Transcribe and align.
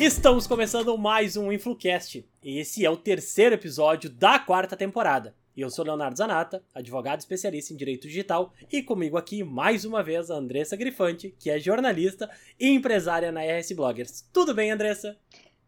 Estamos 0.00 0.46
começando 0.46 0.96
mais 0.96 1.36
um 1.36 1.52
InfluCast. 1.52 2.26
Esse 2.42 2.86
é 2.86 2.88
o 2.88 2.96
terceiro 2.96 3.54
episódio 3.54 4.08
da 4.08 4.38
quarta 4.38 4.74
temporada. 4.74 5.34
Eu 5.54 5.68
sou 5.68 5.84
Leonardo 5.84 6.16
Zanata, 6.16 6.64
advogado 6.74 7.20
especialista 7.20 7.74
em 7.74 7.76
direito 7.76 8.08
digital, 8.08 8.50
e 8.72 8.82
comigo 8.82 9.18
aqui 9.18 9.44
mais 9.44 9.84
uma 9.84 10.02
vez 10.02 10.30
a 10.30 10.36
Andressa 10.36 10.74
Grifante, 10.74 11.34
que 11.38 11.50
é 11.50 11.60
jornalista 11.60 12.30
e 12.58 12.70
empresária 12.70 13.30
na 13.30 13.42
RS 13.42 13.72
Bloggers. 13.72 14.24
Tudo 14.32 14.54
bem, 14.54 14.70
Andressa? 14.70 15.18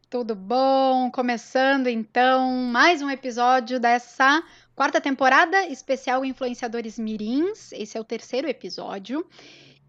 Tudo 0.08 0.34
bom? 0.34 1.10
Começando 1.10 1.88
então 1.88 2.50
mais 2.50 3.02
um 3.02 3.10
episódio 3.10 3.78
dessa 3.78 4.42
quarta 4.74 4.98
temporada 4.98 5.66
especial 5.66 6.24
Influenciadores 6.24 6.98
Mirins. 6.98 7.70
Esse 7.72 7.98
é 7.98 8.00
o 8.00 8.04
terceiro 8.04 8.48
episódio. 8.48 9.26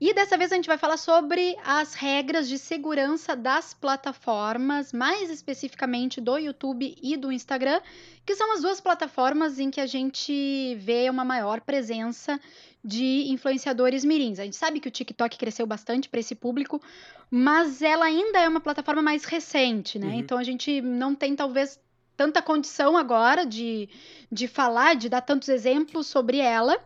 E 0.05 0.13
dessa 0.13 0.37
vez 0.37 0.51
a 0.51 0.55
gente 0.57 0.67
vai 0.67 0.77
falar 0.77 0.97
sobre 0.97 1.55
as 1.63 1.93
regras 1.93 2.49
de 2.49 2.57
segurança 2.57 3.37
das 3.37 3.73
plataformas, 3.73 4.91
mais 4.91 5.29
especificamente 5.29 6.19
do 6.19 6.37
YouTube 6.37 6.93
e 7.01 7.15
do 7.15 7.31
Instagram, 7.31 7.79
que 8.25 8.35
são 8.35 8.51
as 8.51 8.61
duas 8.61 8.81
plataformas 8.81 9.59
em 9.59 9.71
que 9.71 9.79
a 9.79 9.85
gente 9.85 10.75
vê 10.75 11.09
uma 11.09 11.23
maior 11.23 11.61
presença 11.61 12.37
de 12.83 13.31
influenciadores 13.31 14.03
mirins. 14.03 14.39
A 14.39 14.43
gente 14.43 14.57
sabe 14.57 14.81
que 14.81 14.89
o 14.89 14.91
TikTok 14.91 15.37
cresceu 15.37 15.65
bastante 15.65 16.09
para 16.09 16.19
esse 16.19 16.35
público, 16.35 16.81
mas 17.31 17.81
ela 17.81 18.03
ainda 18.03 18.39
é 18.39 18.49
uma 18.49 18.59
plataforma 18.59 19.01
mais 19.01 19.23
recente, 19.23 19.97
né? 19.97 20.07
Uhum. 20.07 20.13
Então 20.15 20.37
a 20.37 20.43
gente 20.43 20.81
não 20.81 21.15
tem 21.15 21.33
talvez 21.33 21.79
tanta 22.17 22.41
condição 22.41 22.97
agora 22.97 23.45
de, 23.45 23.87
de 24.29 24.49
falar, 24.49 24.97
de 24.97 25.07
dar 25.07 25.21
tantos 25.21 25.47
exemplos 25.47 26.07
sobre 26.07 26.39
ela. 26.39 26.77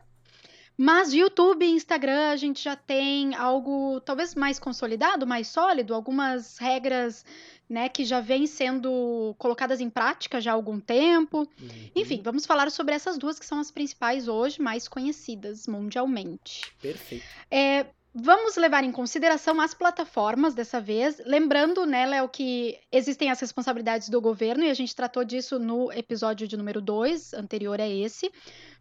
Mas 0.78 1.12
YouTube 1.12 1.66
e 1.66 1.72
Instagram 1.72 2.30
a 2.30 2.36
gente 2.36 2.64
já 2.64 2.76
tem 2.76 3.34
algo 3.34 4.00
talvez 4.02 4.36
mais 4.36 4.60
consolidado, 4.60 5.26
mais 5.26 5.48
sólido, 5.48 5.94
algumas 5.94 6.60
regras 6.60 7.26
né, 7.68 7.90
que 7.90 8.06
já 8.06 8.22
vêm 8.22 8.46
sendo 8.46 9.36
colocadas 9.40 9.82
em 9.82 9.90
prática 9.90 10.40
já 10.40 10.52
há 10.52 10.54
algum 10.54 10.80
tempo. 10.80 11.40
Uhum. 11.40 11.90
Enfim, 11.96 12.22
vamos 12.24 12.46
falar 12.46 12.70
sobre 12.70 12.94
essas 12.94 13.18
duas 13.18 13.40
que 13.40 13.46
são 13.46 13.60
as 13.60 13.72
principais 13.72 14.28
hoje, 14.28 14.62
mais 14.62 14.88
conhecidas 14.88 15.68
mundialmente. 15.68 16.62
Perfeito. 16.80 17.26
É, 17.50 17.88
Vamos 18.20 18.56
levar 18.56 18.84
em 18.84 18.92
consideração 18.92 19.62
as 19.62 19.76
plataformas 19.76 20.56
dessa 20.56 20.82
vez, 20.82 21.22
lembrando, 21.24 21.86
né, 21.86 22.04
Léo, 22.04 22.28
que 22.28 22.76
existem 22.92 23.30
as 23.30 23.40
responsabilidades 23.40 24.10
do 24.10 24.20
governo 24.20 24.64
e 24.64 24.72
a 24.72 24.74
gente 24.74 24.96
tratou 24.96 25.24
disso 25.24 25.60
no 25.60 25.92
episódio 25.92 26.48
de 26.48 26.58
número 26.58 26.82
2, 26.82 27.36
anterior 27.36 27.80
a 27.80 27.88
esse. 27.88 28.32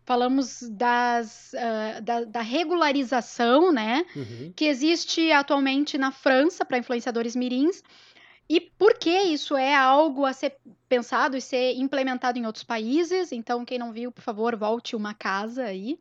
Falamos 0.06 0.62
das, 0.70 1.52
uh, 1.52 2.00
da, 2.00 2.24
da, 2.24 2.40
regularização, 2.40 3.72
né, 3.72 4.06
uhum. 4.14 4.52
que 4.54 4.66
existe 4.66 5.32
atualmente 5.32 5.98
na 5.98 6.12
França 6.12 6.64
para 6.64 6.78
influenciadores 6.78 7.34
mirins. 7.34 7.82
E 8.48 8.60
por 8.60 8.94
que 8.94 9.10
isso 9.10 9.56
é 9.56 9.74
algo 9.74 10.24
a 10.24 10.32
ser 10.32 10.56
pensado 10.88 11.36
e 11.36 11.40
ser 11.40 11.74
implementado 11.74 12.38
em 12.38 12.46
outros 12.46 12.62
países? 12.62 13.32
Então, 13.32 13.64
quem 13.64 13.80
não 13.80 13.92
viu, 13.92 14.12
por 14.12 14.22
favor, 14.22 14.54
volte 14.54 14.94
uma 14.94 15.12
casa 15.12 15.64
aí. 15.64 15.98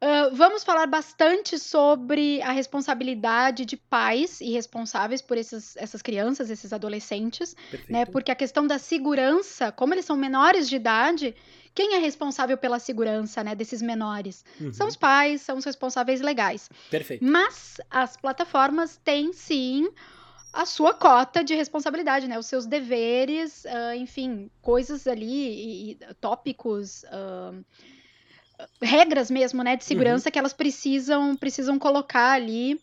Uh, 0.00 0.32
vamos 0.32 0.62
falar 0.62 0.86
bastante 0.86 1.58
sobre 1.58 2.40
a 2.42 2.52
responsabilidade 2.52 3.64
de 3.64 3.76
pais 3.76 4.40
e 4.40 4.52
responsáveis 4.52 5.20
por 5.20 5.36
esses, 5.36 5.76
essas 5.76 6.02
crianças, 6.02 6.50
esses 6.50 6.72
adolescentes, 6.72 7.56
né? 7.88 8.04
Porque 8.04 8.30
a 8.30 8.36
questão 8.36 8.64
da 8.64 8.78
segurança, 8.78 9.72
como 9.72 9.94
eles 9.94 10.04
são 10.04 10.16
menores 10.16 10.68
de 10.68 10.76
idade, 10.76 11.34
quem 11.74 11.94
é 11.94 11.98
responsável 11.98 12.56
pela 12.56 12.78
segurança, 12.78 13.42
né, 13.44 13.54
desses 13.54 13.82
menores? 13.82 14.44
Uhum. 14.60 14.72
São 14.72 14.86
os 14.86 14.96
pais, 14.96 15.42
são 15.42 15.58
os 15.58 15.64
responsáveis 15.64 16.20
legais. 16.20 16.68
Perfeito. 16.90 17.24
Mas 17.24 17.80
as 17.90 18.16
plataformas 18.16 18.96
têm 19.04 19.32
sim 19.32 19.88
a 20.52 20.64
sua 20.64 20.94
cota 20.94 21.44
de 21.44 21.54
responsabilidade, 21.54 22.26
né? 22.26 22.38
Os 22.38 22.46
seus 22.46 22.66
deveres, 22.66 23.64
uh, 23.64 23.94
enfim, 23.96 24.50
coisas 24.62 25.06
ali 25.06 25.26
e, 25.26 25.90
e 25.92 26.14
tópicos. 26.20 27.04
Uh, 27.04 27.64
regras 28.82 29.30
mesmo, 29.30 29.62
né, 29.62 29.76
de 29.76 29.84
segurança 29.84 30.28
uhum. 30.28 30.32
que 30.32 30.38
elas 30.38 30.52
precisam 30.52 31.36
precisam 31.36 31.78
colocar 31.78 32.32
ali 32.32 32.80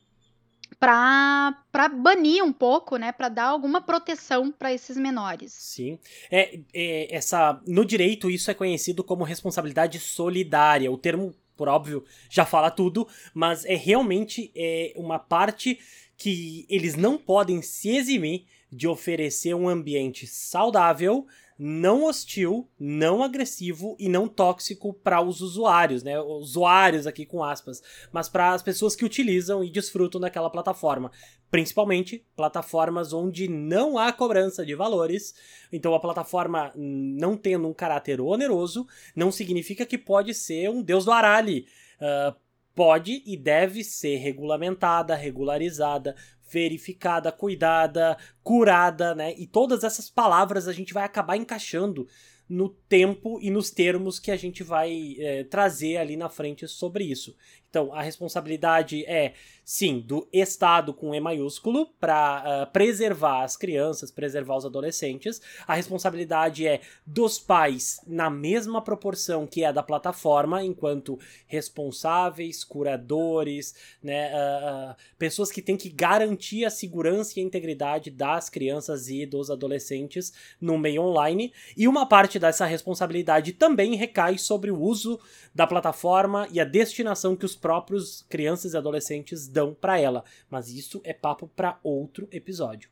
para 0.80 1.90
banir 1.90 2.44
um 2.44 2.52
pouco, 2.52 2.98
né, 2.98 3.12
para 3.12 3.30
dar 3.30 3.46
alguma 3.46 3.82
proteção 3.82 4.52
para 4.52 4.74
esses 4.74 4.98
menores. 4.98 5.54
Sim, 5.54 6.00
é, 6.30 6.60
é, 6.74 7.16
essa 7.16 7.62
no 7.68 7.86
direito 7.86 8.30
isso 8.30 8.52
é 8.52 8.54
conhecido 8.54 9.04
como 9.04 9.24
responsabilidade 9.24 10.00
solidária. 10.00 10.92
O 10.92 10.98
termo, 10.98 11.34
por 11.56 11.68
óbvio, 11.68 12.04
já 12.30 12.46
fala 12.46 12.70
tudo, 12.70 13.08
mas 13.34 13.66
é 13.66 13.76
realmente 13.76 14.52
é 14.56 14.94
uma 14.96 15.20
parte 15.20 15.80
que 16.18 16.66
eles 16.70 16.96
não 16.96 17.18
podem 17.18 17.62
se 17.62 17.90
eximir 17.90 18.46
de 18.72 18.88
oferecer 18.88 19.54
um 19.54 19.70
ambiente 19.70 20.26
saudável 20.28 21.26
não 21.58 22.04
hostil, 22.04 22.70
não 22.78 23.24
agressivo 23.24 23.96
e 23.98 24.10
não 24.10 24.28
tóxico 24.28 24.94
para 24.94 25.22
os 25.22 25.40
usuários, 25.40 26.04
né? 26.04 26.20
Usuários 26.20 27.08
aqui 27.08 27.26
com 27.26 27.44
aspas, 27.44 27.82
mas 28.12 28.28
para 28.28 28.52
as 28.52 28.62
pessoas 28.62 28.96
que 28.96 29.06
utilizam 29.06 29.64
e 29.64 29.70
desfrutam 29.70 30.20
daquela 30.20 30.50
plataforma, 30.50 31.12
principalmente 31.50 32.26
plataformas 32.36 33.14
onde 33.14 33.48
não 33.48 33.98
há 33.98 34.12
cobrança 34.12 34.66
de 34.66 34.76
valores. 34.76 35.34
Então 35.72 35.94
a 35.94 36.00
plataforma 36.00 36.72
não 36.76 37.38
tendo 37.38 37.68
um 37.68 37.74
caráter 37.74 38.20
oneroso 38.20 38.86
não 39.16 39.32
significa 39.32 39.86
que 39.86 39.98
pode 39.98 40.34
ser 40.34 40.70
um 40.70 40.82
deus 40.82 41.06
do 41.06 41.12
arali. 41.12 41.66
Uh, 41.96 42.36
pode 42.76 43.24
e 43.26 43.38
deve 43.38 43.84
ser 43.84 44.18
regulamentada, 44.18 45.16
regularizada, 45.16 46.14
verificada, 46.56 47.34
cuidada, 47.34 48.18
curada, 48.42 49.14
né? 49.14 49.34
E 49.38 49.46
todas 49.46 49.84
essas 49.84 50.10
palavras 50.10 50.70
a 50.70 50.72
gente 50.72 50.94
vai 50.94 51.04
acabar 51.04 51.36
encaixando 51.36 52.08
no 52.48 52.70
tempo 52.70 53.40
e 53.42 53.50
nos 53.52 53.70
termos 53.70 54.20
que 54.20 54.32
a 54.32 54.38
gente 54.38 54.64
vai 54.64 55.18
é, 55.20 55.44
trazer 55.44 55.98
ali 55.98 56.16
na 56.16 56.30
frente 56.30 56.66
sobre 56.66 57.04
isso. 57.04 57.36
Então, 57.76 57.94
a 57.94 58.02
responsabilidade 58.02 59.04
é, 59.06 59.34
sim, 59.66 60.00
do 60.00 60.26
Estado 60.32 60.94
com 60.94 61.14
E 61.14 61.20
maiúsculo 61.20 61.88
para 62.00 62.14
uh, 62.14 62.62
ah, 62.62 62.66
preservar 62.68 63.44
as 63.44 63.58
crianças, 63.58 64.10
preservar 64.10 64.56
os 64.56 64.66
adolescentes. 64.66 65.42
A 65.68 65.76
responsabilidade 65.76 66.66
é 66.66 66.80
dos 67.06 67.38
pais 67.38 68.00
na 68.08 68.30
mesma 68.30 68.82
proporção 68.82 69.46
que 69.46 69.64
é 69.64 69.68
a 69.68 69.72
da 69.74 69.84
plataforma, 69.84 70.64
enquanto 70.64 71.20
responsáveis, 71.48 72.64
curadores, 72.64 73.76
né, 74.02 74.32
uh, 74.34 74.96
pessoas 75.18 75.52
que 75.52 75.62
têm 75.62 75.76
que 75.76 75.90
garantir 75.90 76.64
a 76.64 76.70
segurança 76.70 77.38
e 77.38 77.44
a 77.44 77.46
integridade 77.46 78.10
das 78.10 78.50
crianças 78.50 79.10
e 79.10 79.26
dos 79.26 79.52
adolescentes 79.52 80.32
no 80.62 80.78
meio 80.78 81.02
online. 81.02 81.52
E 81.76 81.90
uma 81.90 82.06
parte 82.06 82.40
dessa 82.40 82.66
responsabilidade 82.66 83.52
também 83.52 83.96
recai 83.96 84.38
sobre 84.38 84.72
o 84.72 84.80
uso 84.80 85.20
da 85.54 85.68
plataforma 85.68 86.48
e 86.52 86.62
a 86.62 86.66
destinação 86.66 87.36
que 87.36 87.46
os 87.46 87.56
próprios 87.66 88.22
crianças 88.30 88.76
e 88.76 88.78
adolescentes 88.78 89.48
dão 89.48 89.74
para 89.74 90.00
ela. 90.00 90.24
Mas 90.48 90.70
isso 90.70 91.02
é 91.04 91.12
papo 91.12 91.48
para 91.48 91.80
outro 91.82 92.28
episódio. 92.32 92.92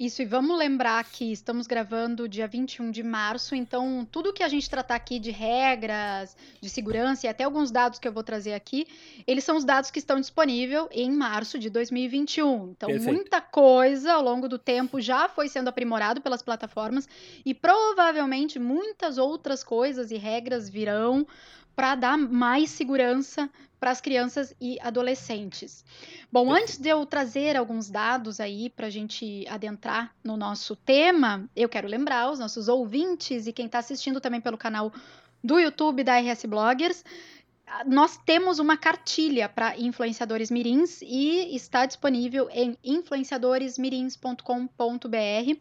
Isso, 0.00 0.22
e 0.22 0.24
vamos 0.24 0.58
lembrar 0.58 1.04
que 1.04 1.30
estamos 1.30 1.66
gravando 1.66 2.26
dia 2.26 2.48
21 2.48 2.90
de 2.90 3.02
março, 3.02 3.54
então 3.54 4.08
tudo 4.10 4.32
que 4.32 4.42
a 4.42 4.48
gente 4.48 4.68
tratar 4.68 4.94
aqui 4.94 5.18
de 5.18 5.30
regras, 5.30 6.34
de 6.58 6.70
segurança 6.70 7.26
e 7.26 7.28
até 7.28 7.44
alguns 7.44 7.70
dados 7.70 7.98
que 7.98 8.08
eu 8.08 8.12
vou 8.12 8.24
trazer 8.24 8.54
aqui, 8.54 8.88
eles 9.26 9.44
são 9.44 9.56
os 9.58 9.64
dados 9.64 9.90
que 9.90 9.98
estão 9.98 10.18
disponíveis 10.18 10.86
em 10.90 11.12
março 11.12 11.58
de 11.58 11.68
2021. 11.68 12.70
Então, 12.70 12.88
Perfeito. 12.88 13.14
muita 13.14 13.42
coisa 13.42 14.14
ao 14.14 14.22
longo 14.22 14.48
do 14.48 14.58
tempo 14.58 15.02
já 15.02 15.28
foi 15.28 15.48
sendo 15.48 15.68
aprimorado 15.68 16.22
pelas 16.22 16.42
plataformas 16.42 17.06
e 17.44 17.52
provavelmente 17.52 18.58
muitas 18.58 19.18
outras 19.18 19.62
coisas 19.62 20.10
e 20.10 20.16
regras 20.16 20.68
virão 20.68 21.26
para 21.74 21.94
dar 21.94 22.16
mais 22.16 22.70
segurança 22.70 23.50
para 23.78 23.90
as 23.90 24.00
crianças 24.00 24.54
e 24.60 24.78
adolescentes. 24.80 25.84
Bom, 26.32 26.50
antes 26.50 26.78
de 26.78 26.88
eu 26.88 27.04
trazer 27.04 27.56
alguns 27.56 27.90
dados 27.90 28.40
aí 28.40 28.70
para 28.70 28.86
a 28.86 28.90
gente 28.90 29.46
adentrar 29.48 30.14
no 30.24 30.36
nosso 30.36 30.74
tema, 30.74 31.48
eu 31.54 31.68
quero 31.68 31.86
lembrar 31.86 32.30
os 32.30 32.38
nossos 32.38 32.66
ouvintes 32.66 33.46
e 33.46 33.52
quem 33.52 33.66
está 33.66 33.78
assistindo 33.78 34.20
também 34.20 34.40
pelo 34.40 34.56
canal 34.56 34.90
do 35.42 35.58
YouTube 35.58 36.02
da 36.02 36.18
RS 36.18 36.46
Bloggers 36.46 37.04
nós 37.86 38.16
temos 38.16 38.58
uma 38.58 38.76
cartilha 38.76 39.48
para 39.48 39.78
influenciadores 39.78 40.50
mirins 40.50 41.00
e 41.02 41.54
está 41.56 41.86
disponível 41.86 42.48
em 42.52 42.76
influenciadoresmirins.com.br. 42.84 45.58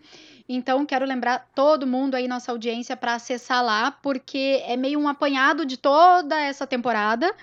Então, 0.47 0.85
quero 0.85 1.05
lembrar 1.05 1.49
todo 1.55 1.87
mundo 1.87 2.13
aí, 2.15 2.27
nossa 2.27 2.51
audiência, 2.51 2.97
para 2.97 3.15
acessar 3.15 3.63
lá, 3.63 3.91
porque 3.91 4.61
é 4.65 4.77
meio 4.77 4.99
um 4.99 5.07
apanhado 5.07 5.65
de 5.65 5.77
toda 5.77 6.39
essa 6.39 6.67
temporada, 6.67 7.33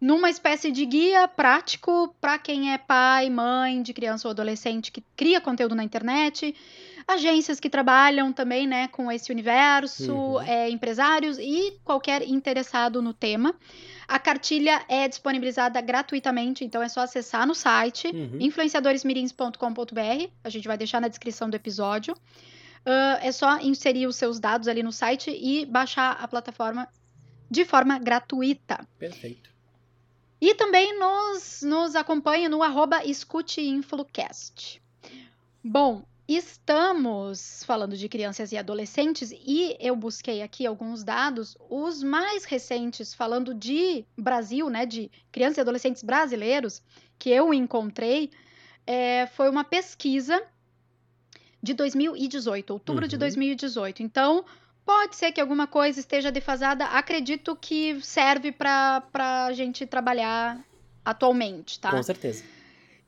numa 0.00 0.30
espécie 0.30 0.70
de 0.70 0.84
guia 0.86 1.26
prático 1.26 2.14
para 2.20 2.38
quem 2.38 2.72
é 2.72 2.78
pai, 2.78 3.28
mãe 3.30 3.82
de 3.82 3.92
criança 3.92 4.28
ou 4.28 4.30
adolescente 4.30 4.92
que 4.92 5.02
cria 5.16 5.40
conteúdo 5.40 5.74
na 5.74 5.82
internet 5.84 6.54
agências 7.06 7.58
que 7.58 7.70
trabalham 7.70 8.30
também, 8.34 8.66
né, 8.66 8.86
com 8.88 9.10
esse 9.10 9.32
universo, 9.32 10.12
Uhum. 10.12 10.42
é, 10.42 10.68
empresários 10.68 11.38
e 11.38 11.72
qualquer 11.82 12.22
interessado 12.28 13.00
no 13.00 13.14
tema. 13.14 13.54
A 14.06 14.18
cartilha 14.18 14.84
é 14.88 15.08
disponibilizada 15.08 15.80
gratuitamente, 15.80 16.64
então 16.66 16.82
é 16.82 16.88
só 16.88 17.00
acessar 17.00 17.46
no 17.46 17.54
site 17.54 18.08
Uhum. 18.08 18.36
influenciadoresmirins.com.br. 18.38 20.30
A 20.44 20.48
gente 20.50 20.68
vai 20.68 20.76
deixar 20.76 21.00
na 21.00 21.08
descrição 21.08 21.48
do 21.48 21.56
episódio. 21.56 22.14
Ah, 22.84 23.18
é 23.22 23.32
só 23.32 23.58
inserir 23.58 24.06
os 24.06 24.16
seus 24.16 24.38
dados 24.38 24.68
ali 24.68 24.82
no 24.82 24.92
site 24.92 25.30
e 25.30 25.64
baixar 25.66 26.12
a 26.20 26.28
plataforma 26.28 26.86
de 27.50 27.64
forma 27.64 27.98
gratuita. 27.98 28.86
Perfeito. 28.98 29.50
E 30.40 30.54
também 30.54 30.98
nos, 30.98 31.62
nos 31.62 31.96
acompanhe 31.96 32.48
no 32.48 32.62
arroba 32.62 33.04
escuteinflucast. 33.04 34.80
Bom, 35.64 36.04
estamos 36.28 37.64
falando 37.64 37.96
de 37.96 38.08
crianças 38.08 38.52
e 38.52 38.56
adolescentes 38.56 39.32
e 39.32 39.76
eu 39.80 39.96
busquei 39.96 40.42
aqui 40.42 40.64
alguns 40.66 41.02
dados, 41.02 41.56
os 41.68 42.02
mais 42.02 42.44
recentes 42.44 43.12
falando 43.14 43.52
de 43.52 44.04
Brasil, 44.16 44.70
né, 44.70 44.86
de 44.86 45.10
crianças 45.32 45.58
e 45.58 45.60
adolescentes 45.62 46.02
brasileiros, 46.02 46.82
que 47.18 47.30
eu 47.30 47.52
encontrei, 47.52 48.30
é, 48.86 49.26
foi 49.26 49.50
uma 49.50 49.64
pesquisa 49.64 50.40
de 51.60 51.74
2018, 51.74 52.70
outubro 52.70 53.08
de 53.08 53.16
Uhum. 53.16 53.20
2018. 53.20 54.02
Então, 54.02 54.44
pode 54.88 55.16
ser 55.16 55.32
que 55.32 55.40
alguma 55.40 55.66
coisa 55.66 56.00
esteja 56.00 56.32
defasada. 56.32 56.86
Acredito 56.86 57.54
que 57.54 58.00
serve 58.00 58.50
para 58.50 59.04
a 59.44 59.52
gente 59.52 59.84
trabalhar 59.84 60.64
atualmente, 61.04 61.78
tá? 61.78 61.90
Com 61.90 62.02
certeza. 62.02 62.42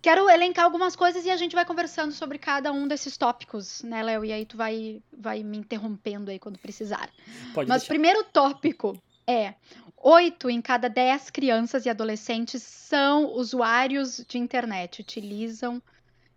Quero 0.02 0.28
elencar 0.28 0.66
algumas 0.66 0.94
coisas 0.94 1.24
e 1.24 1.30
a 1.30 1.38
gente 1.38 1.54
vai 1.54 1.64
conversando 1.64 2.12
sobre 2.12 2.36
cada 2.36 2.70
um 2.70 2.86
desses 2.86 3.16
tópicos, 3.16 3.82
né, 3.82 4.02
Léo? 4.02 4.26
E 4.26 4.32
aí 4.32 4.44
tu 4.44 4.58
vai, 4.58 5.02
vai 5.10 5.42
me 5.42 5.56
interrompendo 5.56 6.30
aí 6.30 6.38
quando 6.38 6.58
precisar. 6.58 7.08
Pode 7.54 7.66
Mas 7.66 7.78
o 7.78 7.86
deixar. 7.86 7.94
primeiro 7.94 8.24
tópico 8.24 8.94
é: 9.26 9.54
oito 9.96 10.50
em 10.50 10.60
cada 10.60 10.88
dez 10.88 11.30
crianças 11.30 11.86
e 11.86 11.88
adolescentes 11.88 12.62
são 12.62 13.32
usuários 13.32 14.22
de 14.28 14.36
internet, 14.36 15.00
utilizam 15.00 15.82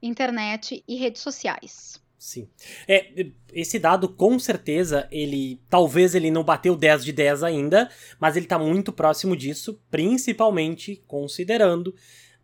internet 0.02 0.82
e 0.88 0.96
redes 0.96 1.22
sociais. 1.22 2.02
Sim. 2.24 2.48
É, 2.88 3.26
esse 3.52 3.78
dado, 3.78 4.08
com 4.08 4.40
certeza, 4.40 5.10
ele. 5.12 5.60
Talvez 5.70 6.16
ele 6.16 6.32
não 6.32 6.42
bateu 6.42 6.74
10 6.74 7.04
de 7.04 7.12
10 7.12 7.44
ainda, 7.44 7.90
mas 8.18 8.38
ele 8.38 8.46
tá 8.46 8.58
muito 8.58 8.94
próximo 8.94 9.36
disso, 9.36 9.78
principalmente 9.92 11.04
considerando 11.06 11.94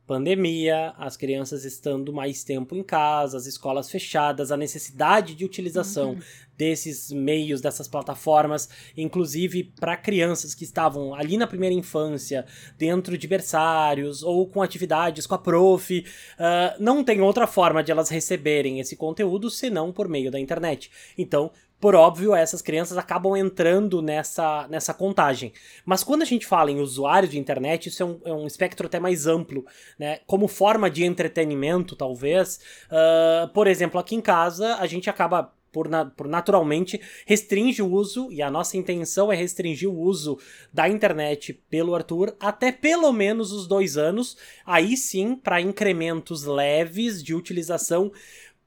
pandemia, 0.10 0.92
as 0.98 1.16
crianças 1.16 1.64
estando 1.64 2.12
mais 2.12 2.44
tempo 2.44 2.76
em 2.76 2.82
casa, 2.82 3.38
as 3.38 3.46
escolas 3.46 3.92
fechadas, 3.92 4.52
a 4.52 4.58
necessidade 4.58 5.36
de 5.36 5.46
utilização 5.46 6.14
Uhum. 6.14 6.20
desses 6.58 7.12
meios, 7.12 7.62
dessas 7.62 7.88
plataformas, 7.88 8.68
inclusive 8.98 9.72
para 9.80 9.96
crianças 9.96 10.56
que 10.56 10.64
estavam 10.64 11.14
ali 11.14 11.38
na 11.38 11.46
primeira 11.46 11.76
infância, 11.76 12.44
dentro 12.76 13.18
de 13.20 13.28
berçários 13.28 14.24
ou 14.24 14.48
com 14.48 14.64
atividades 14.64 15.28
com 15.28 15.36
a 15.36 15.38
prof, 15.38 16.04
ah, 16.40 16.76
não 16.80 17.04
tem 17.04 17.22
outra 17.22 17.46
forma 17.46 17.84
de 17.84 17.92
elas 17.92 18.10
receberem 18.10 18.80
esse 18.80 18.96
conteúdo 18.96 19.48
senão 19.50 19.94
por 19.94 20.10
meio 20.10 20.32
da 20.32 20.40
internet. 20.40 20.90
Então, 21.18 21.52
por 21.80 21.96
óbvio, 21.96 22.36
essas 22.36 22.62
crianças 22.62 22.98
acabam 22.98 23.36
entrando 23.38 24.02
nessa, 24.02 24.68
nessa 24.68 24.94
contagem. 24.94 25.54
Mas 25.86 26.04
quando 26.04 26.24
a 26.24 26.26
gente 26.26 26.46
fala 26.46 26.70
em 26.72 26.80
usuário 26.80 27.30
de 27.30 27.40
internet, 27.40 27.88
isso 27.88 28.04
é 28.04 28.06
um, 28.06 28.20
é 28.26 28.34
um 28.34 28.46
espectro 28.46 28.88
até 28.88 29.00
mais 29.00 29.26
amplo, 29.28 29.66
né? 29.98 30.20
Como 30.28 30.48
forma 30.48 30.90
de 30.90 31.06
entretenimento, 31.06 31.96
talvez. 31.96 32.60
ah, 32.92 33.50
por 33.54 33.68
exemplo, 33.68 34.00
aqui 34.00 34.16
em 34.16 34.22
casa, 34.22 34.76
a 34.76 34.86
gente 34.88 35.10
acaba 35.10 35.54
por, 35.72 35.88
na- 35.88 36.06
por 36.06 36.28
naturalmente 36.28 37.00
restringe 37.26 37.82
o 37.82 37.92
uso, 37.92 38.32
e 38.32 38.42
a 38.42 38.50
nossa 38.50 38.76
intenção 38.76 39.32
é 39.32 39.36
restringir 39.36 39.90
o 39.90 40.00
uso 40.00 40.40
da 40.74 40.90
internet 40.90 41.54
pelo 41.70 41.96
Arthur 41.96 42.36
até 42.40 42.72
pelo 42.72 43.12
menos 43.14 43.52
os 43.52 43.68
dois 43.68 43.98
anos, 43.98 44.36
aí 44.66 44.98
sim 44.98 45.36
para 45.36 45.62
incrementos 45.62 46.44
leves 46.44 47.24
de 47.24 47.36
utilização 47.36 48.12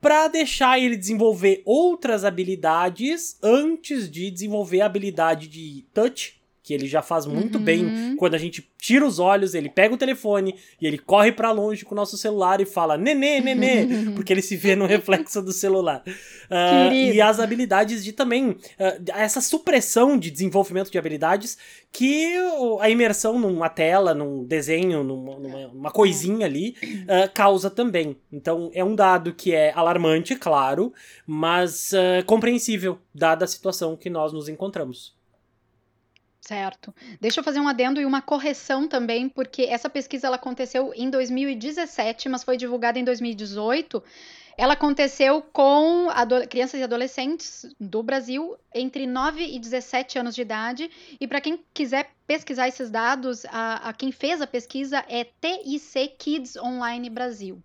para 0.03 0.27
deixar 0.27 0.81
ele 0.81 0.97
desenvolver 0.97 1.63
outras 1.65 2.25
habilidades 2.25 3.39
antes 3.41 4.11
de 4.11 4.33
desenvolver 4.33 4.81
a 4.81 4.87
habilidade 4.87 5.47
de 5.47 5.87
touch, 5.95 6.42
que 6.63 6.73
ele 6.73 6.87
já 6.87 7.03
faz 7.03 7.27
muito 7.27 7.59
Uhum. 7.59 7.65
bem 7.65 8.17
quando 8.17 8.35
a 8.35 8.39
gente 8.39 8.71
tira 8.79 9.05
os 9.05 9.19
olhos, 9.19 9.55
ele 9.55 9.69
pega 9.69 9.95
o 9.95 9.99
telefone 9.99 10.55
e 10.81 10.87
ele 10.87 10.97
corre 10.99 11.33
para 11.33 11.51
longe 11.51 11.85
com 11.85 11.93
o 11.93 11.97
nosso 11.97 12.17
celular 12.17 12.61
e 12.61 12.65
fala 12.65 12.97
nenê, 12.97 13.41
nenê, 13.41 13.87
porque 14.15 14.33
ele 14.33 14.43
se 14.43 14.57
vê 14.57 14.77
no 14.77 14.87
reflexo 14.87 15.43
do 15.43 15.53
celular. 15.53 16.03
Querido. 16.05 17.15
e 17.15 17.21
as 17.21 17.41
habilidades 17.41 18.05
de 18.05 18.13
também, 18.13 18.57
ah, 18.79 18.97
essa 19.21 19.41
supressão 19.41 20.19
de 20.19 20.31
desenvolvimento 20.31 20.91
de 20.91 20.99
habilidades 20.99 21.57
que 21.91 22.35
a 22.81 22.89
imersão 22.91 23.39
numa 23.39 23.69
tela, 23.69 24.15
num 24.15 24.45
desenho, 24.45 25.03
numa, 25.03 25.39
numa- 25.39 25.67
uma 25.69 25.91
coisinha 25.91 26.47
ali, 26.47 26.75
ah, 27.09 27.29
causa 27.29 27.71
também. 27.71 28.17
Então 28.33 28.71
é 28.75 28.85
um 28.85 28.95
dado 28.95 29.33
que 29.35 29.53
é 29.55 29.73
alarmante, 29.75 30.37
claro, 30.37 30.93
mas 31.27 31.91
compreensível, 32.27 32.99
dada 33.15 33.45
a 33.45 33.49
situação 33.49 33.97
que 33.97 34.09
nós 34.11 34.33
nos 34.33 34.49
encontramos. 34.49 35.21
Certo. 36.43 36.93
Deixa 37.21 37.39
eu 37.39 37.45
fazer 37.45 37.61
um 37.61 37.69
adendo 37.69 38.01
e 38.01 38.05
uma 38.05 38.21
correção 38.21 38.89
também, 38.89 39.29
porque 39.29 39.63
essa 39.63 39.89
pesquisa 39.89 40.27
ela 40.27 40.37
aconteceu 40.37 40.93
em 40.95 41.09
2017, 41.09 42.29
mas 42.29 42.43
foi 42.43 42.57
divulgada 42.57 42.99
em 42.99 43.05
2018. 43.05 44.03
Ela 44.59 44.75
aconteceu 44.75 45.41
com 45.41 46.09
crianças 46.51 46.81
e 46.81 46.83
adolescentes 46.83 47.65
do 47.79 48.03
Brasil 48.03 48.57
entre 48.75 49.07
9 49.07 49.45
e 49.45 49.59
17 49.59 50.19
anos 50.19 50.35
de 50.35 50.43
idade. 50.43 50.91
E 51.21 51.29
para 51.29 51.41
quem 51.41 51.65
quiser 51.73 52.11
pesquisar 52.27 52.67
esses 52.67 52.91
dados, 52.91 53.45
a, 53.47 53.89
a 53.89 53.93
quem 53.93 54.11
fez 54.11 54.43
a 54.43 54.47
pesquisa 54.47 55.05
é 55.09 55.25
TIC 55.25 56.17
Kids 56.19 56.57
Online 56.57 57.09
Brasil. 57.09 57.63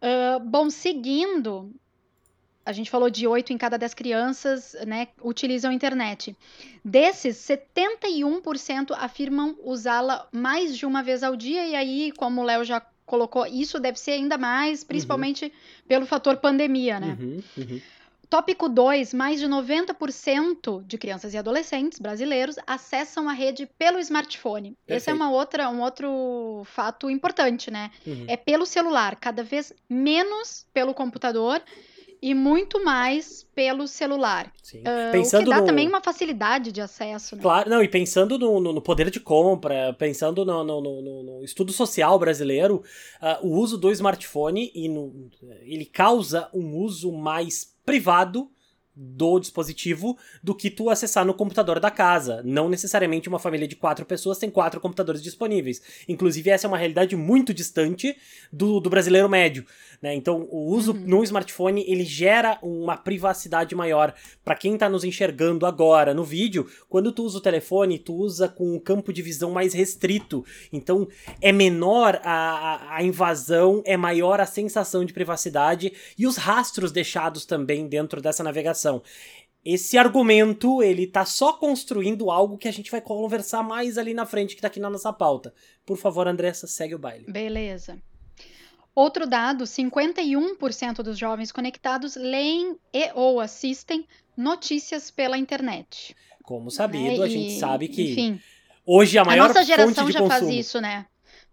Ah, 0.00 0.38
bom, 0.38 0.70
seguindo, 0.70 1.72
a 2.68 2.72
gente 2.72 2.90
falou 2.90 3.08
de 3.08 3.26
8 3.26 3.50
em 3.50 3.56
cada 3.56 3.78
10 3.78 3.94
crianças 3.94 4.76
né, 4.86 5.08
utilizam 5.24 5.70
a 5.70 5.74
internet. 5.74 6.36
Desses, 6.84 7.38
71% 7.38 8.94
afirmam 8.94 9.56
usá-la 9.64 10.28
mais 10.30 10.76
de 10.76 10.84
uma 10.84 11.02
vez 11.02 11.22
ao 11.22 11.34
dia, 11.34 11.66
e 11.66 11.74
aí, 11.74 12.12
como 12.12 12.42
o 12.42 12.44
Léo 12.44 12.62
já 12.64 12.82
colocou, 13.06 13.46
isso 13.46 13.80
deve 13.80 13.98
ser 13.98 14.10
ainda 14.10 14.36
mais, 14.36 14.84
principalmente 14.84 15.50
pelo 15.88 16.04
fator 16.04 16.36
pandemia, 16.36 17.00
né? 17.00 17.16
Uhum, 17.18 17.42
uhum. 17.56 17.80
Tópico 18.28 18.68
2, 18.68 19.14
mais 19.14 19.40
de 19.40 19.46
90% 19.46 20.84
de 20.84 20.98
crianças 20.98 21.32
e 21.32 21.38
adolescentes 21.38 21.98
brasileiros 21.98 22.56
acessam 22.66 23.30
a 23.30 23.32
rede 23.32 23.66
pelo 23.78 23.98
smartphone. 23.98 24.76
Esse 24.86 25.08
é 25.08 25.12
Perfeito. 25.12 25.16
uma 25.16 25.30
outra, 25.30 25.70
um 25.70 25.80
outro 25.80 26.64
fato 26.66 27.08
importante, 27.08 27.70
né? 27.70 27.90
Uhum. 28.06 28.26
É 28.28 28.36
pelo 28.36 28.66
celular, 28.66 29.16
cada 29.16 29.42
vez 29.42 29.72
menos 29.88 30.66
pelo 30.74 30.92
computador 30.92 31.62
e 32.20 32.34
muito 32.34 32.84
mais 32.84 33.46
pelo 33.54 33.86
celular. 33.86 34.52
Sim. 34.62 34.80
O 34.80 35.12
Pensando 35.12 35.44
que 35.44 35.50
dá 35.50 35.60
no... 35.60 35.66
também 35.66 35.88
uma 35.88 36.00
facilidade 36.00 36.72
de 36.72 36.80
acesso, 36.80 37.36
né? 37.36 37.42
Claro, 37.42 37.70
não, 37.70 37.82
e 37.82 37.88
pensando 37.88 38.38
no, 38.38 38.60
no- 38.60 38.80
poder 38.82 39.10
de 39.10 39.20
compra, 39.20 39.92
pensando 39.94 40.44
no, 40.44 40.64
no- 40.64 41.44
estudo 41.44 41.72
social 41.72 42.18
brasileiro, 42.18 42.82
ah, 43.20 43.38
o 43.42 43.56
uso 43.56 43.78
do 43.78 43.90
smartphone 43.90 44.70
e 44.74 44.88
no- 44.88 45.30
ele 45.62 45.84
causa 45.84 46.48
um 46.52 46.76
uso 46.76 47.12
mais 47.12 47.74
privado 47.84 48.50
do 49.00 49.38
dispositivo 49.38 50.18
do 50.42 50.54
que 50.54 50.70
tu 50.70 50.90
acessar 50.90 51.24
no 51.24 51.32
computador 51.32 51.78
da 51.78 51.90
casa. 51.90 52.42
Não 52.44 52.68
necessariamente 52.68 53.28
uma 53.28 53.38
família 53.38 53.68
de 53.68 53.76
quatro 53.76 54.04
pessoas 54.04 54.38
tem 54.38 54.50
quatro 54.50 54.80
computadores 54.80 55.22
disponíveis. 55.22 55.80
Inclusive, 56.08 56.50
essa 56.50 56.66
é 56.66 56.68
uma 56.68 56.76
realidade 56.78 57.14
muito 57.14 57.54
distante 57.54 58.16
do, 58.52 58.80
do 58.80 58.90
brasileiro 58.90 59.28
médio. 59.28 59.64
Né? 60.02 60.14
Então, 60.14 60.48
o 60.50 60.66
uso 60.74 60.92
Uhum. 60.92 61.04
no 61.06 61.24
smartphone 61.24 61.84
ele 61.86 62.04
gera 62.04 62.58
uma 62.62 62.96
privacidade 62.96 63.74
maior. 63.74 64.14
Para 64.44 64.56
quem 64.56 64.76
tá 64.76 64.88
nos 64.88 65.04
enxergando 65.04 65.66
agora 65.66 66.12
no 66.12 66.24
vídeo, 66.24 66.66
quando 66.88 67.12
tu 67.12 67.24
usa 67.24 67.38
o 67.38 67.42
telefone, 67.42 67.98
tu 67.98 68.14
usa 68.14 68.48
com 68.48 68.74
um 68.74 68.80
campo 68.80 69.12
de 69.12 69.22
visão 69.22 69.50
mais 69.50 69.72
restrito. 69.74 70.44
Então, 70.72 71.06
é 71.40 71.52
menor 71.52 72.20
a, 72.24 72.32
a, 72.32 72.96
a 72.96 73.02
invasão, 73.02 73.82
é 73.84 73.96
maior 73.96 74.40
a 74.40 74.46
sensação 74.46 75.04
de 75.04 75.12
privacidade 75.12 75.92
e 76.18 76.26
os 76.26 76.36
rastros 76.36 76.90
deixados 76.90 77.44
também 77.44 77.86
dentro 77.86 78.20
dessa 78.20 78.42
navegação. 78.42 78.87
Esse 79.64 79.98
argumento, 79.98 80.82
ele 80.82 81.06
tá 81.06 81.24
só 81.24 81.52
construindo 81.52 82.30
algo 82.30 82.56
que 82.56 82.68
a 82.68 82.72
gente 82.72 82.90
vai 82.90 83.00
conversar 83.00 83.62
mais 83.62 83.98
ali 83.98 84.14
na 84.14 84.24
frente, 84.24 84.54
que 84.54 84.62
tá 84.62 84.68
aqui 84.68 84.80
na 84.80 84.88
nossa 84.88 85.12
pauta. 85.12 85.52
Por 85.84 85.96
favor, 85.98 86.26
Andressa, 86.26 86.66
segue 86.66 86.94
o 86.94 86.98
baile. 86.98 87.26
Beleza. 87.30 87.98
Outro 88.94 89.26
dado: 89.26 89.64
51% 89.64 91.02
dos 91.02 91.18
jovens 91.18 91.52
conectados 91.52 92.16
leem 92.16 92.76
e 92.92 93.10
ou 93.14 93.40
assistem 93.40 94.06
notícias 94.36 95.10
pela 95.10 95.36
internet. 95.36 96.16
Como 96.42 96.70
sabido, 96.70 97.18
né? 97.18 97.24
a 97.24 97.28
gente 97.28 97.56
E, 97.56 97.60
sabe 97.60 97.88
que 97.88 98.12
Enfim, 98.12 98.40
hoje 98.86 99.18
a 99.18 99.22
a 99.22 99.24
maior 99.24 99.48
nossa 99.48 99.60
fonte 99.60 99.66
geração 99.66 100.06
de 100.06 100.12
já 100.12 100.20
consumo. 100.20 100.40
faz 100.40 100.48
isso, 100.54 100.80
né? 100.80 101.06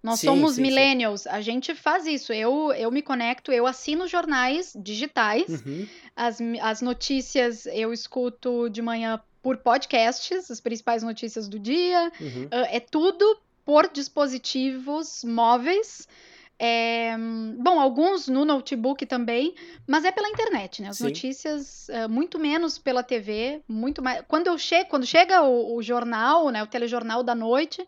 Nós 0.06 0.20
sim, 0.20 0.28
somos 0.28 0.54
sim, 0.54 0.62
millennials, 0.62 1.22
sim. 1.22 1.30
a 1.30 1.42
gente 1.42 1.74
faz 1.74 2.06
isso. 2.06 2.32
Eu, 2.32 2.72
eu 2.74 2.92
me 2.92 3.02
conecto, 3.02 3.52
eu 3.52 3.66
assino 3.66 4.08
jornais 4.08 4.72
digitais, 4.76 5.50
uhum. 5.50 5.88
as, 6.16 6.38
as 6.62 6.82
notícias 6.82 7.66
eu 7.66 7.92
escuto 7.92 8.70
de 8.70 8.84
manhã 8.84 9.20
por 9.42 9.58
podcasts, 9.58 10.52
as 10.52 10.62
principais 10.62 11.02
notícias 11.02 11.48
do 11.48 11.58
dia. 11.58 12.12
Uhum. 12.22 12.44
Uh, 12.46 12.68
é 12.70 12.80
tudo 12.80 13.40
por 13.66 13.90
dispositivos 13.92 15.24
móveis. 15.24 16.08
É, 16.58 17.18
bom, 17.58 17.80
alguns 17.82 18.28
no 18.28 18.46
notebook 18.46 19.06
também, 19.06 19.54
mas 19.86 20.06
é 20.06 20.12
pela 20.12 20.30
internet, 20.30 20.82
né? 20.82 20.90
As 20.90 20.98
Sim. 20.98 21.06
notícias, 21.06 21.88
uh, 21.90 22.08
muito 22.08 22.40
menos 22.40 22.78
pela 22.78 23.04
TV, 23.04 23.62
muito 23.68 24.02
mais. 24.02 24.24
Quando 24.28 24.48
eu 24.48 24.58
chego, 24.58 24.90
quando 24.90 25.06
chega 25.06 25.42
o, 25.42 25.76
o, 25.76 25.84
jornal, 25.84 26.50
né? 26.52 26.64
O 26.64 26.68
telejornal 26.68 27.24
da 27.24 27.36
noite, 27.36 27.86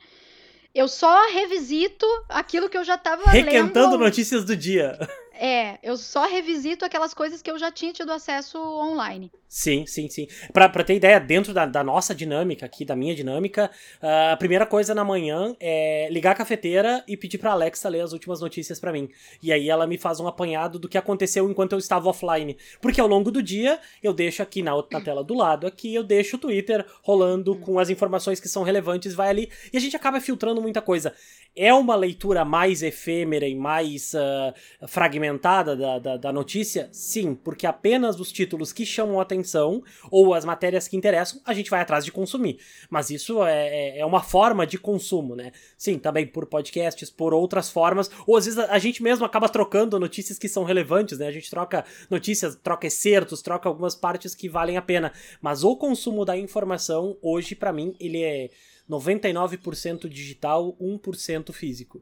eu 0.74 0.88
só 0.88 1.30
revisito 1.32 2.06
aquilo 2.30 2.70
que 2.70 2.78
eu 2.78 2.84
já 2.84 2.96
estava 2.96 3.32
lendo. 3.32 3.46
Requentando 3.46 3.98
notícias 3.98 4.44
do 4.44 4.56
dia. 4.56 4.98
É, 5.39 5.77
eu 5.84 5.96
só 5.96 6.25
revisito 6.25 6.84
aquelas 6.84 7.13
coisas 7.13 7.41
que 7.41 7.51
eu 7.51 7.60
já 7.60 7.72
tinha 7.72 7.94
tido 7.94 8.12
acesso 8.12 8.58
online. 8.58 9.32
Sim, 9.48 9.86
sim, 9.86 10.10
sim. 10.10 10.27
Pra, 10.51 10.67
pra 10.67 10.84
ter 10.84 10.96
ideia, 10.96 11.20
dentro 11.20 11.53
da, 11.53 11.65
da 11.65 11.84
nossa 11.84 12.13
dinâmica 12.13 12.65
aqui, 12.65 12.84
da 12.84 12.96
minha 12.96 13.13
dinâmica, 13.15 13.70
uh, 14.01 14.34
a 14.34 14.38
primeira 14.38 14.65
coisa 14.65 14.96
na 14.96 15.06
manhã 15.06 15.56
é 15.60 16.10
ligar 16.12 16.32
a 16.32 16.36
cafeteira 16.36 17.03
e 17.08 17.15
pedir 17.15 17.38
pra 17.38 17.51
Alexa 17.51 17.88
ler 17.88 18.01
as 18.01 18.13
últimas 18.13 18.41
notícias 18.41 18.79
para 18.79 18.91
mim. 18.91 19.10
E 19.41 19.53
aí 19.53 19.70
ela 19.70 19.86
me 19.86 19.98
faz 19.98 20.20
um 20.20 20.27
apanhado 20.27 20.79
do 20.79 20.89
que 20.89 20.98
aconteceu 20.98 21.50
enquanto 21.50 21.74
eu 21.74 21.77
estava 21.77 22.10
offline. 22.10 22.58
Porque 22.82 23.00
ao 23.00 23.08
longo 23.08 23.32
do 23.32 23.41
dia, 23.41 23.79
eu 24.01 24.13
deixo 24.13 24.41
aqui 24.41 24.63
na, 24.63 24.72
na 24.91 25.01
tela 25.01 25.24
do 25.24 25.36
lado, 25.36 25.67
aqui 25.67 25.94
eu 25.94 26.03
deixo 26.03 26.36
o 26.36 26.39
Twitter 26.39 26.84
rolando 27.03 27.56
com 27.58 27.77
as 27.79 27.89
informações 27.89 28.39
que 28.39 28.50
são 28.50 28.63
relevantes, 28.63 29.13
vai 29.13 29.29
ali, 29.29 29.51
e 29.72 29.77
a 29.77 29.79
gente 29.79 29.96
acaba 29.96 30.20
filtrando 30.20 30.62
muita 30.62 30.82
coisa. 30.82 31.13
É 31.56 31.74
uma 31.74 31.96
leitura 31.96 32.44
mais 32.44 32.84
efêmera 32.84 33.48
e 33.48 33.56
mais 33.56 34.13
uh, 34.13 34.88
fragmentada 34.88 35.27
da, 35.76 36.00
da, 36.00 36.18
da 36.18 36.32
notícia? 36.32 36.88
Sim, 36.92 37.36
porque 37.36 37.68
apenas 37.68 38.20
os 38.20 38.32
títulos 38.32 38.72
que 38.72 38.86
chamam 38.86 39.20
a 39.20 39.24
atenção 39.24 39.84
ou 40.10 40.34
as 40.34 40.46
matérias 40.46 40.88
que 40.88 40.96
interessam, 40.96 41.42
a 41.44 41.54
gente 41.54 41.70
vai 41.70 41.82
atrás 41.82 42.06
de 42.06 42.12
consumir. 42.12 42.60
Mas 42.90 43.10
isso 43.10 43.44
é, 43.44 43.68
é, 43.68 44.00
é 44.00 44.06
uma 44.06 44.22
forma 44.22 44.66
de 44.66 44.78
consumo, 44.78 45.36
né? 45.36 45.52
Sim, 45.78 45.98
também 45.98 46.26
por 46.26 46.46
podcasts, 46.46 47.10
por 47.10 47.34
outras 47.34 47.70
formas, 47.70 48.10
ou 48.26 48.38
às 48.38 48.46
vezes 48.46 48.60
a 48.60 48.78
gente 48.80 49.04
mesmo 49.04 49.26
acaba 49.26 49.50
trocando 49.50 50.00
notícias 50.00 50.38
que 50.40 50.48
são 50.48 50.64
relevantes, 50.64 51.18
né? 51.18 51.28
A 51.28 51.32
gente 51.32 51.50
troca 51.50 51.84
notícias, 52.10 52.56
troca 52.56 52.88
excertos, 52.88 53.42
troca 53.42 53.68
algumas 53.68 53.96
partes 53.96 54.36
que 54.36 54.48
valem 54.48 54.78
a 54.78 54.82
pena. 54.82 55.12
Mas 55.42 55.64
o 55.64 55.76
consumo 55.76 56.24
da 56.24 56.38
informação, 56.38 57.18
hoje, 57.22 57.56
para 57.56 57.74
mim, 57.74 57.96
ele 58.00 58.24
é 58.24 58.50
99% 58.90 60.08
digital, 60.08 60.76
1% 60.80 61.52
físico. 61.52 62.02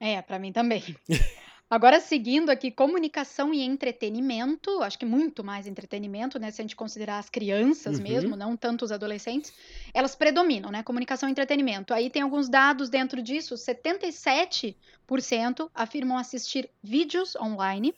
É, 0.00 0.22
para 0.22 0.38
mim 0.38 0.50
também. 0.50 0.82
Agora, 1.70 2.00
seguindo 2.00 2.50
aqui, 2.50 2.68
comunicação 2.68 3.54
e 3.54 3.62
entretenimento, 3.62 4.82
acho 4.82 4.98
que 4.98 5.06
muito 5.06 5.44
mais 5.44 5.68
entretenimento, 5.68 6.36
né? 6.36 6.50
Se 6.50 6.60
a 6.60 6.64
gente 6.64 6.74
considerar 6.74 7.18
as 7.18 7.30
crianças 7.30 7.98
uhum. 7.98 8.02
mesmo, 8.02 8.34
não 8.34 8.56
tanto 8.56 8.84
os 8.84 8.90
adolescentes, 8.90 9.52
elas 9.94 10.16
predominam, 10.16 10.72
né? 10.72 10.82
Comunicação 10.82 11.28
e 11.28 11.32
entretenimento. 11.32 11.94
Aí 11.94 12.10
tem 12.10 12.22
alguns 12.22 12.48
dados 12.48 12.88
dentro 12.88 13.22
disso: 13.22 13.54
77% 13.54 14.74
afirmam 15.72 16.18
assistir 16.18 16.68
vídeos 16.82 17.36
online. 17.36 17.94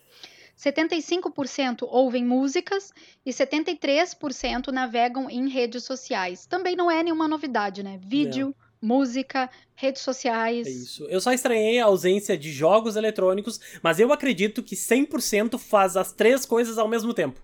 75% 0.58 1.88
ouvem 1.90 2.26
músicas 2.26 2.92
e 3.24 3.30
73% 3.30 4.68
navegam 4.68 5.30
em 5.30 5.48
redes 5.48 5.82
sociais. 5.84 6.44
Também 6.44 6.76
não 6.76 6.90
é 6.90 7.02
nenhuma 7.02 7.26
novidade, 7.26 7.82
né? 7.82 7.98
Vídeo, 8.02 8.54
música, 8.82 9.48
redes 9.74 10.02
sociais. 10.02 10.66
É 10.66 10.70
isso. 10.70 11.06
Eu 11.08 11.20
só 11.20 11.32
estranhei 11.32 11.78
a 11.78 11.84
ausência 11.84 12.36
de 12.36 12.52
jogos 12.52 12.96
eletrônicos, 12.96 13.60
mas 13.82 14.00
eu 14.00 14.12
acredito 14.12 14.62
que 14.62 14.74
100% 14.74 15.56
faz 15.58 15.96
as 15.96 16.12
três 16.12 16.44
coisas 16.44 16.76
ao 16.76 16.88
mesmo 16.88 17.14
tempo. 17.14 17.40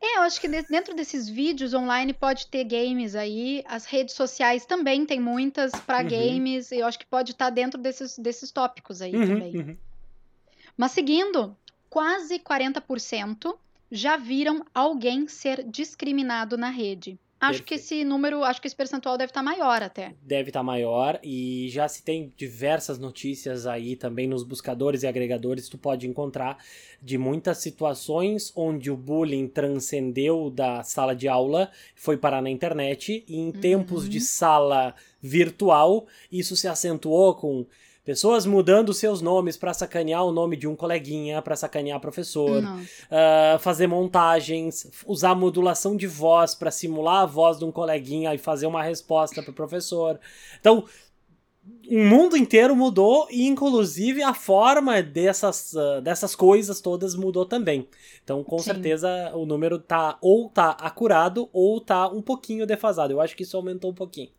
É, 0.00 0.18
eu 0.18 0.22
acho 0.22 0.40
que 0.40 0.48
dentro 0.48 0.94
desses 0.94 1.28
vídeos 1.28 1.72
online 1.72 2.12
pode 2.12 2.46
ter 2.48 2.64
games 2.64 3.14
aí, 3.14 3.64
as 3.66 3.86
redes 3.86 4.14
sociais 4.14 4.66
também 4.66 5.06
tem 5.06 5.18
muitas 5.18 5.72
para 5.72 6.02
uhum. 6.02 6.08
games, 6.08 6.70
eu 6.70 6.86
acho 6.86 6.98
que 6.98 7.06
pode 7.06 7.32
estar 7.32 7.46
tá 7.46 7.50
dentro 7.50 7.80
desses, 7.80 8.18
desses 8.18 8.50
tópicos 8.50 9.00
aí 9.00 9.14
uhum, 9.16 9.26
também. 9.26 9.56
Uhum. 9.56 9.76
Mas 10.76 10.92
seguindo, 10.92 11.56
quase 11.88 12.38
40% 12.38 13.56
já 13.90 14.16
viram 14.16 14.64
alguém 14.74 15.26
ser 15.26 15.64
discriminado 15.64 16.58
na 16.58 16.68
rede. 16.68 17.18
Acho 17.40 17.62
Perfeito. 17.62 17.68
que 17.68 17.74
esse 17.74 18.04
número, 18.04 18.42
acho 18.42 18.60
que 18.60 18.66
esse 18.66 18.74
percentual 18.74 19.16
deve 19.16 19.30
estar 19.30 19.40
tá 19.40 19.44
maior 19.44 19.80
até. 19.80 20.14
Deve 20.22 20.50
estar 20.50 20.60
tá 20.60 20.64
maior 20.64 21.20
e 21.22 21.68
já 21.70 21.86
se 21.86 22.02
tem 22.02 22.32
diversas 22.36 22.98
notícias 22.98 23.64
aí 23.64 23.94
também 23.94 24.26
nos 24.26 24.42
buscadores 24.42 25.04
e 25.04 25.06
agregadores, 25.06 25.68
tu 25.68 25.78
pode 25.78 26.08
encontrar 26.08 26.58
de 27.00 27.16
muitas 27.16 27.58
situações 27.58 28.52
onde 28.56 28.90
o 28.90 28.96
bullying 28.96 29.46
transcendeu 29.46 30.50
da 30.50 30.82
sala 30.82 31.14
de 31.14 31.28
aula, 31.28 31.70
foi 31.94 32.16
parar 32.16 32.42
na 32.42 32.50
internet 32.50 33.24
e 33.28 33.36
em 33.36 33.46
uhum. 33.46 33.52
tempos 33.52 34.08
de 34.08 34.20
sala 34.20 34.94
virtual, 35.22 36.06
isso 36.30 36.56
se 36.56 36.66
acentuou 36.66 37.36
com 37.36 37.66
Pessoas 38.08 38.46
mudando 38.46 38.94
seus 38.94 39.20
nomes 39.20 39.58
para 39.58 39.74
sacanear 39.74 40.24
o 40.24 40.32
nome 40.32 40.56
de 40.56 40.66
um 40.66 40.74
coleguinha, 40.74 41.42
para 41.42 41.54
sacanear 41.54 42.00
professor, 42.00 42.64
uh, 42.64 43.58
fazer 43.58 43.86
montagens, 43.86 44.90
usar 45.06 45.34
modulação 45.34 45.94
de 45.94 46.06
voz 46.06 46.54
para 46.54 46.70
simular 46.70 47.24
a 47.24 47.26
voz 47.26 47.58
de 47.58 47.66
um 47.66 47.70
coleguinha 47.70 48.34
e 48.34 48.38
fazer 48.38 48.66
uma 48.66 48.82
resposta 48.82 49.42
para 49.42 49.50
o 49.50 49.54
professor. 49.54 50.18
Então, 50.58 50.86
o 51.86 51.98
mundo 51.98 52.34
inteiro 52.34 52.74
mudou 52.74 53.28
e 53.30 53.46
inclusive 53.46 54.22
a 54.22 54.32
forma 54.32 55.02
dessas, 55.02 55.74
uh, 55.74 56.00
dessas 56.00 56.34
coisas 56.34 56.80
todas 56.80 57.14
mudou 57.14 57.44
também. 57.44 57.86
Então, 58.24 58.42
com 58.42 58.56
Sim. 58.56 58.64
certeza 58.72 59.32
o 59.34 59.44
número 59.44 59.78
tá 59.78 60.16
ou 60.22 60.48
tá 60.48 60.70
acurado 60.80 61.50
ou 61.52 61.78
tá 61.78 62.08
um 62.08 62.22
pouquinho 62.22 62.66
defasado. 62.66 63.12
Eu 63.12 63.20
acho 63.20 63.36
que 63.36 63.42
isso 63.42 63.54
aumentou 63.54 63.90
um 63.90 63.94
pouquinho. 63.94 64.30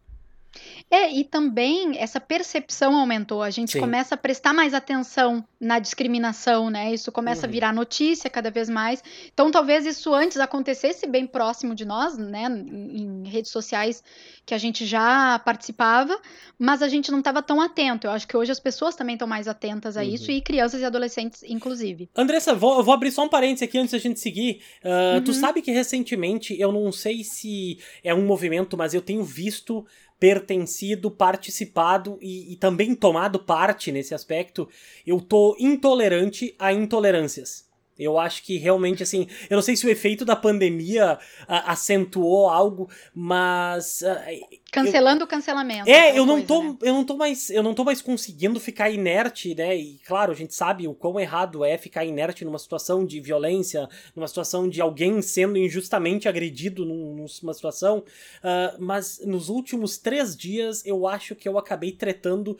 É, 0.89 1.11
e 1.11 1.23
também 1.23 1.97
essa 1.99 2.19
percepção 2.19 2.95
aumentou. 2.95 3.43
A 3.43 3.49
gente 3.49 3.73
Sim. 3.73 3.79
começa 3.79 4.15
a 4.15 4.17
prestar 4.17 4.53
mais 4.53 4.73
atenção 4.73 5.45
na 5.59 5.77
discriminação, 5.77 6.69
né? 6.69 6.93
Isso 6.93 7.11
começa 7.11 7.45
uhum. 7.45 7.49
a 7.49 7.51
virar 7.51 7.73
notícia 7.73 8.29
cada 8.29 8.49
vez 8.49 8.69
mais. 8.69 9.03
Então, 9.31 9.51
talvez 9.51 9.85
isso 9.85 10.13
antes 10.13 10.37
acontecesse 10.37 11.05
bem 11.05 11.27
próximo 11.27 11.75
de 11.75 11.85
nós, 11.85 12.17
né? 12.17 12.45
Em, 12.45 13.23
em 13.23 13.27
redes 13.27 13.51
sociais 13.51 14.03
que 14.45 14.53
a 14.53 14.57
gente 14.57 14.85
já 14.85 15.37
participava, 15.39 16.19
mas 16.57 16.81
a 16.81 16.87
gente 16.87 17.11
não 17.11 17.19
estava 17.19 17.41
tão 17.43 17.61
atento. 17.61 18.07
Eu 18.07 18.11
acho 18.11 18.27
que 18.27 18.35
hoje 18.35 18.51
as 18.51 18.59
pessoas 18.59 18.95
também 18.95 19.13
estão 19.13 19.27
mais 19.27 19.47
atentas 19.47 19.95
a 19.95 20.01
uhum. 20.01 20.09
isso, 20.09 20.31
e 20.31 20.41
crianças 20.41 20.81
e 20.81 20.85
adolescentes, 20.85 21.43
inclusive. 21.43 22.09
Andressa, 22.15 22.55
vou, 22.55 22.83
vou 22.83 22.93
abrir 22.93 23.11
só 23.11 23.23
um 23.23 23.29
parênteses 23.29 23.63
aqui 23.67 23.77
antes 23.77 23.91
da 23.91 23.99
gente 23.99 24.19
seguir. 24.19 24.61
Uh, 24.83 25.17
uhum. 25.17 25.23
Tu 25.23 25.33
sabe 25.33 25.61
que 25.61 25.71
recentemente, 25.71 26.59
eu 26.59 26.71
não 26.71 26.91
sei 26.91 27.23
se 27.23 27.77
é 28.03 28.13
um 28.13 28.25
movimento, 28.25 28.75
mas 28.75 28.95
eu 28.95 29.01
tenho 29.01 29.23
visto 29.23 29.85
pertencido, 30.19 31.09
participado 31.09 32.17
e, 32.21 32.51
e, 32.51 32.55
também 32.57 32.93
tomado 32.93 33.39
parte 33.39 33.91
nesse 33.91 34.13
aspecto, 34.13 34.67
eu 35.07 35.21
tô 35.21 35.55
intolerante 35.59 36.53
a 36.59 36.73
intolerâncias. 36.73 37.68
Eu 37.99 38.17
acho 38.17 38.43
que 38.43 38.57
realmente, 38.57 39.03
assim, 39.03 39.27
eu 39.49 39.55
não 39.55 39.61
sei 39.61 39.75
se 39.75 39.85
o 39.85 39.89
efeito 39.89 40.23
da 40.23 40.35
pandemia 40.35 41.19
a, 41.47 41.71
acentuou 41.73 42.49
algo, 42.49 42.89
mas. 43.13 44.01
A, 44.03 44.25
Cancelando 44.71 45.21
eu, 45.21 45.25
o 45.25 45.27
cancelamento. 45.27 45.89
É, 45.89 46.17
eu 46.17 46.25
não, 46.25 46.35
coisa, 46.35 46.47
tô, 46.47 46.63
né? 46.63 46.77
eu 46.83 46.93
não 46.93 47.03
tô 47.03 47.17
mais. 47.17 47.49
Eu 47.49 47.63
não 47.63 47.73
tô 47.73 47.83
mais 47.83 48.01
conseguindo 48.01 48.59
ficar 48.59 48.89
inerte, 48.89 49.53
né? 49.53 49.75
E 49.75 49.99
claro, 50.05 50.31
a 50.31 50.35
gente 50.35 50.53
sabe 50.55 50.87
o 50.87 50.93
quão 50.93 51.19
errado 51.19 51.65
é 51.65 51.77
ficar 51.77 52.05
inerte 52.05 52.45
numa 52.45 52.59
situação 52.59 53.05
de 53.05 53.19
violência, 53.19 53.89
numa 54.15 54.27
situação 54.27 54.69
de 54.69 54.79
alguém 54.79 55.21
sendo 55.21 55.57
injustamente 55.57 56.29
agredido 56.29 56.85
num, 56.85 57.27
numa 57.41 57.53
situação. 57.53 57.99
Uh, 57.99 58.77
mas 58.79 59.19
nos 59.25 59.49
últimos 59.49 59.97
três 59.97 60.35
dias 60.35 60.85
eu 60.85 61.07
acho 61.07 61.35
que 61.35 61.49
eu 61.49 61.57
acabei 61.57 61.91
tretando 61.91 62.57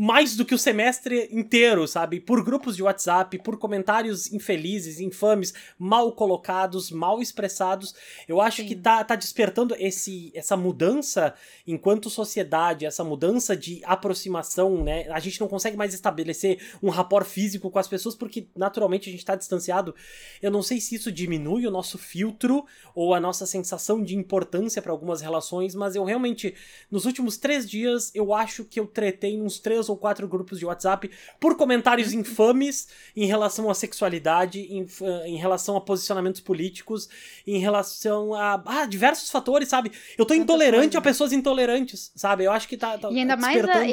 mais 0.00 0.36
do 0.36 0.44
que 0.44 0.54
o 0.54 0.58
semestre 0.58 1.28
inteiro, 1.32 1.84
sabe? 1.88 2.20
Por 2.20 2.44
grupos 2.44 2.76
de 2.76 2.84
WhatsApp, 2.84 3.36
por 3.40 3.58
comentários 3.58 4.32
infelizes, 4.32 5.00
infames, 5.00 5.52
mal 5.76 6.12
colocados, 6.12 6.92
mal 6.92 7.20
expressados. 7.20 7.96
Eu 8.28 8.40
acho 8.40 8.58
Sim. 8.58 8.68
que 8.68 8.76
tá, 8.76 9.02
tá 9.02 9.16
despertando 9.16 9.74
esse, 9.76 10.30
essa 10.36 10.56
mudança 10.56 11.34
enquanto 11.66 12.08
sociedade, 12.08 12.86
essa 12.86 13.02
mudança 13.02 13.56
de 13.56 13.80
aproximação, 13.82 14.84
né? 14.84 15.08
A 15.10 15.18
gente 15.18 15.40
não 15.40 15.48
consegue 15.48 15.76
mais 15.76 15.92
estabelecer 15.92 16.60
um 16.80 16.90
rapport 16.90 17.26
físico 17.26 17.68
com 17.68 17.78
as 17.80 17.88
pessoas 17.88 18.14
porque 18.14 18.46
naturalmente 18.56 19.08
a 19.08 19.12
gente 19.12 19.24
tá 19.24 19.34
distanciado. 19.34 19.96
Eu 20.40 20.52
não 20.52 20.62
sei 20.62 20.80
se 20.80 20.94
isso 20.94 21.10
diminui 21.10 21.66
o 21.66 21.72
nosso 21.72 21.98
filtro 21.98 22.64
ou 22.94 23.14
a 23.14 23.18
nossa 23.20 23.46
sensação 23.46 24.00
de 24.04 24.14
importância 24.14 24.80
para 24.80 24.92
algumas 24.92 25.20
relações, 25.20 25.74
mas 25.74 25.96
eu 25.96 26.04
realmente, 26.04 26.54
nos 26.88 27.04
últimos 27.04 27.36
três 27.36 27.68
dias, 27.68 28.12
eu 28.14 28.32
acho 28.32 28.64
que 28.64 28.78
eu 28.78 28.86
tretei 28.86 29.40
uns 29.40 29.58
três 29.58 29.87
ou 29.88 29.96
quatro 29.96 30.28
grupos 30.28 30.58
de 30.58 30.66
WhatsApp 30.66 31.10
por 31.40 31.56
comentários 31.56 32.12
infames 32.12 32.88
em 33.16 33.26
relação 33.26 33.70
à 33.70 33.74
sexualidade, 33.74 34.60
em, 34.60 34.86
em 35.26 35.36
relação 35.36 35.76
a 35.76 35.80
posicionamentos 35.80 36.40
políticos, 36.40 37.08
em 37.46 37.58
relação 37.58 38.34
a 38.34 38.62
ah, 38.64 38.86
diversos 38.86 39.30
fatores, 39.30 39.68
sabe? 39.68 39.92
Eu 40.16 40.24
tô 40.24 40.34
intolerante 40.34 40.96
a 40.96 41.00
pessoas 41.00 41.32
intolerantes, 41.32 42.12
sabe? 42.14 42.44
Eu 42.44 42.52
acho 42.52 42.68
que 42.68 42.76
tá. 42.76 42.98
tá 42.98 43.10
e 43.10 43.18
ainda 43.18 43.36
mais. 43.36 43.64
A, 43.64 43.86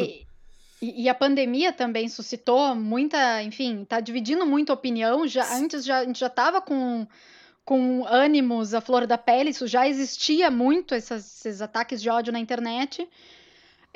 E, 0.81 1.03
e, 1.03 1.09
a 1.09 1.15
pandemia 1.15 1.71
também 1.71 2.09
suscitou 2.09 2.75
muita, 2.75 3.41
enfim, 3.41 3.85
tá 3.85 3.99
dividindo 3.99 4.45
muita 4.45 4.73
opinião. 4.73 5.25
Já, 5.25 5.55
antes 5.55 5.85
já, 5.85 5.99
a 5.99 6.05
gente 6.05 6.19
já 6.19 6.27
estava 6.27 6.61
com, 6.61 7.07
com 7.63 8.05
ânimos 8.05 8.73
a 8.73 8.81
flor 8.81 9.07
da 9.07 9.17
pele, 9.17 9.51
isso 9.51 9.67
já 9.67 9.87
existia 9.87 10.51
muito, 10.51 10.93
essas, 10.93 11.45
esses 11.45 11.61
ataques 11.61 12.01
de 12.01 12.09
ódio 12.09 12.33
na 12.33 12.39
internet. 12.39 13.07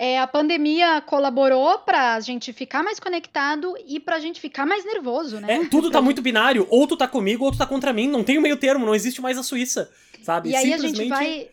É, 0.01 0.17
a 0.17 0.25
pandemia 0.25 1.01
colaborou 1.01 1.79
para 1.79 2.15
a 2.15 2.21
gente 2.21 2.53
ficar 2.53 2.81
mais 2.81 3.01
conectado 3.01 3.75
e 3.85 3.99
para 3.99 4.15
a 4.15 4.19
gente 4.21 4.39
ficar 4.39 4.65
mais 4.65 4.85
nervoso, 4.85 5.41
né? 5.41 5.55
É, 5.55 5.65
tudo 5.65 5.91
tá 5.91 6.01
muito 6.01 6.21
binário. 6.21 6.65
Ou 6.69 6.87
tu 6.87 6.95
tá 6.95 7.05
comigo, 7.05 7.43
ou 7.43 7.51
tu 7.51 7.57
tá 7.57 7.65
contra 7.65 7.91
mim. 7.91 8.07
Não 8.07 8.23
tem 8.23 8.37
o 8.37 8.41
meio 8.41 8.55
termo, 8.55 8.85
não 8.85 8.95
existe 8.95 9.21
mais 9.21 9.37
a 9.37 9.43
Suíça, 9.43 9.91
sabe? 10.23 10.51
E 10.51 10.55
aí 10.55 10.71
Simplesmente... 10.71 11.01
a 11.01 11.03
gente 11.03 11.09
vai... 11.09 11.49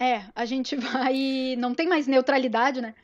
É, 0.00 0.22
a 0.34 0.46
gente 0.46 0.76
vai... 0.80 1.54
Não 1.58 1.74
tem 1.74 1.86
mais 1.86 2.06
neutralidade, 2.06 2.80
né? 2.80 2.94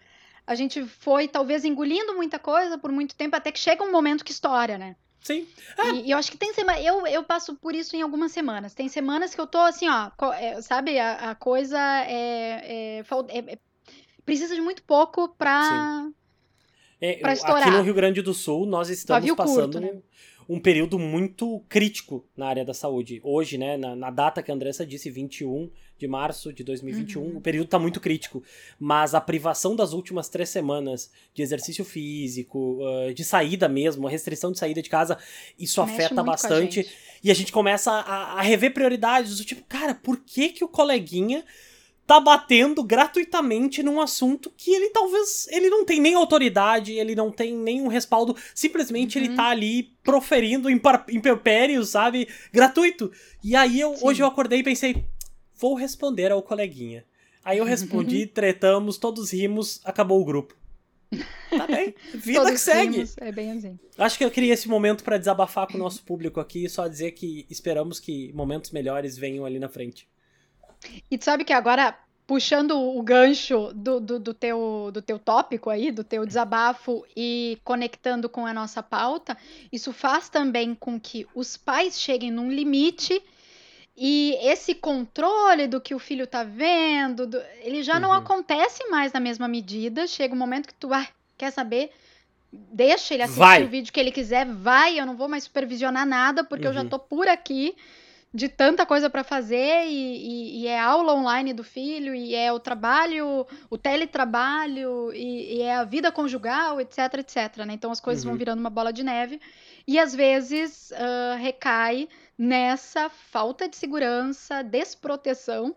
A 0.46 0.54
gente 0.54 0.82
foi, 0.86 1.28
talvez, 1.28 1.66
engolindo 1.66 2.14
muita 2.14 2.38
coisa 2.38 2.78
por 2.78 2.90
muito 2.90 3.14
tempo, 3.14 3.36
até 3.36 3.52
que 3.52 3.58
chega 3.58 3.84
um 3.84 3.92
momento 3.92 4.24
que 4.24 4.32
estoura, 4.32 4.78
né? 4.78 4.96
Sim. 5.20 5.46
Ah. 5.76 5.90
E, 5.90 6.06
e, 6.06 6.10
eu 6.12 6.16
acho 6.16 6.30
que 6.30 6.38
tem 6.38 6.54
semana. 6.54 6.80
Eu, 6.80 7.06
eu 7.06 7.22
passo 7.22 7.54
por 7.56 7.74
isso 7.74 7.94
em 7.96 8.00
algumas 8.00 8.32
semanas. 8.32 8.72
Tem 8.72 8.88
semanas 8.88 9.34
que 9.34 9.40
eu 9.42 9.46
tô 9.46 9.58
assim, 9.58 9.86
ó. 9.90 10.10
É, 10.38 10.62
sabe, 10.62 10.98
a, 10.98 11.32
a 11.32 11.34
coisa 11.34 11.78
é, 11.78 13.02
é, 13.02 13.04
é, 13.28 13.52
é 13.52 13.58
precisa 14.26 14.54
de 14.54 14.60
muito 14.60 14.82
pouco 14.82 15.28
pra, 15.28 16.10
é, 17.00 17.14
pra 17.14 17.32
estourar. 17.32 17.68
Aqui 17.68 17.70
no 17.70 17.82
Rio 17.82 17.94
Grande 17.94 18.20
do 18.20 18.34
Sul, 18.34 18.66
nós 18.66 18.90
estamos 18.90 19.30
passando 19.32 19.72
curto, 19.72 19.80
né? 19.80 20.02
um 20.48 20.60
período 20.60 20.98
muito 20.98 21.64
crítico 21.68 22.24
na 22.36 22.46
área 22.46 22.64
da 22.64 22.74
saúde. 22.74 23.20
Hoje, 23.24 23.56
né, 23.56 23.76
na, 23.76 23.96
na 23.96 24.10
data 24.10 24.42
que 24.42 24.50
a 24.50 24.54
Andressa 24.54 24.84
disse, 24.84 25.10
21 25.10 25.70
de 25.98 26.06
março 26.06 26.52
de 26.52 26.62
2021, 26.62 27.22
uhum. 27.22 27.36
o 27.38 27.40
período 27.40 27.66
está 27.66 27.78
muito 27.78 28.00
crítico. 28.00 28.42
Mas 28.78 29.14
a 29.14 29.20
privação 29.20 29.74
das 29.74 29.92
últimas 29.92 30.28
três 30.28 30.48
semanas 30.50 31.10
de 31.32 31.42
exercício 31.42 31.84
físico, 31.84 32.78
de 33.14 33.24
saída 33.24 33.68
mesmo, 33.68 34.06
a 34.06 34.10
restrição 34.10 34.52
de 34.52 34.58
saída 34.58 34.82
de 34.82 34.90
casa, 34.90 35.16
isso 35.58 35.80
Mexe 35.84 35.94
afeta 35.94 36.22
bastante. 36.22 36.80
A 36.80 36.84
e 37.24 37.30
a 37.30 37.34
gente 37.34 37.50
começa 37.50 37.90
a, 37.90 38.38
a 38.38 38.42
rever 38.42 38.72
prioridades 38.72 39.38
do 39.38 39.44
tipo, 39.44 39.64
cara, 39.64 39.94
por 39.94 40.18
que 40.18 40.50
que 40.50 40.64
o 40.64 40.68
coleguinha 40.68 41.44
tá 42.06 42.20
batendo 42.20 42.84
gratuitamente 42.84 43.82
num 43.82 44.00
assunto 44.00 44.50
que 44.56 44.70
ele 44.70 44.90
talvez 44.90 45.48
ele 45.50 45.68
não 45.68 45.84
tem 45.84 46.00
nem 46.00 46.14
autoridade, 46.14 46.92
ele 46.92 47.14
não 47.14 47.32
tem 47.32 47.54
nenhum 47.54 47.88
respaldo, 47.88 48.36
simplesmente 48.54 49.18
uhum. 49.18 49.24
ele 49.24 49.34
tá 49.34 49.48
ali 49.48 49.94
proferindo 50.04 50.70
impropérios, 50.70 51.90
sabe? 51.90 52.28
Gratuito. 52.52 53.10
E 53.42 53.56
aí 53.56 53.80
eu, 53.80 53.96
hoje 54.00 54.22
eu 54.22 54.26
acordei 54.26 54.60
e 54.60 54.64
pensei, 54.64 55.04
vou 55.56 55.74
responder 55.74 56.30
ao 56.30 56.42
coleguinha. 56.42 57.04
Aí 57.44 57.58
eu 57.58 57.64
respondi, 57.64 58.26
tretamos, 58.26 58.98
todos 58.98 59.32
rimos, 59.32 59.80
acabou 59.84 60.20
o 60.20 60.24
grupo. 60.24 60.56
Tá 61.50 61.66
bem, 61.66 61.94
vida 62.14 62.40
todos 62.40 62.52
que 62.52 62.58
segue. 62.58 62.92
Rimos, 62.92 63.16
é 63.18 63.32
bem 63.32 63.50
assim. 63.52 63.78
Acho 63.98 64.18
que 64.18 64.24
eu 64.24 64.30
queria 64.30 64.54
esse 64.54 64.68
momento 64.68 65.02
para 65.02 65.18
desabafar 65.18 65.66
com 65.66 65.74
o 65.74 65.78
nosso 65.78 66.02
público 66.04 66.40
aqui 66.40 66.64
e 66.64 66.68
só 66.68 66.86
dizer 66.86 67.12
que 67.12 67.46
esperamos 67.50 67.98
que 67.98 68.32
momentos 68.32 68.70
melhores 68.70 69.16
venham 69.16 69.44
ali 69.44 69.58
na 69.58 69.68
frente. 69.68 70.08
E 71.10 71.18
tu 71.18 71.24
sabe 71.24 71.44
que 71.44 71.52
agora, 71.52 71.96
puxando 72.26 72.78
o 72.78 73.02
gancho 73.02 73.72
do, 73.74 74.00
do, 74.00 74.18
do, 74.18 74.34
teu, 74.34 74.90
do 74.92 75.02
teu 75.02 75.18
tópico 75.18 75.70
aí, 75.70 75.90
do 75.90 76.04
teu 76.04 76.26
desabafo 76.26 77.04
e 77.16 77.58
conectando 77.64 78.28
com 78.28 78.46
a 78.46 78.52
nossa 78.52 78.82
pauta, 78.82 79.36
isso 79.72 79.92
faz 79.92 80.28
também 80.28 80.74
com 80.74 80.98
que 80.98 81.26
os 81.34 81.56
pais 81.56 82.00
cheguem 82.00 82.30
num 82.30 82.50
limite 82.50 83.22
e 83.96 84.36
esse 84.42 84.74
controle 84.74 85.66
do 85.66 85.80
que 85.80 85.94
o 85.94 85.98
filho 85.98 86.26
tá 86.26 86.44
vendo, 86.44 87.26
do, 87.26 87.40
ele 87.62 87.82
já 87.82 87.94
uhum. 87.94 88.00
não 88.00 88.12
acontece 88.12 88.86
mais 88.90 89.12
na 89.12 89.20
mesma 89.20 89.48
medida. 89.48 90.06
Chega 90.06 90.34
um 90.34 90.38
momento 90.38 90.66
que 90.66 90.74
tu 90.74 90.92
ah, 90.92 91.06
quer 91.38 91.50
saber, 91.50 91.90
deixa 92.52 93.14
ele 93.14 93.22
assistir 93.22 93.40
vai. 93.40 93.64
o 93.64 93.68
vídeo 93.68 93.90
que 93.90 93.98
ele 93.98 94.12
quiser, 94.12 94.44
vai, 94.44 95.00
eu 95.00 95.06
não 95.06 95.16
vou 95.16 95.28
mais 95.28 95.44
supervisionar 95.44 96.04
nada, 96.04 96.44
porque 96.44 96.64
uhum. 96.64 96.70
eu 96.70 96.74
já 96.74 96.82
uhum. 96.82 96.88
tô 96.90 96.98
por 96.98 97.26
aqui 97.26 97.74
de 98.36 98.50
tanta 98.50 98.84
coisa 98.84 99.08
para 99.08 99.24
fazer 99.24 99.86
e, 99.86 99.88
e, 99.88 100.60
e, 100.60 100.66
é 100.66 100.78
aula 100.78 101.14
online 101.14 101.54
do 101.54 101.64
filho 101.64 102.14
e 102.14 102.34
é 102.34 102.52
o 102.52 102.60
trabalho, 102.60 103.46
o 103.70 103.78
teletrabalho 103.78 105.10
e, 105.14 105.56
e 105.56 105.62
é 105.62 105.74
a 105.74 105.84
vida 105.84 106.12
conjugal, 106.12 106.78
etc, 106.78 106.98
etc. 107.14 107.64
Né? 107.66 107.72
Então 107.72 107.90
as 107.90 107.98
coisas 107.98 108.22
uhum. 108.24 108.32
vão 108.32 108.38
virando 108.38 108.60
uma 108.60 108.68
bola 108.68 108.92
de 108.92 109.02
neve 109.02 109.40
e 109.88 109.98
às 109.98 110.14
vezes 110.14 110.90
uh, 110.90 111.38
recai 111.38 112.10
nessa 112.36 113.08
falta 113.08 113.66
de 113.66 113.74
segurança, 113.74 114.62
desproteção 114.62 115.74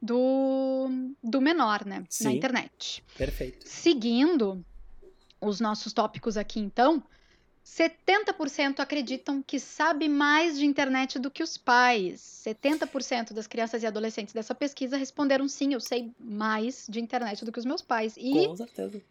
do, 0.00 0.88
do 1.22 1.40
menor, 1.42 1.84
né? 1.84 2.02
Sim. 2.08 2.24
Na 2.24 2.32
internet. 2.32 3.04
Perfeito. 3.16 3.68
Seguindo 3.68 4.64
os 5.38 5.60
nossos 5.60 5.92
tópicos 5.92 6.38
aqui, 6.38 6.60
então, 6.60 7.02
70% 7.64 8.80
acreditam 8.80 9.42
que 9.42 9.58
sabe 9.58 10.08
mais 10.08 10.58
de 10.58 10.66
internet 10.66 11.18
do 11.18 11.30
que 11.30 11.42
os 11.42 11.56
pais. 11.56 12.44
70% 12.46 13.32
das 13.32 13.46
crianças 13.46 13.82
e 13.82 13.86
adolescentes 13.86 14.34
dessa 14.34 14.54
pesquisa 14.54 14.96
responderam 14.96 15.48
sim, 15.48 15.72
eu 15.72 15.80
sei 15.80 16.10
mais 16.20 16.86
de 16.88 17.00
internet 17.00 17.44
do 17.44 17.50
que 17.50 17.58
os 17.58 17.64
meus 17.64 17.80
pais. 17.80 18.16
E 18.18 18.46
Com 18.46 18.56
certeza. 18.56 19.02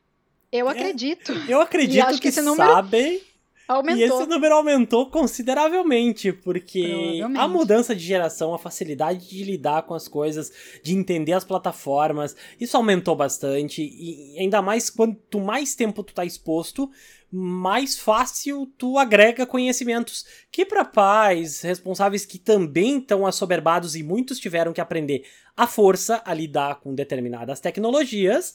Eu 0.51 0.69
é, 0.69 0.71
acredito. 0.71 1.31
Eu 1.49 1.59
acredito 1.59 2.13
que, 2.19 2.31
que 2.31 2.31
sabem. 2.31 3.21
Aumentou. 3.67 3.97
E 3.97 4.03
esse 4.03 4.25
número 4.27 4.55
aumentou 4.55 5.09
consideravelmente, 5.09 6.33
porque 6.33 7.21
a 7.37 7.47
mudança 7.47 7.95
de 7.95 8.03
geração, 8.03 8.53
a 8.53 8.59
facilidade 8.59 9.27
de 9.29 9.43
lidar 9.43 9.83
com 9.83 9.93
as 9.93 10.07
coisas, 10.07 10.51
de 10.83 10.93
entender 10.93 11.31
as 11.31 11.45
plataformas, 11.45 12.35
isso 12.59 12.75
aumentou 12.75 13.15
bastante. 13.15 13.81
E 13.81 14.37
ainda 14.37 14.61
mais 14.61 14.89
quanto 14.89 15.39
mais 15.39 15.75
tempo 15.75 16.03
tu 16.03 16.13
tá 16.13 16.25
exposto, 16.25 16.91
mais 17.35 17.97
fácil 17.97 18.71
tu 18.77 18.99
agrega 18.99 19.43
conhecimentos 19.43 20.23
que 20.51 20.63
para 20.63 20.85
pais 20.85 21.61
responsáveis 21.61 22.27
que 22.27 22.37
também 22.37 22.99
estão 22.99 23.25
assoberbados 23.25 23.95
e 23.95 24.03
muitos 24.03 24.37
tiveram 24.37 24.71
que 24.71 24.79
aprender 24.79 25.25
a 25.57 25.65
força 25.65 26.21
a 26.23 26.31
lidar 26.31 26.75
com 26.75 26.93
determinadas 26.93 27.59
tecnologias, 27.59 28.53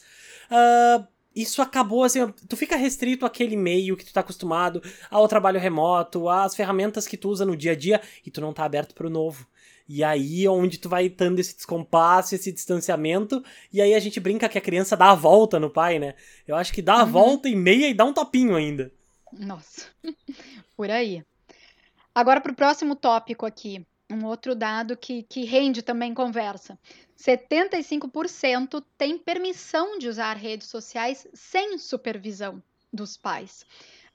uh, 0.49 1.05
isso 1.35 1.61
acabou 1.61 2.05
assim, 2.05 2.21
tu 2.49 2.57
fica 2.57 2.77
restrito 2.77 3.27
àquele 3.27 3.57
meio 3.57 3.97
que 3.97 4.05
tu 4.05 4.13
tá 4.13 4.21
acostumado, 4.21 4.81
ao 5.11 5.27
trabalho 5.27 5.59
remoto, 5.59 6.29
às 6.29 6.55
ferramentas 6.55 7.07
que 7.07 7.17
tu 7.17 7.31
usa 7.31 7.45
no 7.45 7.57
dia 7.57 7.73
a 7.73 7.77
dia 7.77 8.01
e 8.25 8.31
tu 8.31 8.41
não 8.41 8.53
tá 8.53 8.65
aberto 8.65 8.95
para 8.95 9.09
o 9.09 9.11
novo. 9.11 9.45
E 9.89 10.05
aí 10.05 10.45
é 10.45 10.51
onde 10.51 10.79
tu 10.79 10.89
vai 10.89 11.09
dando 11.09 11.39
esse 11.39 11.57
descompasso, 11.57 12.35
esse 12.35 12.53
distanciamento, 12.53 13.43
e 13.73 13.81
aí 13.81 13.95
a 13.95 13.99
gente 13.99 14.21
brinca 14.21 14.49
que 14.49 14.59
a 14.59 14.61
criança 14.61 14.97
dá 14.97 15.13
a 15.13 15.15
volta 15.15 15.59
no 15.59 15.71
pai, 15.71 15.99
né? 15.99 16.15
Eu 16.47 16.57
acho 16.57 16.73
que 16.73 16.83
dá 16.83 17.01
a 17.01 17.05
uhum. 17.05 17.11
volta 17.11 17.49
e 17.49 17.57
meia 17.57 17.89
e 17.89 17.95
dá 17.95 18.05
um 18.05 18.13
topinho 18.13 18.55
ainda. 18.55 18.93
Nossa, 19.33 19.87
por 20.77 20.91
aí. 20.91 21.25
Agora 22.15 22.41
para 22.41 22.53
o 22.53 22.57
próximo 22.57 22.95
tópico 22.95 23.47
aqui, 23.47 23.87
um 24.11 24.25
outro 24.27 24.55
dado 24.55 24.97
que, 24.97 25.23
que 25.23 25.45
rende 25.45 25.83
também 25.83 26.13
conversa. 26.13 26.79
75% 27.19 28.85
tem 28.97 29.19
permissão 29.19 29.99
de 29.99 30.09
usar 30.09 30.37
redes 30.37 30.69
sociais 30.69 31.27
sem 31.33 31.79
supervisão 31.79 32.63
dos 32.93 33.17
pais. 33.17 33.65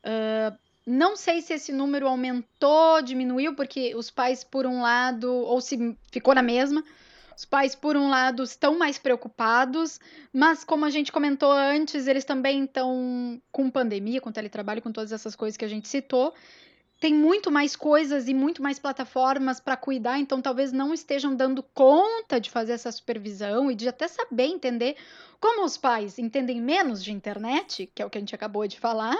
Uh, 0.03 0.57
não 0.85 1.15
sei 1.15 1.41
se 1.41 1.53
esse 1.53 1.71
número 1.71 2.07
aumentou, 2.07 3.01
diminuiu, 3.01 3.55
porque 3.55 3.95
os 3.95 4.09
pais, 4.09 4.43
por 4.43 4.65
um 4.65 4.81
lado, 4.81 5.31
ou 5.31 5.61
se 5.61 5.97
ficou 6.11 6.35
na 6.35 6.41
mesma, 6.41 6.83
os 7.35 7.45
pais, 7.45 7.73
por 7.73 7.95
um 7.95 8.09
lado, 8.09 8.43
estão 8.43 8.77
mais 8.77 8.97
preocupados, 8.97 9.99
mas 10.31 10.63
como 10.63 10.85
a 10.85 10.89
gente 10.89 11.11
comentou 11.11 11.51
antes, 11.51 12.05
eles 12.05 12.25
também 12.25 12.65
estão 12.65 13.41
com 13.51 13.71
pandemia, 13.71 14.21
com 14.21 14.31
teletrabalho, 14.31 14.81
com 14.81 14.91
todas 14.91 15.11
essas 15.11 15.35
coisas 15.35 15.57
que 15.57 15.65
a 15.65 15.69
gente 15.69 15.87
citou. 15.87 16.33
Tem 16.99 17.13
muito 17.13 17.51
mais 17.51 17.75
coisas 17.75 18.27
e 18.27 18.33
muito 18.33 18.61
mais 18.61 18.77
plataformas 18.77 19.59
para 19.59 19.75
cuidar, 19.75 20.19
então 20.19 20.41
talvez 20.41 20.71
não 20.71 20.93
estejam 20.93 21.35
dando 21.35 21.63
conta 21.63 22.39
de 22.39 22.49
fazer 22.49 22.73
essa 22.73 22.91
supervisão 22.91 23.69
e 23.71 23.75
de 23.75 23.89
até 23.89 24.07
saber 24.07 24.45
entender 24.45 24.95
como 25.39 25.65
os 25.65 25.77
pais 25.77 26.19
entendem 26.19 26.61
menos 26.61 27.03
de 27.03 27.11
internet, 27.11 27.89
que 27.93 28.01
é 28.01 28.05
o 28.05 28.09
que 28.09 28.17
a 28.17 28.21
gente 28.21 28.35
acabou 28.35 28.65
de 28.67 28.79
falar 28.79 29.17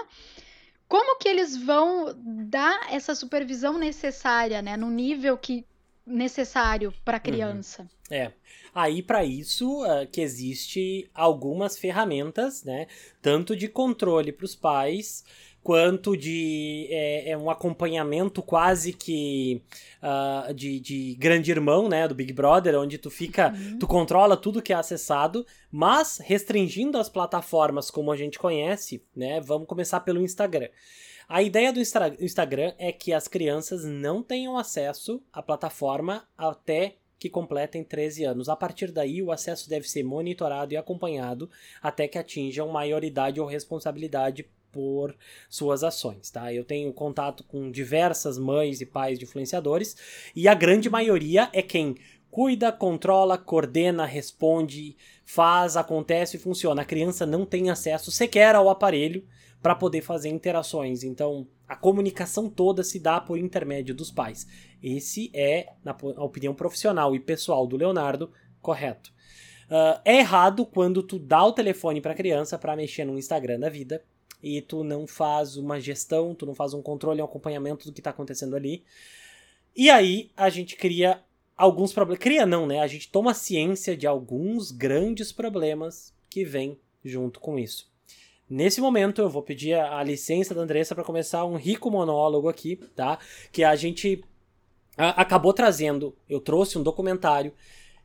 como 0.88 1.18
que 1.18 1.28
eles 1.28 1.56
vão 1.56 2.14
dar 2.48 2.92
essa 2.92 3.14
supervisão 3.14 3.78
necessária, 3.78 4.62
né, 4.62 4.76
no 4.76 4.90
nível 4.90 5.36
que 5.36 5.64
necessário 6.06 6.92
para 7.04 7.16
a 7.16 7.18
uhum. 7.18 7.24
criança? 7.24 7.82
Uhum. 7.82 8.16
É. 8.16 8.32
Aí 8.74 9.02
para 9.02 9.24
isso 9.24 9.82
uh, 9.84 10.06
que 10.10 10.20
existe 10.20 11.08
algumas 11.14 11.78
ferramentas, 11.78 12.64
né, 12.64 12.86
tanto 13.22 13.56
de 13.56 13.68
controle 13.68 14.32
para 14.32 14.44
os 14.44 14.54
pais 14.54 15.24
quanto 15.64 16.14
de 16.14 16.86
é, 16.90 17.30
é 17.30 17.38
um 17.38 17.48
acompanhamento 17.48 18.42
quase 18.42 18.92
que 18.92 19.62
uh, 20.02 20.52
de, 20.52 20.78
de 20.78 21.14
grande 21.14 21.50
irmão, 21.50 21.88
né, 21.88 22.06
do 22.06 22.14
Big 22.14 22.34
Brother, 22.34 22.78
onde 22.78 22.98
tu 22.98 23.10
fica, 23.10 23.50
uhum. 23.50 23.78
tu 23.78 23.86
controla 23.86 24.36
tudo 24.36 24.60
que 24.60 24.74
é 24.74 24.76
acessado, 24.76 25.46
mas 25.72 26.18
restringindo 26.18 26.98
as 26.98 27.08
plataformas 27.08 27.90
como 27.90 28.12
a 28.12 28.16
gente 28.16 28.38
conhece, 28.38 29.02
né, 29.16 29.40
vamos 29.40 29.66
começar 29.66 30.00
pelo 30.00 30.20
Instagram. 30.20 30.68
A 31.26 31.42
ideia 31.42 31.72
do 31.72 31.80
Instagram 31.80 32.74
é 32.78 32.92
que 32.92 33.10
as 33.10 33.26
crianças 33.26 33.82
não 33.82 34.22
tenham 34.22 34.58
acesso 34.58 35.22
à 35.32 35.42
plataforma 35.42 36.28
até 36.36 36.96
que 37.18 37.30
completem 37.30 37.82
13 37.82 38.24
anos. 38.24 38.48
A 38.50 38.56
partir 38.56 38.92
daí, 38.92 39.22
o 39.22 39.32
acesso 39.32 39.66
deve 39.66 39.88
ser 39.88 40.02
monitorado 40.02 40.74
e 40.74 40.76
acompanhado 40.76 41.48
até 41.80 42.06
que 42.06 42.18
atinjam 42.18 42.68
maioridade 42.68 43.40
ou 43.40 43.46
responsabilidade 43.46 44.46
por 44.74 45.16
suas 45.48 45.84
ações, 45.84 46.30
tá? 46.30 46.52
Eu 46.52 46.64
tenho 46.64 46.92
contato 46.92 47.44
com 47.44 47.70
diversas 47.70 48.36
mães 48.36 48.80
e 48.80 48.86
pais 48.86 49.18
de 49.18 49.24
influenciadores 49.24 49.96
e 50.34 50.48
a 50.48 50.54
grande 50.54 50.90
maioria 50.90 51.48
é 51.52 51.62
quem 51.62 51.96
cuida, 52.28 52.72
controla, 52.72 53.38
coordena, 53.38 54.04
responde, 54.04 54.96
faz, 55.24 55.76
acontece 55.76 56.36
e 56.36 56.40
funciona. 56.40 56.82
A 56.82 56.84
criança 56.84 57.24
não 57.24 57.46
tem 57.46 57.70
acesso 57.70 58.10
sequer 58.10 58.56
ao 58.56 58.68
aparelho 58.68 59.24
para 59.62 59.76
poder 59.76 60.00
fazer 60.00 60.30
interações. 60.30 61.04
Então, 61.04 61.46
a 61.68 61.76
comunicação 61.76 62.50
toda 62.50 62.82
se 62.82 62.98
dá 62.98 63.20
por 63.20 63.38
intermédio 63.38 63.94
dos 63.94 64.10
pais. 64.10 64.48
Esse 64.82 65.30
é, 65.32 65.68
na 65.84 65.96
opinião 66.18 66.54
profissional 66.54 67.14
e 67.14 67.20
pessoal 67.20 67.68
do 67.68 67.76
Leonardo, 67.76 68.32
correto. 68.60 69.14
Uh, 69.66 70.00
é 70.04 70.18
errado 70.18 70.66
quando 70.66 71.02
tu 71.02 71.18
dá 71.18 71.42
o 71.44 71.52
telefone 71.52 72.00
para 72.00 72.12
a 72.12 72.16
criança 72.16 72.58
para 72.58 72.76
mexer 72.76 73.04
no 73.04 73.16
Instagram 73.16 73.60
da 73.60 73.70
vida 73.70 74.02
e 74.44 74.60
tu 74.60 74.84
não 74.84 75.06
faz 75.06 75.56
uma 75.56 75.80
gestão, 75.80 76.34
tu 76.34 76.44
não 76.44 76.54
faz 76.54 76.74
um 76.74 76.82
controle, 76.82 77.22
um 77.22 77.24
acompanhamento 77.24 77.86
do 77.86 77.94
que 77.94 78.00
está 78.00 78.10
acontecendo 78.10 78.54
ali. 78.54 78.84
E 79.74 79.88
aí 79.88 80.30
a 80.36 80.50
gente 80.50 80.76
cria 80.76 81.22
alguns 81.56 81.94
problemas. 81.94 82.22
Cria 82.22 82.44
não, 82.44 82.66
né? 82.66 82.80
A 82.80 82.86
gente 82.86 83.10
toma 83.10 83.32
ciência 83.32 83.96
de 83.96 84.06
alguns 84.06 84.70
grandes 84.70 85.32
problemas 85.32 86.12
que 86.28 86.44
vêm 86.44 86.78
junto 87.02 87.40
com 87.40 87.58
isso. 87.58 87.90
Nesse 88.48 88.82
momento, 88.82 89.22
eu 89.22 89.30
vou 89.30 89.42
pedir 89.42 89.72
a, 89.72 90.02
licença 90.02 90.54
da 90.54 90.60
Andressa 90.60 90.94
para 90.94 91.02
começar 91.02 91.46
um 91.46 91.56
rico 91.56 91.90
monólogo 91.90 92.46
aqui, 92.46 92.76
tá? 92.94 93.18
Que 93.50 93.64
a 93.64 93.74
gente 93.74 94.22
acabou 94.98 95.54
trazendo. 95.54 96.14
Eu 96.28 96.38
trouxe 96.38 96.76
um 96.76 96.82
documentário. 96.82 97.54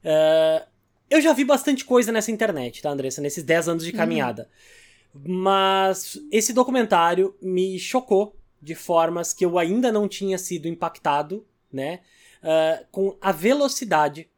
Uh, 0.06 0.65
eu 1.10 1.19
já 1.19 1.34
vi 1.34 1.43
bastante 1.43 1.84
coisa 1.84 2.13
nessa 2.13 2.32
internet, 2.32 2.82
tá, 2.82 2.89
Andressa? 2.89 3.21
Nesses 3.21 3.43
10 3.43 3.67
anos 3.67 3.84
de 3.84 3.91
uhum. 3.91 3.97
caminhada. 3.97 4.43
Uhum. 4.43 4.80
Mas 5.13 6.19
esse 6.31 6.53
documentário 6.53 7.35
me 7.41 7.79
chocou 7.79 8.35
de 8.61 8.75
formas 8.75 9.33
que 9.33 9.45
eu 9.45 9.57
ainda 9.57 9.91
não 9.91 10.07
tinha 10.07 10.37
sido 10.37 10.67
impactado, 10.67 11.45
né? 11.71 12.01
Uh, 12.41 12.85
com 12.91 13.17
a 13.19 13.31
velocidade 13.31 14.29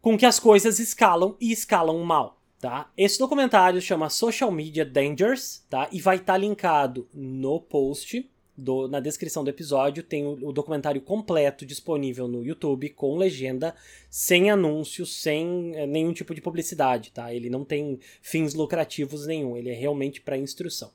com 0.00 0.18
que 0.18 0.26
as 0.26 0.40
coisas 0.40 0.80
escalam 0.80 1.36
e 1.40 1.52
escalam 1.52 1.96
mal 2.00 2.42
tá? 2.62 2.88
Esse 2.96 3.18
documentário 3.18 3.82
chama 3.82 4.08
Social 4.08 4.52
Media 4.52 4.84
Dangers, 4.84 5.66
tá? 5.68 5.88
E 5.90 6.00
vai 6.00 6.16
estar 6.16 6.34
tá 6.34 6.38
linkado 6.38 7.08
no 7.12 7.60
post, 7.60 8.30
do, 8.62 8.88
na 8.88 9.00
descrição 9.00 9.42
do 9.42 9.50
episódio, 9.50 10.02
tem 10.02 10.24
o, 10.24 10.48
o, 10.48 10.52
documentário 10.52 11.00
completo 11.00 11.66
disponível 11.66 12.28
no 12.28 12.42
YouTube, 12.42 12.88
com 12.90 13.16
legenda, 13.16 13.74
sem 14.08 14.50
anúncios, 14.50 15.20
sem 15.20 15.72
é, 15.74 15.86
nenhum 15.86 16.12
tipo 16.12 16.34
de 16.34 16.40
publicidade, 16.40 17.10
tá? 17.10 17.34
Ele 17.34 17.50
não 17.50 17.64
tem 17.64 17.98
fins 18.20 18.54
lucrativos 18.54 19.26
nenhum, 19.26 19.56
ele 19.56 19.70
é 19.70 19.74
realmente 19.74 20.20
para 20.20 20.38
instrução. 20.38 20.90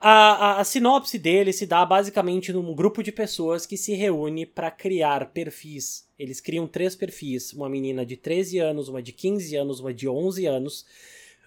A, 0.00 0.10
a, 0.10 0.60
a, 0.60 0.64
sinopse 0.64 1.18
dele 1.18 1.52
se 1.52 1.66
dá 1.66 1.84
basicamente 1.84 2.52
num 2.52 2.72
grupo 2.72 3.02
de 3.02 3.10
pessoas 3.10 3.66
que 3.66 3.76
se 3.76 3.94
reúne 3.94 4.46
para 4.46 4.70
criar 4.70 5.32
perfis. 5.32 6.06
Eles 6.16 6.40
criam 6.40 6.68
três 6.68 6.94
perfis: 6.94 7.52
uma 7.52 7.68
menina 7.68 8.06
de 8.06 8.16
13 8.16 8.58
anos, 8.58 8.88
uma 8.88 9.02
de 9.02 9.12
15 9.12 9.56
anos, 9.56 9.80
uma 9.80 9.92
de 9.92 10.08
11 10.08 10.46
anos. 10.46 10.86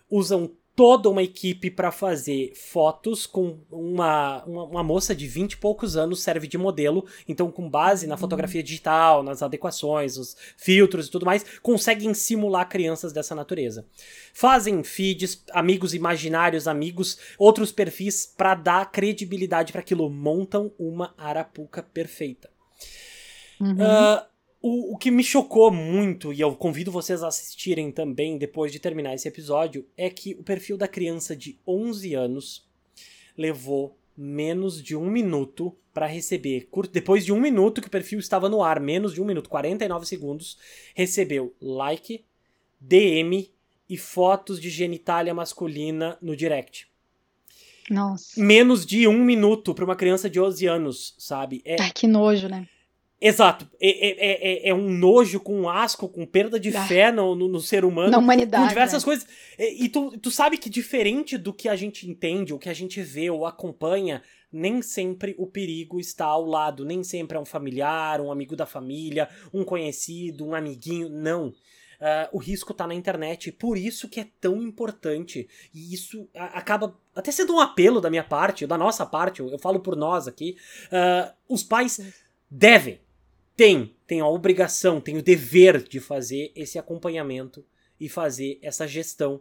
Usam 0.10 0.52
toda 0.76 1.10
uma 1.10 1.22
equipe 1.22 1.70
para 1.70 1.92
fazer 1.92 2.54
fotos 2.56 3.26
com 3.26 3.60
uma, 3.70 4.44
uma, 4.46 4.64
uma, 4.64 4.84
moça 4.84 5.14
de 5.14 5.28
20 5.28 5.54
e 5.54 5.58
poucos 5.58 5.98
anos 5.98 6.24
serve 6.24 6.48
de 6.48 6.58
modelo, 6.58 7.06
então 7.28 7.52
com 7.52 7.70
base 7.70 8.08
na 8.08 8.16
uhum. 8.16 8.20
fotografia 8.20 8.64
digital, 8.64 9.22
nas 9.22 9.44
adequações, 9.44 10.18
os 10.18 10.36
filtros 10.56 11.08
e 11.08 11.12
tudo 11.12 11.26
mais, 11.26 11.46
conseguem 11.62 12.14
simular 12.14 12.68
crianças 12.70 13.12
dessa 13.12 13.36
natureza. 13.36 13.86
Fazem 14.34 14.84
feeds, 14.84 15.44
amigos 15.52 15.94
imaginários, 15.94 16.68
amigos, 16.68 17.18
outros 17.38 17.72
perfis 17.72 18.26
para 18.26 18.56
dar 18.56 18.92
credibilidade 18.92 19.72
para 19.72 19.82
aquilo, 19.82 20.10
montam 20.10 20.72
uma 20.80 21.14
arapuca 21.18 21.84
perfeita. 21.84 22.50
Uhum. 23.60 23.74
Uh, 23.74 24.31
o, 24.62 24.94
o 24.94 24.98
que 24.98 25.10
me 25.10 25.24
chocou 25.24 25.72
muito, 25.72 26.32
e 26.32 26.40
eu 26.40 26.56
convido 26.56 26.92
vocês 26.92 27.24
a 27.24 27.28
assistirem 27.28 27.92
também 27.92 28.38
depois 28.38 28.72
de 28.72 28.80
terminar 28.80 29.14
esse 29.14 29.28
episódio, 29.28 29.86
é 29.98 30.10
que 30.10 30.36
o 30.36 30.44
perfil 30.44 30.78
da 30.78 30.88
criança 30.88 31.36
de 31.36 31.60
11 31.68 32.14
anos 32.14 32.70
levou 33.36 33.98
menos 34.16 34.82
de 34.82 34.96
um 34.96 35.10
minuto 35.10 35.76
para 35.94 36.06
receber. 36.06 36.70
Depois 36.92 37.26
de 37.26 37.34
um 37.34 37.40
minuto 37.40 37.82
que 37.82 37.88
o 37.88 37.92
perfil 37.92 38.20
estava 38.20 38.48
no 38.48 38.64
ar, 38.64 38.80
menos 38.80 39.14
de 39.14 39.22
um 39.22 39.26
minuto, 39.26 39.50
49 39.50 40.06
segundos, 40.06 40.58
recebeu 40.94 41.56
like, 41.60 42.24
DM 42.80 43.52
e 43.90 43.98
fotos 43.98 44.60
de 44.60 44.70
genitália 44.70 45.34
masculina 45.34 46.18
no 46.22 46.36
direct. 46.36 46.88
Nossa. 47.90 48.40
Menos 48.40 48.86
de 48.86 49.08
um 49.08 49.24
minuto 49.24 49.74
para 49.74 49.84
uma 49.84 49.96
criança 49.96 50.30
de 50.30 50.40
11 50.40 50.68
anos, 50.68 51.16
sabe? 51.18 51.62
É... 51.66 51.82
Ai, 51.82 51.92
que 51.92 52.08
nojo, 52.08 52.48
né? 52.48 52.68
Exato. 53.22 53.70
É, 53.80 53.88
é, 53.88 54.68
é, 54.68 54.70
é, 54.70 54.74
um 54.74 54.90
nojo 54.90 55.40
com 55.40 55.70
asco, 55.70 56.10
com 56.10 56.26
perda 56.26 56.60
de 56.60 56.76
ah, 56.76 56.88
fé 56.88 57.12
no, 57.12 57.36
no, 57.36 57.48
no, 57.48 57.60
ser 57.60 57.86
humano. 57.86 58.10
Na 58.10 58.18
humanidade. 58.18 58.64
Com 58.64 58.70
diversas 58.70 59.04
né? 59.04 59.06
coisas. 59.06 59.28
E, 59.60 59.86
e 59.86 59.90
tu, 59.90 60.18
tu 60.18 60.32
sabe 60.32 60.58
que 60.58 60.72
diferente 60.72 61.38
do 61.38 61.54
que 61.54 61.70
a 61.70 61.76
gente 61.76 62.10
entende, 62.10 62.52
o 62.52 62.58
que 62.58 62.68
a 62.68 62.74
gente 62.74 63.00
vê 63.04 63.30
ou 63.30 63.46
acompanha, 63.46 64.24
nem 64.52 64.82
sempre 64.82 65.36
o 65.38 65.46
perigo 65.46 66.00
está 66.00 66.26
ao 66.26 66.44
lado. 66.44 66.84
Nem 66.84 67.04
sempre 67.04 67.38
é 67.38 67.40
um 67.40 67.46
familiar, 67.46 68.20
um 68.20 68.32
amigo 68.32 68.56
da 68.56 68.66
família, 68.66 69.30
um 69.54 69.64
conhecido, 69.64 70.48
um 70.48 70.56
amiguinho. 70.56 71.08
Não. 71.08 71.50
Uh, 71.50 72.28
o 72.32 72.40
risco 72.40 72.72
está 72.72 72.88
na 72.88 72.96
internet. 72.96 73.52
Por 73.52 73.78
isso 73.78 74.10
que 74.10 74.20
é 74.20 74.28
tão 74.42 74.60
importante. 74.64 75.48
E 75.72 75.94
isso 75.94 76.28
acaba 76.34 77.00
até 77.16 77.32
sendo 77.32 77.54
um 77.54 77.60
apelo 77.60 78.02
da 78.02 78.10
minha 78.10 78.24
parte, 78.24 78.66
da 78.66 78.80
nossa 78.80 79.06
parte, 79.06 79.42
eu, 79.42 79.50
eu 79.50 79.60
falo 79.60 79.80
por 79.80 79.96
nós 79.96 80.28
aqui. 80.28 80.58
Uh, 80.88 81.32
os 81.48 81.62
pais 81.62 82.02
devem 82.50 83.00
tem, 83.62 83.94
tem 84.08 84.22
a 84.22 84.28
obrigação, 84.28 85.00
tem 85.00 85.18
o 85.18 85.22
dever 85.22 85.84
de 85.84 86.00
fazer 86.00 86.52
esse 86.56 86.80
acompanhamento 86.80 87.64
e 88.00 88.10
fazer 88.10 88.58
essa 88.60 88.88
gestão 88.88 89.40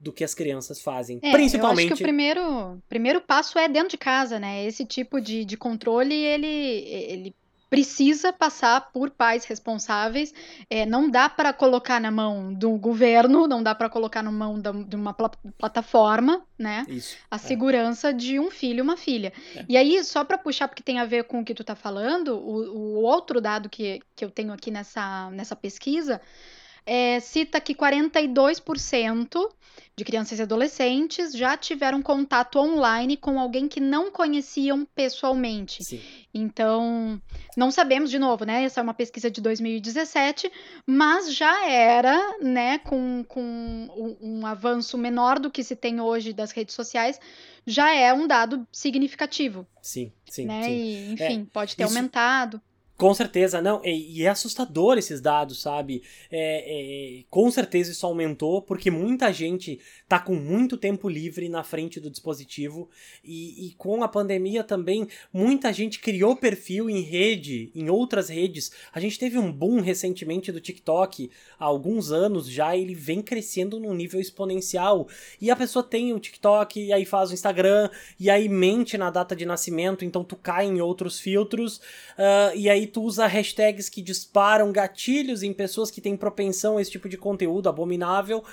do 0.00 0.10
que 0.10 0.24
as 0.24 0.34
crianças 0.34 0.80
fazem. 0.80 1.20
É, 1.20 1.32
Principalmente. 1.32 1.88
Eu 1.88 1.92
acho 1.92 1.96
que 1.96 2.02
o 2.02 2.06
primeiro, 2.06 2.82
primeiro 2.88 3.20
passo 3.20 3.58
é 3.58 3.68
dentro 3.68 3.90
de 3.90 3.98
casa, 3.98 4.38
né? 4.40 4.64
Esse 4.64 4.86
tipo 4.86 5.20
de, 5.20 5.44
de 5.44 5.54
controle, 5.58 6.14
ele, 6.14 6.46
ele 6.46 7.34
precisa 7.68 8.32
passar 8.32 8.92
por 8.92 9.10
pais 9.10 9.44
responsáveis. 9.44 10.32
É, 10.68 10.86
não 10.86 11.10
dá 11.10 11.28
para 11.28 11.52
colocar 11.52 12.00
na 12.00 12.10
mão 12.10 12.52
do 12.52 12.70
governo, 12.76 13.46
não 13.46 13.62
dá 13.62 13.74
para 13.74 13.88
colocar 13.88 14.22
na 14.22 14.32
mão 14.32 14.58
da, 14.58 14.72
de 14.72 14.96
uma 14.96 15.12
pl 15.12 15.28
plataforma, 15.58 16.42
né? 16.58 16.84
Isso, 16.88 17.16
a 17.30 17.36
é. 17.36 17.38
segurança 17.38 18.12
de 18.12 18.38
um 18.38 18.50
filho 18.50 18.78
e 18.78 18.82
uma 18.82 18.96
filha. 18.96 19.32
É. 19.54 19.64
E 19.68 19.76
aí, 19.76 20.02
só 20.04 20.24
para 20.24 20.38
puxar, 20.38 20.68
porque 20.68 20.82
tem 20.82 20.98
a 20.98 21.04
ver 21.04 21.24
com 21.24 21.40
o 21.40 21.44
que 21.44 21.54
tu 21.54 21.62
tá 21.62 21.74
falando, 21.74 22.36
o, 22.36 22.76
o 22.76 23.02
outro 23.02 23.40
dado 23.40 23.68
que, 23.68 24.00
que 24.16 24.24
eu 24.24 24.30
tenho 24.30 24.52
aqui 24.52 24.70
nessa, 24.70 25.30
nessa 25.30 25.54
pesquisa 25.54 26.20
é, 26.86 27.20
cita 27.20 27.60
que 27.60 27.74
42% 27.74 29.48
de 29.98 30.04
crianças 30.04 30.38
e 30.38 30.42
adolescentes 30.42 31.32
já 31.32 31.56
tiveram 31.56 32.00
contato 32.00 32.56
online 32.58 33.16
com 33.16 33.38
alguém 33.38 33.66
que 33.66 33.80
não 33.80 34.12
conheciam 34.12 34.86
pessoalmente. 34.94 35.82
Sim. 35.82 36.00
Então, 36.32 37.20
não 37.56 37.72
sabemos 37.72 38.08
de 38.08 38.18
novo, 38.18 38.44
né? 38.44 38.62
Essa 38.62 38.78
é 38.78 38.82
uma 38.82 38.94
pesquisa 38.94 39.28
de 39.28 39.40
2017, 39.40 40.52
mas 40.86 41.34
já 41.34 41.68
era, 41.68 42.38
né, 42.40 42.78
com, 42.78 43.24
com 43.26 43.40
um, 43.42 44.16
um 44.20 44.46
avanço 44.46 44.96
menor 44.96 45.40
do 45.40 45.50
que 45.50 45.64
se 45.64 45.74
tem 45.74 46.00
hoje 46.00 46.32
das 46.32 46.52
redes 46.52 46.76
sociais, 46.76 47.18
já 47.66 47.92
é 47.92 48.12
um 48.14 48.28
dado 48.28 48.66
significativo. 48.70 49.66
Sim, 49.82 50.12
sim. 50.30 50.46
Né? 50.46 50.62
sim. 50.62 50.70
E, 50.70 51.12
enfim, 51.14 51.42
é, 51.42 51.52
pode 51.52 51.74
ter 51.74 51.84
isso... 51.84 51.96
aumentado. 51.96 52.62
Com 52.98 53.14
certeza, 53.14 53.62
não. 53.62 53.80
E, 53.84 54.18
e, 54.18 54.24
é 54.24 54.28
assustador 54.28 54.98
esses 54.98 55.20
dados, 55.20 55.62
sabe? 55.62 56.02
É, 56.32 57.20
é, 57.20 57.24
com 57.30 57.48
certeza 57.48 57.92
isso 57.92 58.04
aumentou, 58.04 58.60
porque 58.60 58.90
muita 58.90 59.32
gente 59.32 59.78
tá 60.08 60.18
com 60.18 60.34
muito 60.34 60.76
tempo 60.76 61.08
livre 61.08 61.48
na 61.48 61.62
frente 61.62 62.00
do 62.00 62.10
dispositivo. 62.10 62.90
E, 63.22 63.68
e, 63.68 63.74
com 63.74 64.02
a 64.02 64.08
pandemia 64.08 64.64
também, 64.64 65.06
muita 65.32 65.72
gente 65.72 66.00
criou 66.00 66.34
perfil 66.34 66.90
em 66.90 67.00
rede, 67.02 67.70
em 67.72 67.88
outras 67.88 68.28
redes. 68.28 68.72
A 68.92 68.98
gente 68.98 69.16
teve 69.16 69.38
um 69.38 69.52
boom 69.52 69.80
recentemente 69.80 70.50
do 70.50 70.60
TikTok, 70.60 71.30
há 71.56 71.64
alguns 71.64 72.10
anos 72.10 72.50
já, 72.50 72.76
ele 72.76 72.96
vem 72.96 73.22
crescendo 73.22 73.78
num 73.78 73.94
nível 73.94 74.20
exponencial. 74.20 75.06
E 75.40 75.52
a 75.52 75.56
pessoa 75.56 75.84
tem 75.84 76.12
o 76.12 76.18
TikTok, 76.18 76.86
e 76.86 76.92
aí 76.92 77.04
faz 77.04 77.30
o 77.30 77.34
Instagram, 77.34 77.90
e 78.18 78.28
aí 78.28 78.48
mente 78.48 78.98
na 78.98 79.08
data 79.08 79.36
de 79.36 79.46
nascimento, 79.46 80.04
então 80.04 80.24
tu 80.24 80.34
cai 80.34 80.66
em 80.66 80.80
outros 80.80 81.20
filtros, 81.20 81.76
uh, 81.76 82.56
e 82.56 82.68
aí 82.68 82.87
tu 82.88 83.02
usa 83.02 83.26
hashtags 83.26 83.88
que 83.88 84.02
disparam 84.02 84.72
gatilhos 84.72 85.42
em 85.42 85.52
pessoas 85.52 85.90
que 85.90 86.00
têm 86.00 86.16
propensão 86.16 86.76
a 86.76 86.82
esse 86.82 86.90
tipo 86.90 87.08
de 87.08 87.16
conteúdo 87.16 87.68
abominável. 87.68 88.44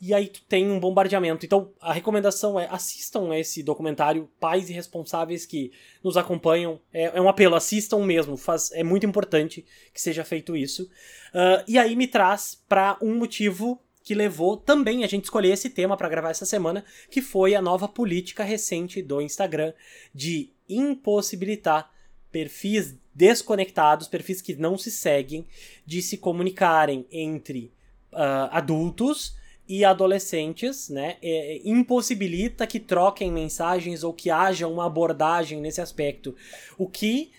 e 0.00 0.12
aí 0.12 0.28
tu 0.28 0.42
tem 0.48 0.70
um 0.70 0.78
bombardeamento. 0.78 1.46
Então, 1.46 1.72
a 1.80 1.92
recomendação 1.92 2.60
é 2.60 2.68
assistam 2.70 3.34
esse 3.34 3.62
documentário 3.62 4.28
Pais 4.38 4.68
Irresponsáveis 4.68 5.46
que 5.46 5.72
nos 6.04 6.16
acompanham. 6.18 6.78
É, 6.92 7.16
é 7.16 7.20
um 7.20 7.28
apelo, 7.28 7.54
assistam 7.54 8.04
mesmo. 8.04 8.36
Faz, 8.36 8.70
é 8.72 8.84
muito 8.84 9.06
importante 9.06 9.64
que 9.94 10.00
seja 10.00 10.22
feito 10.24 10.54
isso. 10.54 10.84
Uh, 11.32 11.64
e 11.66 11.78
aí 11.78 11.96
me 11.96 12.06
traz 12.06 12.62
para 12.68 12.98
um 13.00 13.16
motivo 13.16 13.80
que 14.06 14.14
levou 14.14 14.56
também 14.56 15.02
a 15.02 15.08
gente 15.08 15.24
escolher 15.24 15.50
esse 15.50 15.68
tema 15.68 15.96
para 15.96 16.08
gravar 16.08 16.30
essa 16.30 16.46
semana, 16.46 16.84
que 17.10 17.20
foi 17.20 17.56
a 17.56 17.60
nova 17.60 17.88
política 17.88 18.44
recente 18.44 19.02
do 19.02 19.20
Instagram 19.20 19.72
de 20.14 20.52
impossibilitar 20.68 21.90
perfis 22.30 22.94
desconectados, 23.16 24.06
perfis 24.06 24.42
que 24.42 24.54
não 24.54 24.76
se 24.76 24.90
seguem, 24.90 25.46
de 25.86 26.02
se 26.02 26.18
comunicarem 26.18 27.06
entre 27.10 27.72
uh, 28.12 28.50
adultos 28.50 29.34
e 29.68 29.84
adolescentes, 29.84 30.88
né? 30.88 31.16
É, 31.22 31.60
impossibilita 31.64 32.66
que 32.66 32.78
troquem 32.78 33.32
mensagens 33.32 34.04
ou 34.04 34.12
que 34.12 34.30
haja 34.30 34.68
uma 34.68 34.86
abordagem 34.86 35.60
nesse 35.60 35.80
aspecto. 35.80 36.36
O 36.78 36.86
que 36.86 37.32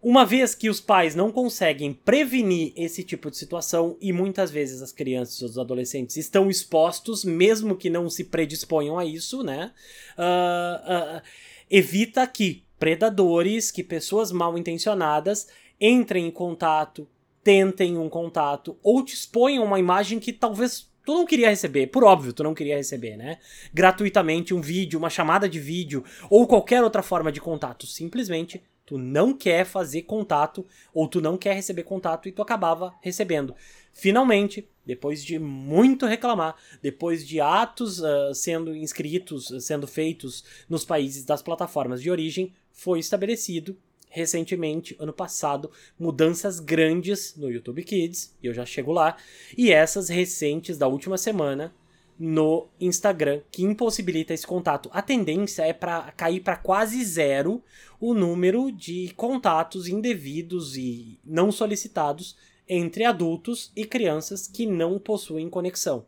uma 0.00 0.24
vez 0.24 0.54
que 0.54 0.68
os 0.68 0.80
pais 0.80 1.14
não 1.14 1.32
conseguem 1.32 1.92
prevenir 1.92 2.72
esse 2.76 3.02
tipo 3.02 3.30
de 3.30 3.38
situação, 3.38 3.96
e 4.00 4.12
muitas 4.12 4.50
vezes 4.50 4.82
as 4.82 4.92
crianças 4.92 5.40
e 5.40 5.44
os 5.46 5.58
adolescentes 5.58 6.16
estão 6.18 6.50
expostos, 6.50 7.24
mesmo 7.24 7.74
que 7.74 7.88
não 7.88 8.08
se 8.10 8.24
predisponham 8.24 8.98
a 8.98 9.04
isso, 9.04 9.42
né? 9.42 9.72
Uh, 10.16 11.18
uh, 11.18 11.22
evita 11.70 12.26
que 12.26 12.62
predadores, 12.78 13.70
que 13.70 13.82
pessoas 13.82 14.32
mal 14.32 14.56
intencionadas 14.58 15.48
entrem 15.80 16.26
em 16.26 16.30
contato, 16.30 17.08
tentem 17.42 17.98
um 17.98 18.08
contato, 18.08 18.76
ou 18.82 19.04
te 19.04 19.14
exponham 19.14 19.64
uma 19.64 19.78
imagem 19.78 20.18
que 20.18 20.32
talvez 20.32 20.90
tu 21.04 21.12
não 21.12 21.26
queria 21.26 21.50
receber, 21.50 21.88
por 21.88 22.04
óbvio, 22.04 22.32
tu 22.32 22.42
não 22.42 22.54
queria 22.54 22.76
receber, 22.76 23.16
né? 23.16 23.38
Gratuitamente 23.72 24.54
um 24.54 24.60
vídeo, 24.60 24.98
uma 24.98 25.10
chamada 25.10 25.48
de 25.48 25.60
vídeo 25.60 26.02
ou 26.30 26.46
qualquer 26.46 26.82
outra 26.82 27.02
forma 27.02 27.30
de 27.30 27.40
contato, 27.40 27.86
simplesmente 27.86 28.62
Tu 28.86 28.98
não 28.98 29.32
quer 29.32 29.64
fazer 29.64 30.02
contato 30.02 30.64
ou 30.92 31.08
tu 31.08 31.20
não 31.20 31.38
quer 31.38 31.54
receber 31.54 31.84
contato 31.84 32.28
e 32.28 32.32
tu 32.32 32.42
acabava 32.42 32.94
recebendo. 33.00 33.54
Finalmente, 33.92 34.68
depois 34.84 35.24
de 35.24 35.38
muito 35.38 36.04
reclamar, 36.04 36.54
depois 36.82 37.26
de 37.26 37.40
atos 37.40 38.00
uh, 38.00 38.34
sendo 38.34 38.76
inscritos, 38.76 39.50
sendo 39.60 39.86
feitos 39.86 40.44
nos 40.68 40.84
países 40.84 41.24
das 41.24 41.40
plataformas 41.40 42.02
de 42.02 42.10
origem, 42.10 42.52
foi 42.74 42.98
estabelecido 42.98 43.74
recentemente, 44.10 44.94
ano 45.00 45.12
passado, 45.12 45.70
mudanças 45.98 46.60
grandes 46.60 47.34
no 47.36 47.50
YouTube 47.50 47.82
Kids, 47.82 48.32
e 48.40 48.46
eu 48.46 48.54
já 48.54 48.64
chego 48.64 48.92
lá, 48.92 49.16
e 49.56 49.72
essas 49.72 50.08
recentes 50.08 50.78
da 50.78 50.86
última 50.86 51.18
semana 51.18 51.74
no 52.16 52.68
Instagram, 52.80 53.40
que 53.50 53.64
impossibilita 53.64 54.32
esse 54.32 54.46
contato. 54.46 54.88
A 54.92 55.02
tendência 55.02 55.62
é 55.62 55.72
para 55.72 56.12
cair 56.12 56.40
para 56.40 56.56
quase 56.56 57.04
zero 57.04 57.60
o 57.98 58.14
número 58.14 58.70
de 58.70 59.12
contatos 59.16 59.88
indevidos 59.88 60.76
e 60.76 61.18
não 61.24 61.50
solicitados 61.50 62.36
entre 62.68 63.04
adultos 63.04 63.72
e 63.74 63.84
crianças 63.84 64.46
que 64.46 64.64
não 64.64 64.98
possuem 64.98 65.50
conexão. 65.50 66.06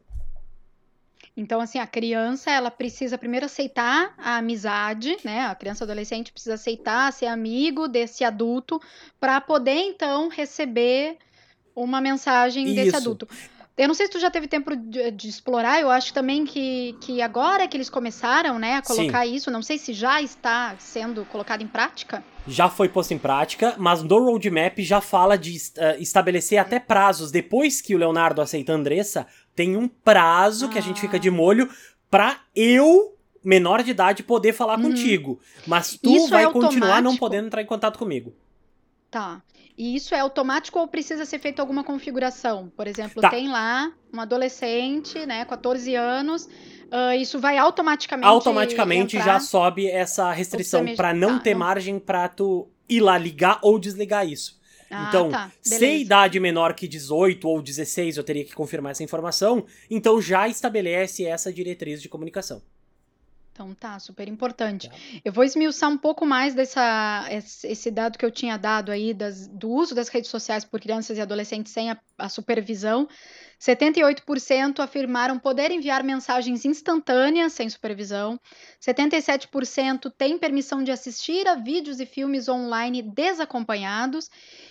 Então, 1.37 1.61
assim, 1.61 1.79
a 1.79 1.87
criança, 1.87 2.51
ela 2.51 2.71
precisa 2.71 3.19
primeiro 3.19 3.45
aceitar 3.45 4.15
a 4.17 4.39
amizade, 4.39 5.19
né? 5.23 5.47
A 5.47 5.55
criança 5.55 5.85
adolescente 5.85 6.33
precisa 6.33 6.55
aceitar 6.55 7.13
ser 7.13 7.27
amigo 7.27 7.87
desse 7.87 8.25
adulto 8.25 8.81
para 9.21 9.39
poder, 9.41 9.77
então, 9.77 10.29
receber 10.29 11.19
uma 11.75 12.01
mensagem 12.01 12.65
Isso. 12.65 12.75
desse 12.75 12.97
adulto. 12.97 13.29
Eu 13.77 13.89
não 13.89 13.95
sei 13.95 14.07
se 14.07 14.13
tu 14.13 14.19
já 14.19 14.31
teve 14.31 14.49
tempo 14.49 14.75
de, 14.75 15.11
de, 15.11 15.29
explorar, 15.29 15.79
eu 15.81 15.91
acho 15.91 16.15
também 16.15 16.47
que, 16.47 16.97
que 16.99 17.21
agora 17.21 17.69
que 17.69 17.77
eles 17.77 17.91
começaram, 17.91 18.59
né, 18.59 18.77
a 18.77 18.83
colocar 18.83 19.27
Sim. 19.27 19.35
isso, 19.35 19.51
não 19.51 19.61
sei 19.61 19.77
se 19.77 19.93
já 19.93 20.23
está 20.23 20.75
sendo 20.79 21.27
colocado 21.27 21.63
em 21.63 21.67
prática. 21.67 22.25
Já 22.49 22.71
foi 22.71 22.89
posto 22.89 23.13
em 23.13 23.19
prática, 23.19 23.75
mas 23.77 24.03
no 24.03 24.19
roadmap 24.19 24.79
já 24.79 25.03
fala 25.03 25.37
de 25.37 25.57
uh, 25.57 26.01
estabelecer 26.01 26.59
até 26.59 26.81
prazos. 26.81 27.31
Depois 27.31 27.83
que 27.83 27.95
o 27.95 27.99
Leonardo 27.99 28.41
aceita 28.41 28.73
a 28.73 28.77
Andressa, 28.77 29.27
tem 29.55 29.77
um 29.77 29.89
prazo 29.89 30.67
ah. 30.67 30.69
que 30.71 30.79
a 30.79 30.83
gente 30.83 30.99
fica 30.99 31.19
de 31.19 31.29
ah. 31.29 31.33
molho 31.33 31.69
pra 32.11 32.41
eu, 32.55 33.15
menor 33.45 33.83
de 33.83 33.91
idade, 33.91 34.23
poder 34.23 34.55
falar 34.55 34.79
uhum. 34.79 34.85
contigo. 34.85 35.39
Mas 35.67 35.99
tu 36.03 36.17
isso 36.17 36.31
vai 36.31 36.45
é 36.45 36.51
continuar 36.51 37.03
não 37.03 37.15
podendo 37.15 37.49
entrar 37.49 37.61
em 37.61 37.67
contato 37.67 37.99
comigo. 37.99 38.33
Tá. 39.11 39.43
E 39.79 39.95
isso 39.95 40.15
é 40.15 40.21
automático 40.21 40.79
ou 40.79 40.89
precisa 40.89 41.25
ser 41.25 41.39
feita 41.39 41.63
alguma 41.63 41.85
configuração? 41.85 42.73
Por 42.75 42.87
exemplo, 42.87 43.21
tá. 43.21 43.31
tem 43.31 43.49
lá 43.49 43.93
um 44.13 44.21
adolescente, 44.21 45.25
né, 45.27 45.45
14 45.45 45.95
anos, 45.95 46.47
uh, 46.47 47.13
isso 47.19 47.39
vai 47.39 47.59
automaticamente. 47.59 48.27
Automaticamente 48.27 49.19
já 49.19 49.39
sobe 49.39 49.87
essa 49.87 50.33
restrição 50.33 50.85
para 50.95 51.13
não 51.13 51.37
tá, 51.37 51.45
ter 51.45 51.53
não... 51.53 51.61
margem 51.61 51.99
para 51.99 52.29
tu 52.29 52.69
ir 52.89 53.01
lá 53.01 53.19
ligar 53.19 53.59
ou 53.63 53.79
desligar 53.79 54.27
isso. 54.27 54.57
Ah, 54.91 55.07
então, 55.09 55.31
tá. 55.31 55.51
se 55.61 55.85
a 55.85 55.95
idade 55.95 56.39
menor 56.39 56.73
que 56.75 56.87
18 56.87 57.49
ou 57.49 57.61
16, 57.61 58.17
eu 58.17 58.25
teria 58.25 58.45
que 58.45 58.55
confirmar 58.55 58.93
essa 58.93 59.03
informação, 59.03 59.67
então 59.91 60.23
já 60.23 60.49
estabelece 60.49 61.25
essa 61.25 61.53
diretriz 61.53 62.01
de 62.01 62.09
comunicação. 62.09 62.63
Então 63.57 63.75
tá, 63.75 63.99
super 63.99 64.29
importante. 64.29 64.91
Tá. 64.91 64.95
Eu 65.25 65.33
vou 65.33 65.43
esmiuçar 65.43 65.89
um 65.89 65.97
pouco 65.97 66.27
mais 66.27 66.55
dessa, 66.55 67.27
esse 67.65 67.91
dado 67.91 68.19
que 68.19 68.25
eu 68.25 68.31
tinha 68.31 68.59
dado 68.59 68.93
aí 68.93 69.15
das, 69.15 69.49
do 69.49 69.71
uso 69.71 69.95
das 69.95 70.09
redes 70.09 70.29
sociais 70.29 70.63
por 70.63 70.79
crianças 70.79 71.17
e 71.17 71.23
adolescentes 71.23 71.73
sem 71.73 71.91
a, 71.91 71.99
a 72.19 72.29
supervisão. 72.29 73.09
78% 73.59 74.81
afirmaram 74.81 75.39
poder 75.39 75.71
enviar 75.71 76.05
mensagens 76.05 76.67
instantâneas 76.67 77.55
sem 77.55 77.71
supervisão. 77.71 78.39
77% 78.79 80.13
têm 80.19 80.37
permissão 80.37 80.85
de 80.85 80.91
assistir 80.91 81.49
a 81.49 81.55
vídeos 81.55 81.99
e 81.99 82.05
filmes 82.05 82.51
online 82.51 83.01
desacompanhados. 83.01 84.29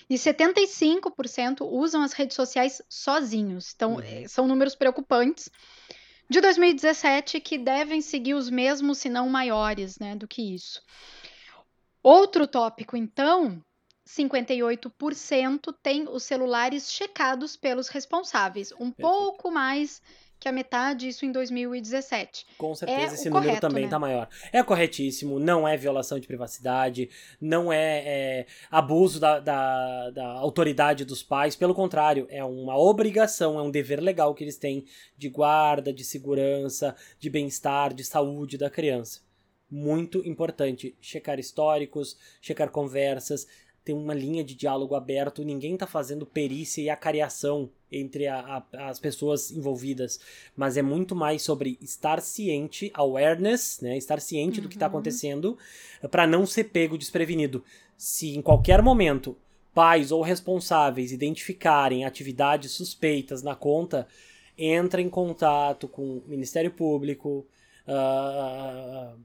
E 0.07 0.13
75% 0.13 1.61
usam 1.61 2.03
as 2.03 2.13
redes 2.13 2.35
sociais 2.35 2.83
sozinhos. 2.87 3.73
Então, 3.75 3.95
uhum. 3.95 4.27
são 4.27 4.47
números 4.47 4.75
preocupantes 4.75 5.49
de 6.29 6.41
2017 6.41 7.39
que 7.39 7.57
devem 7.57 8.01
seguir 8.01 8.33
os 8.33 8.49
mesmos, 8.49 8.97
se 8.97 9.09
não 9.09 9.29
maiores, 9.29 9.99
né, 9.99 10.15
do 10.15 10.27
que 10.27 10.53
isso. 10.53 10.81
Outro 12.01 12.47
tópico, 12.47 12.95
então, 12.95 13.63
58% 14.07 15.75
tem 15.81 16.07
os 16.07 16.23
celulares 16.23 16.91
checados 16.91 17.55
pelos 17.55 17.87
responsáveis, 17.87 18.71
um 18.79 18.91
pouco 18.91 19.51
mais 19.51 20.01
que 20.45 20.49
a 20.49 20.51
metade, 20.51 21.07
isso 21.07 21.25
em 21.25 21.31
2017. 21.31 22.45
Com 22.55 22.75
certeza, 22.75 23.01
é 23.01 23.13
esse 23.15 23.29
número 23.31 23.47
correto, 23.47 23.67
também 23.67 23.85
está 23.85 23.97
né? 23.97 24.01
maior. 24.01 24.29
É 24.53 24.61
corretíssimo, 24.61 25.39
não 25.39 25.67
é 25.67 25.75
violação 25.75 26.19
de 26.19 26.27
privacidade, 26.27 27.09
não 27.41 27.73
é, 27.73 28.03
é 28.05 28.45
abuso 28.69 29.19
da, 29.19 29.39
da, 29.39 30.11
da, 30.11 30.27
autoridade 30.33 31.03
dos 31.03 31.23
pais, 31.23 31.55
pelo 31.55 31.73
contrário, 31.73 32.27
é 32.29 32.43
uma 32.45 32.77
obrigação, 32.77 33.57
é 33.57 33.63
um 33.63 33.71
dever 33.71 33.99
legal 33.99 34.35
que 34.35 34.43
eles 34.43 34.55
têm 34.55 34.85
de 35.17 35.29
guarda, 35.29 35.91
de 35.91 36.03
segurança, 36.03 36.95
de 37.19 37.27
bem-estar, 37.27 37.91
de 37.91 38.03
saúde 38.03 38.55
da 38.55 38.69
criança. 38.69 39.21
Muito 39.67 40.19
importante 40.27 40.95
checar 41.01 41.39
históricos, 41.39 42.19
checar 42.39 42.69
conversas, 42.69 43.47
ter 43.85 43.93
uma 43.93 44.15
linha 44.15 44.43
de 44.43 44.55
diálogo 44.55 44.95
aberto, 44.95 45.43
ninguém 45.43 45.75
está 45.75 45.85
fazendo 45.85 46.25
perícia 46.25 46.81
e 46.81 46.89
acariação 46.89 47.69
entre 47.91 48.27
a, 48.27 48.63
a, 48.73 48.89
as 48.89 48.99
pessoas 48.99 49.51
envolvidas, 49.51 50.19
mas 50.57 50.75
é 50.75 50.81
muito 50.81 51.15
mais 51.15 51.43
sobre 51.43 51.77
estar 51.79 52.19
ciente, 52.19 52.91
awareness, 52.95 53.79
né, 53.81 53.95
estar 53.95 54.19
ciente 54.19 54.57
uhum. 54.57 54.63
do 54.63 54.69
que 54.69 54.75
está 54.75 54.87
uhum. 54.87 54.93
acontecendo, 54.93 55.57
para 56.09 56.25
não 56.25 56.47
ser 56.47 56.65
pego 56.65 56.97
desprevenido. 56.97 57.63
Se 57.95 58.35
em 58.35 58.41
qualquer 58.41 58.81
momento 58.81 59.37
pais 59.71 60.11
ou 60.11 60.23
responsáveis 60.23 61.11
identificarem 61.11 62.05
atividades 62.05 62.71
suspeitas 62.71 63.43
na 63.43 63.55
conta, 63.55 64.07
entra 64.57 64.99
em 64.99 65.09
contato 65.09 65.87
com 65.87 66.17
o 66.17 66.23
Ministério 66.25 66.71
Público, 66.71 67.45
uh, 67.87 69.15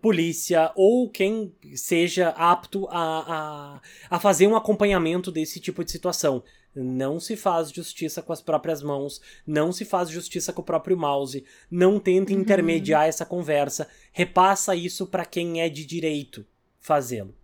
polícia 0.00 0.70
ou 0.74 1.08
quem 1.08 1.54
seja 1.74 2.28
apto 2.30 2.86
a, 2.90 3.00
a, 3.00 3.80
a 4.16 4.20
fazer 4.20 4.46
um 4.46 4.56
acompanhamento 4.56 5.32
desse 5.32 5.58
tipo 5.60 5.84
de 5.84 5.90
situação. 5.90 6.42
Não 6.74 7.20
se 7.20 7.36
faz 7.36 7.70
justiça 7.70 8.20
com 8.20 8.32
as 8.32 8.42
próprias 8.42 8.82
mãos, 8.82 9.20
não 9.46 9.70
se 9.72 9.84
faz 9.84 10.10
justiça 10.10 10.52
com 10.52 10.60
o 10.60 10.64
próprio 10.64 10.96
mouse, 10.96 11.44
não 11.70 12.00
tenta 12.00 12.32
uhum. 12.32 12.40
intermediar 12.40 13.06
essa 13.06 13.24
conversa, 13.24 13.88
repassa 14.12 14.74
isso 14.74 15.06
para 15.06 15.24
quem 15.24 15.60
é 15.60 15.68
de 15.68 15.84
direito 15.86 16.44
fazê-lo. 16.80 17.34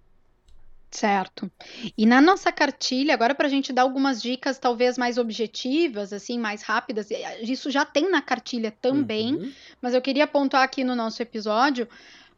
Certo. 0.91 1.51
E 1.97 2.05
na 2.05 2.21
nossa 2.21 2.51
cartilha, 2.51 3.15
agora 3.15 3.35
para 3.35 3.47
a 3.47 3.51
gente 3.51 3.73
dar 3.73 3.83
algumas 3.83 4.21
dicas 4.21 4.59
talvez 4.59 4.99
mais 4.99 5.19
objetivas, 5.19 6.13
assim, 6.13 6.39
mais 6.39 6.63
rápidas, 6.63 7.09
isso 7.41 7.71
já 7.71 7.85
tem 7.85 8.11
na 8.11 8.21
cartilha 8.21 8.75
também, 8.83 9.35
uhum. 9.35 9.53
mas 9.81 9.95
eu 9.95 10.03
queria 10.03 10.27
pontuar 10.27 10.65
aqui 10.65 10.83
no 10.83 10.97
nosso 10.97 11.23
episódio 11.23 11.89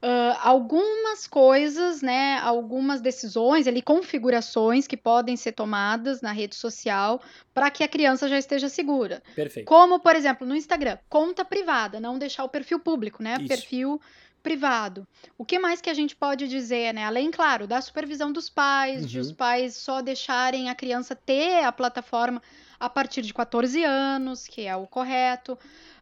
uh, 0.02 0.38
algumas 0.42 1.26
coisas, 1.26 2.02
né, 2.02 2.38
algumas 2.42 3.00
decisões 3.00 3.66
ali, 3.66 3.80
configurações 3.80 4.86
que 4.86 4.96
podem 4.96 5.36
ser 5.36 5.52
tomadas 5.52 6.20
na 6.20 6.32
rede 6.32 6.56
social 6.56 7.22
para 7.54 7.70
que 7.70 7.84
a 7.84 7.88
criança 7.88 8.28
já 8.28 8.38
esteja 8.38 8.68
segura. 8.68 9.22
Perfeito. 9.34 9.66
Como, 9.66 10.00
por 10.00 10.16
exemplo, 10.16 10.46
no 10.46 10.56
Instagram, 10.56 10.98
conta 11.08 11.44
privada, 11.44 12.00
não 12.00 12.18
deixar 12.18 12.44
o 12.44 12.48
perfil 12.48 12.80
público, 12.80 13.22
né? 13.22 13.36
Isso. 13.38 13.48
Perfil 13.48 14.00
privado. 14.42 15.07
O 15.38 15.44
que 15.44 15.59
mais 15.59 15.81
que 15.81 15.88
a 15.90 15.94
gente 15.94 16.14
pode 16.16 16.48
dizer, 16.48 16.92
né? 16.92 17.05
Além, 17.05 17.31
claro, 17.31 17.66
da 17.66 17.81
supervisão 17.81 18.33
dos 18.33 18.48
pais, 18.48 19.09
de 19.09 19.18
Uhum. 19.18 19.22
os 19.22 19.33
pais 19.33 19.76
só 19.76 20.00
deixarem 20.02 20.68
a 20.68 20.74
criança 20.74 21.14
ter 21.14 21.64
a 21.64 21.72
plataforma 21.72 22.42
a 22.81 22.88
partir 22.90 23.22
de 23.22 23.33
14 23.33 23.85
anos, 23.85 24.46
que 24.48 24.62
é 24.66 24.74
o 24.76 24.87
correto. 24.87 25.57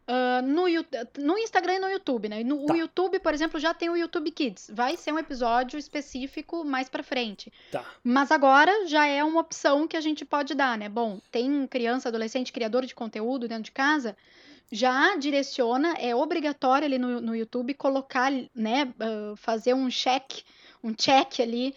Ah, 0.07 0.41
no, 0.41 0.63
no 1.19 1.37
Instagram 1.37 1.75
e 1.75 1.79
no 1.79 1.87
YouTube, 1.89 2.27
né? 2.27 2.43
No 2.43 2.65
Tá. 2.65 2.73
o 2.73 2.75
YouTube, 2.75 3.19
por 3.19 3.33
exemplo, 3.33 3.59
já 3.59 3.73
tem 3.73 3.89
o 3.89 3.95
YouTube 3.95 4.31
Kids. 4.31 4.69
Vai 4.73 4.97
ser 4.97 5.13
um 5.13 5.19
episódio 5.19 5.77
específico 5.77 6.65
mais 6.65 6.89
pra 6.89 7.03
frente. 7.03 7.53
Tá. 7.71 7.85
Mas 8.03 8.31
agora 8.31 8.87
já 8.87 9.05
é 9.05 9.23
uma 9.23 9.39
opção 9.41 9.87
que 9.87 9.95
a 9.95 10.01
gente 10.01 10.25
pode 10.25 10.55
dar, 10.55 10.77
né? 10.77 10.89
Bom, 10.89 11.21
tem 11.31 11.65
criança, 11.67 12.09
adolescente, 12.09 12.51
criador 12.51 12.85
de 12.85 12.95
conteúdo 12.95 13.47
dentro 13.47 13.65
de 13.65 13.71
casa, 13.71 14.17
já 14.71 15.15
direciona, 15.17 15.93
é 15.99 16.15
obrigatório 16.15 16.85
ali 16.85 16.97
no, 16.97 17.19
no 17.21 17.35
YouTube 17.35 17.73
colocar, 17.73 18.31
né, 18.55 18.93
ah, 18.99 19.33
fazer 19.37 19.73
um 19.73 19.89
check, 19.89 20.43
um 20.83 20.93
check 20.93 21.39
ali 21.41 21.75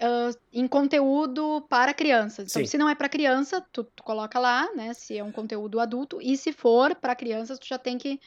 ah, 0.00 0.30
em 0.52 0.66
conteúdo 0.68 1.62
para 1.68 1.94
crianças. 1.94 2.48
Então, 2.48 2.64
Sim. 2.64 2.66
se 2.66 2.78
não 2.78 2.88
é 2.88 2.94
para 2.94 3.08
criança, 3.08 3.60
tu, 3.72 3.84
tu 3.84 4.02
coloca 4.02 4.38
lá, 4.38 4.72
né, 4.74 4.94
se 4.94 5.16
é 5.18 5.24
um 5.24 5.32
conteúdo 5.32 5.80
adulto, 5.80 6.20
e 6.22 6.36
se 6.36 6.52
for 6.52 6.94
para 6.96 7.16
crianças, 7.16 7.58
tu 7.58 7.66
já 7.66 7.78
tem 7.78 7.98
que 7.98 8.20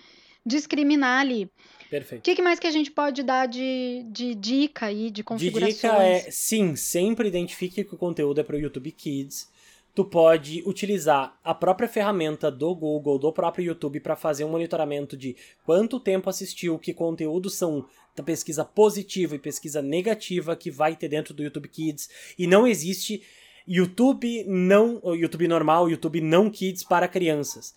discriminar 0.45 1.21
ali. 1.21 1.45
O 1.45 1.49
Perfeito. 1.89 2.23
que, 2.23 2.35
que 2.35 2.41
mais 2.41 2.59
que 2.59 2.67
a 2.67 2.71
gente 2.71 2.91
pode 2.91 3.23
dar 3.23 3.47
de, 3.47 4.03
de 4.09 4.35
dica 4.35 4.87
aí, 4.87 5.11
de 5.11 5.23
De 5.29 5.51
configurações? 5.51 5.73
dica 5.73 6.03
é, 6.03 6.29
sim, 6.31 6.75
sempre 6.75 7.27
identifique 7.27 7.83
que 7.83 7.95
o 7.95 7.97
conteúdo 7.97 8.39
é 8.39 8.43
para 8.43 8.55
o 8.55 8.59
YouTube 8.59 8.91
Kids. 8.91 9.49
Tu 9.95 10.03
pode 10.03 10.61
utilizar 10.65 11.39
a 11.41 11.55
própria 11.55 11.87
ferramenta 11.87 12.51
do 12.51 12.75
Google, 12.75 13.17
do 13.17 13.31
próprio 13.31 13.65
YouTube, 13.65 14.01
para 14.01 14.15
fazer 14.15 14.43
um 14.43 14.49
monitoramento 14.49 15.15
de 15.15 15.37
quanto 15.65 16.01
tempo 16.01 16.29
assistiu, 16.29 16.77
que 16.77 16.93
conteúdos 16.93 17.55
são 17.55 17.85
da 18.13 18.21
pesquisa 18.21 18.65
positiva 18.65 19.35
e 19.35 19.39
pesquisa 19.39 19.81
negativa 19.81 20.55
que 20.55 20.69
vai 20.69 20.97
ter 20.97 21.07
dentro 21.07 21.33
do 21.33 21.41
YouTube 21.41 21.69
Kids. 21.69 22.09
E 22.37 22.45
não 22.45 22.67
existe 22.67 23.23
YouTube 23.65 24.43
não, 24.45 25.01
YouTube 25.15 25.47
normal, 25.47 25.89
YouTube 25.89 26.19
não 26.19 26.49
Kids 26.49 26.83
para 26.83 27.07
crianças. 27.07 27.73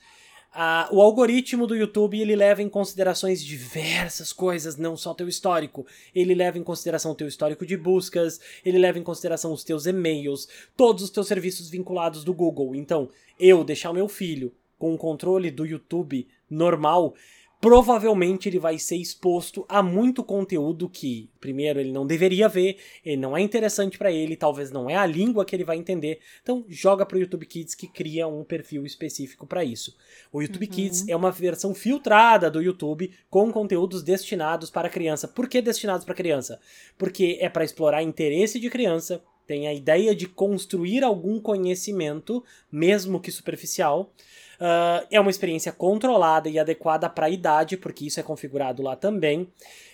Ah, 0.52 0.88
o 0.90 1.00
algoritmo 1.02 1.66
do 1.66 1.76
YouTube 1.76 2.20
ele 2.20 2.34
leva 2.34 2.62
em 2.62 2.68
considerações 2.68 3.44
diversas 3.44 4.32
coisas, 4.32 4.76
não 4.76 4.96
só 4.96 5.12
teu 5.12 5.28
histórico. 5.28 5.86
Ele 6.14 6.34
leva 6.34 6.58
em 6.58 6.64
consideração 6.64 7.12
o 7.12 7.14
teu 7.14 7.28
histórico 7.28 7.66
de 7.66 7.76
buscas, 7.76 8.40
ele 8.64 8.78
leva 8.78 8.98
em 8.98 9.02
consideração 9.02 9.52
os 9.52 9.62
teus 9.62 9.86
e-mails, 9.86 10.48
todos 10.76 11.02
os 11.02 11.10
teus 11.10 11.28
serviços 11.28 11.68
vinculados 11.68 12.24
do 12.24 12.32
Google. 12.32 12.74
Então, 12.74 13.08
eu 13.38 13.62
deixar 13.62 13.92
meu 13.92 14.08
filho 14.08 14.52
com 14.78 14.94
o 14.94 14.98
controle 14.98 15.50
do 15.50 15.66
YouTube 15.66 16.26
normal, 16.48 17.14
provavelmente 17.60 18.48
ele 18.48 18.58
vai 18.58 18.78
ser 18.78 18.96
exposto 18.96 19.64
a 19.68 19.82
muito 19.82 20.22
conteúdo 20.22 20.88
que, 20.88 21.28
primeiro, 21.40 21.80
ele 21.80 21.90
não 21.90 22.06
deveria 22.06 22.48
ver, 22.48 22.78
ele 23.04 23.16
não 23.16 23.36
é 23.36 23.40
interessante 23.40 23.98
para 23.98 24.12
ele, 24.12 24.36
talvez 24.36 24.70
não 24.70 24.88
é 24.88 24.96
a 24.96 25.06
língua 25.06 25.44
que 25.44 25.56
ele 25.56 25.64
vai 25.64 25.76
entender. 25.76 26.20
Então, 26.42 26.64
joga 26.68 27.04
pro 27.04 27.18
YouTube 27.18 27.46
Kids 27.46 27.74
que 27.74 27.88
cria 27.88 28.28
um 28.28 28.44
perfil 28.44 28.86
específico 28.86 29.46
para 29.46 29.64
isso. 29.64 29.96
O 30.32 30.40
YouTube 30.40 30.66
Uhum. 30.66 30.72
Kids 30.72 31.08
é 31.08 31.16
uma 31.16 31.30
versão 31.30 31.74
filtrada 31.74 32.50
do 32.50 32.62
YouTube 32.62 33.10
com 33.28 33.50
conteúdos 33.50 34.02
destinados 34.02 34.70
para 34.70 34.88
criança. 34.88 35.26
Por 35.26 35.48
que 35.48 35.60
destinados 35.60 36.04
para 36.04 36.14
criança? 36.14 36.60
Porque 36.96 37.38
é 37.40 37.48
para 37.48 37.64
explorar 37.64 38.02
interesse 38.02 38.60
de 38.60 38.70
criança, 38.70 39.22
tem 39.46 39.66
a 39.66 39.72
ideia 39.72 40.14
de 40.14 40.28
construir 40.28 41.02
algum 41.02 41.40
conhecimento, 41.40 42.44
mesmo 42.70 43.18
que 43.18 43.32
superficial. 43.32 44.12
Uh, 44.60 45.06
é 45.08 45.20
uma 45.20 45.30
experiência 45.30 45.70
controlada 45.70 46.48
e 46.48 46.58
adequada 46.58 47.08
para 47.08 47.26
a 47.26 47.30
idade, 47.30 47.76
porque 47.76 48.06
isso 48.06 48.18
é 48.18 48.22
configurado 48.24 48.82
lá 48.82 48.96
também. 48.96 49.48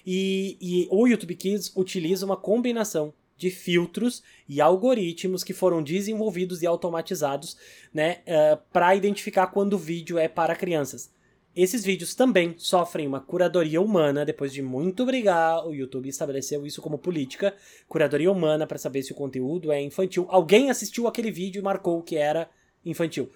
E, 0.06 0.56
e 0.60 0.88
o 0.90 1.06
YouTube 1.06 1.34
Kids 1.34 1.70
utiliza 1.76 2.24
uma 2.24 2.36
combinação 2.36 3.12
de 3.36 3.50
filtros 3.50 4.22
e 4.48 4.60
algoritmos 4.60 5.44
que 5.44 5.52
foram 5.52 5.82
desenvolvidos 5.82 6.62
e 6.62 6.66
automatizados 6.66 7.56
né, 7.92 8.18
para 8.72 8.94
identificar 8.94 9.48
quando 9.48 9.74
o 9.74 9.78
vídeo 9.78 10.18
é 10.18 10.28
para 10.28 10.54
crianças. 10.54 11.12
Esses 11.54 11.84
vídeos 11.84 12.14
também 12.14 12.54
sofrem 12.56 13.06
uma 13.06 13.20
curadoria 13.20 13.80
humana, 13.80 14.24
depois 14.24 14.52
de 14.52 14.62
muito 14.62 15.04
brigar, 15.04 15.66
o 15.66 15.72
YouTube 15.72 16.08
estabeleceu 16.08 16.66
isso 16.66 16.82
como 16.82 16.98
política, 16.98 17.54
curadoria 17.88 18.30
humana 18.30 18.66
para 18.66 18.78
saber 18.78 19.02
se 19.02 19.12
o 19.12 19.16
conteúdo 19.16 19.70
é 19.70 19.80
infantil. 19.80 20.26
Alguém 20.30 20.70
assistiu 20.70 21.06
aquele 21.06 21.30
vídeo 21.30 21.60
e 21.60 21.62
marcou 21.62 22.02
que 22.02 22.16
era 22.16 22.48
infantil 22.84 23.30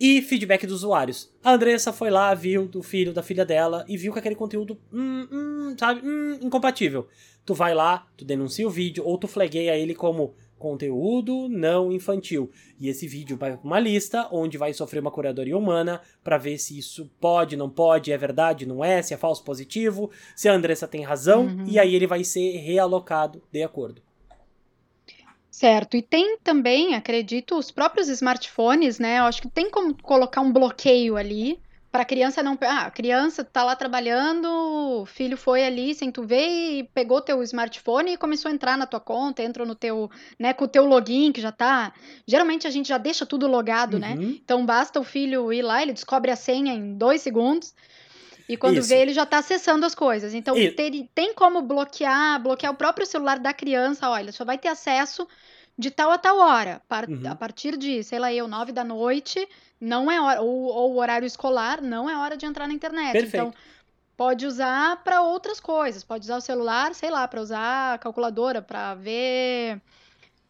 e 0.00 0.22
feedback 0.22 0.66
dos 0.66 0.76
usuários. 0.82 1.30
A 1.44 1.52
Andressa 1.52 1.92
foi 1.92 2.10
lá, 2.10 2.32
viu 2.34 2.66
do 2.66 2.82
filho, 2.82 3.12
da 3.12 3.22
filha 3.22 3.44
dela 3.44 3.84
e 3.86 3.96
viu 3.96 4.12
que 4.12 4.18
aquele 4.18 4.34
conteúdo, 4.34 4.78
hum, 4.92 5.28
hum, 5.30 5.76
sabe, 5.78 6.00
hum, 6.02 6.38
incompatível. 6.40 7.06
Tu 7.44 7.54
vai 7.54 7.74
lá, 7.74 8.06
tu 8.16 8.24
denuncia 8.24 8.66
o 8.66 8.70
vídeo 8.70 9.04
ou 9.06 9.18
tu 9.18 9.28
flagueia 9.28 9.76
ele 9.76 9.94
como 9.94 10.34
conteúdo 10.58 11.48
não 11.48 11.90
infantil. 11.90 12.50
E 12.78 12.88
esse 12.88 13.06
vídeo 13.08 13.36
vai 13.36 13.56
para 13.56 13.66
uma 13.66 13.80
lista 13.80 14.28
onde 14.30 14.58
vai 14.58 14.72
sofrer 14.74 15.00
uma 15.00 15.10
curadoria 15.10 15.56
humana 15.56 16.00
para 16.22 16.36
ver 16.38 16.58
se 16.58 16.78
isso 16.78 17.10
pode, 17.20 17.56
não 17.56 17.68
pode, 17.70 18.12
é 18.12 18.16
verdade, 18.18 18.66
não 18.66 18.84
é, 18.84 19.00
se 19.02 19.12
é 19.14 19.16
falso 19.16 19.42
positivo, 19.42 20.10
se 20.36 20.48
a 20.48 20.52
Andressa 20.54 20.86
tem 20.86 21.02
razão, 21.02 21.46
Uhum. 21.46 21.64
e 21.66 21.78
aí 21.78 21.94
ele 21.94 22.06
vai 22.06 22.22
ser 22.24 22.58
realocado 22.58 23.42
de 23.50 23.62
acordo. 23.62 24.02
Certo, 25.60 25.94
e 25.94 26.00
tem 26.00 26.38
também, 26.38 26.94
acredito, 26.94 27.54
os 27.54 27.70
próprios 27.70 28.08
smartphones, 28.08 28.98
né? 28.98 29.18
Eu 29.18 29.24
acho 29.24 29.42
que 29.42 29.48
tem 29.50 29.68
como 29.68 29.94
colocar 30.02 30.40
um 30.40 30.50
bloqueio 30.50 31.18
ali 31.18 31.60
para 31.92 32.00
a 32.00 32.06
criança 32.06 32.42
não. 32.42 32.56
Ah, 32.62 32.86
a 32.86 32.90
criança 32.90 33.44
tá 33.44 33.62
lá 33.62 33.76
trabalhando, 33.76 34.46
o 35.02 35.04
filho 35.04 35.36
foi 35.36 35.62
ali 35.62 35.94
sem 35.94 36.10
tu 36.10 36.22
ver 36.22 36.48
e 36.48 36.84
pegou 36.94 37.20
teu 37.20 37.42
smartphone 37.42 38.12
e 38.12 38.16
começou 38.16 38.50
a 38.50 38.54
entrar 38.54 38.78
na 38.78 38.86
tua 38.86 39.00
conta, 39.00 39.42
entrou 39.42 39.66
no 39.66 39.74
teu, 39.74 40.10
né, 40.38 40.54
com 40.54 40.64
o 40.64 40.68
teu 40.68 40.86
login 40.86 41.30
que 41.30 41.42
já 41.42 41.52
tá. 41.52 41.92
Geralmente 42.26 42.66
a 42.66 42.70
gente 42.70 42.88
já 42.88 42.96
deixa 42.96 43.26
tudo 43.26 43.46
logado, 43.46 43.98
né? 43.98 44.14
Uhum. 44.14 44.40
Então 44.42 44.64
basta 44.64 44.98
o 44.98 45.04
filho 45.04 45.52
ir 45.52 45.60
lá, 45.60 45.82
ele 45.82 45.92
descobre 45.92 46.30
a 46.30 46.36
senha 46.36 46.72
em 46.72 46.94
dois 46.94 47.20
segundos. 47.20 47.74
E 48.50 48.56
quando 48.56 48.78
Isso. 48.78 48.88
vê, 48.88 48.96
ele 49.02 49.12
já 49.12 49.24
tá 49.24 49.38
acessando 49.38 49.86
as 49.86 49.94
coisas. 49.94 50.34
Então, 50.34 50.56
E- 50.56 50.72
ter- 50.72 51.08
tem 51.14 51.32
como 51.32 51.62
bloquear, 51.62 52.42
bloquear 52.42 52.72
o 52.72 52.76
próprio 52.76 53.06
celular 53.06 53.38
da 53.38 53.54
criança. 53.54 54.10
Olha, 54.10 54.32
só 54.32 54.44
vai 54.44 54.58
ter 54.58 54.66
acesso 54.66 55.24
de 55.78 55.88
tal 55.88 56.10
a 56.10 56.18
tal 56.18 56.36
hora. 56.36 56.82
Par- 56.88 57.08
Uhum. 57.08 57.30
A 57.30 57.36
partir 57.36 57.76
de, 57.76 58.02
sei 58.02 58.18
lá, 58.18 58.32
eu, 58.32 58.48
nove 58.48 58.72
da 58.72 58.82
noite, 58.82 59.48
não 59.80 60.10
é 60.10 60.20
hora. 60.20 60.42
Ou, 60.42 60.64
ou 60.64 60.96
horário 60.98 61.26
escolar, 61.26 61.80
não 61.80 62.10
é 62.10 62.16
hora 62.16 62.36
de 62.36 62.44
entrar 62.44 62.66
na 62.66 62.74
internet. 62.74 63.12
Perfeito. 63.12 63.36
Então, 63.36 63.54
pode 64.16 64.44
usar 64.44 64.96
para 65.04 65.22
outras 65.22 65.60
coisas. 65.60 66.02
Pode 66.02 66.24
usar 66.24 66.36
o 66.38 66.40
celular, 66.40 66.92
sei 66.92 67.08
lá, 67.08 67.28
para 67.28 67.40
usar 67.40 67.94
a 67.94 67.98
calculadora, 67.98 68.60
para 68.60 68.96
ver. 68.96 69.80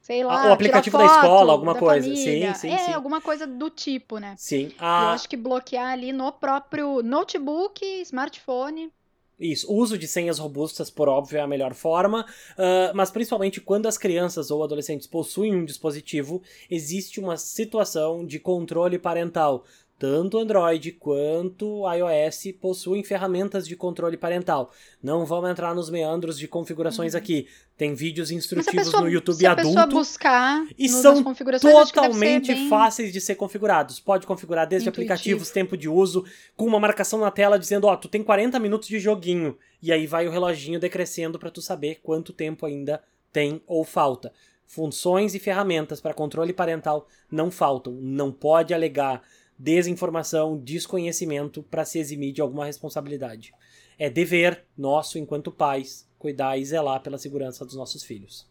Sei 0.00 0.24
lá, 0.24 0.32
Ah, 0.32 0.36
o 0.36 0.40
tirar 0.42 0.52
aplicativo 0.54 0.98
da 0.98 1.04
escola, 1.04 1.52
alguma 1.52 1.74
da 1.74 1.80
coisa. 1.80 2.06
família. 2.08 2.54
Sim, 2.54 2.60
sim, 2.68 2.74
é, 2.74 2.78
sim. 2.86 2.92
alguma 2.92 3.20
coisa 3.20 3.46
do 3.46 3.68
tipo, 3.70 4.18
né? 4.18 4.34
Sim. 4.38 4.72
Eu 4.78 4.86
A, 4.86 5.12
acho 5.12 5.28
que 5.28 5.36
bloquear 5.36 5.92
ali 5.92 6.12
no 6.12 6.32
próprio 6.32 7.02
notebook, 7.02 7.84
smartphone. 8.02 8.90
Isso, 9.38 9.72
o 9.72 9.76
uso 9.76 9.96
de 9.96 10.06
senhas 10.06 10.38
robustas, 10.38 10.90
por 10.90 11.08
óbvio, 11.08 11.38
é 11.38 11.40
a 11.40 11.46
melhor 11.46 11.72
forma, 11.74 12.26
ah, 12.58 12.92
mas 12.94 13.10
principalmente 13.10 13.60
quando 13.60 13.86
as 13.86 13.96
crianças 13.96 14.50
ou 14.50 14.62
adolescentes 14.62 15.06
possuem 15.06 15.54
um 15.54 15.64
dispositivo, 15.64 16.42
existe 16.70 17.18
uma 17.20 17.36
situação 17.36 18.24
de 18.26 18.38
controle 18.38 18.98
parental. 18.98 19.64
Tanto 20.00 20.38
Android 20.38 20.92
quanto 20.92 21.82
iOS 21.92 22.54
possuem 22.58 23.04
ferramentas 23.04 23.68
de 23.68 23.76
controle 23.76 24.16
parental. 24.16 24.72
Não 25.02 25.26
vamos 25.26 25.50
entrar 25.50 25.74
nos 25.74 25.90
meandros 25.90 26.38
de 26.38 26.48
configurações 26.48 27.14
aqui. 27.14 27.46
Tem 27.76 27.94
vídeos 27.94 28.30
Uhum. 28.30 28.38
Instrutivos 28.38 28.86
pessoa, 28.86 29.02
no 29.02 29.10
YouTube 29.10 29.36
se 29.36 29.46
a 29.46 29.52
adulto 29.52 29.86
buscar 29.88 30.66
e 30.78 30.88
no- 30.88 31.02
são 31.02 31.22
totalmente 31.22 32.54
bem- 32.54 32.68
fáceis 32.70 33.12
de 33.12 33.20
ser 33.20 33.34
configurados. 33.34 34.00
Pode 34.00 34.26
configurar 34.26 34.66
desde 34.66 34.88
Intuitivo. 34.88 35.12
aplicativos, 35.12 35.50
tempo 35.50 35.76
de 35.76 35.86
uso, 35.86 36.24
com 36.56 36.64
uma 36.64 36.80
marcação 36.80 37.20
na 37.20 37.30
tela 37.30 37.58
dizendo, 37.58 37.86
ó, 37.86 37.94
tu 37.94 38.08
tem 38.08 38.22
40 38.22 38.58
minutos 38.58 38.88
de 38.88 38.98
joguinho. 38.98 39.58
E 39.82 39.92
aí 39.92 40.06
vai 40.06 40.26
o 40.26 40.30
reloginho 40.30 40.80
decrescendo 40.80 41.38
para 41.38 41.50
tu 41.50 41.60
saber 41.60 42.00
quanto 42.02 42.32
tempo 42.32 42.64
ainda 42.64 43.02
tem 43.30 43.60
ou 43.66 43.84
falta. 43.84 44.32
Funções 44.66 45.34
e 45.34 45.38
ferramentas 45.38 46.00
para 46.00 46.14
controle 46.14 46.54
parental 46.54 47.06
não 47.30 47.50
faltam. 47.50 47.92
Não 48.00 48.32
pode 48.32 48.72
alegar 48.72 49.20
desinformação, 49.60 50.56
desconhecimento 50.56 51.62
para 51.62 51.84
se 51.84 51.98
eximir 51.98 52.32
de 52.32 52.40
alguma 52.40 52.64
responsabilidade. 52.64 53.52
É 53.98 54.08
dever 54.08 54.64
nosso, 54.76 55.18
enquanto 55.18 55.52
pais, 55.52 56.08
cuidar 56.18 56.56
e 56.56 56.64
zelar 56.64 57.02
pela 57.02 57.18
segurança 57.18 57.64
dos 57.64 57.76
nossos 57.76 58.02
filhos. 58.02 58.48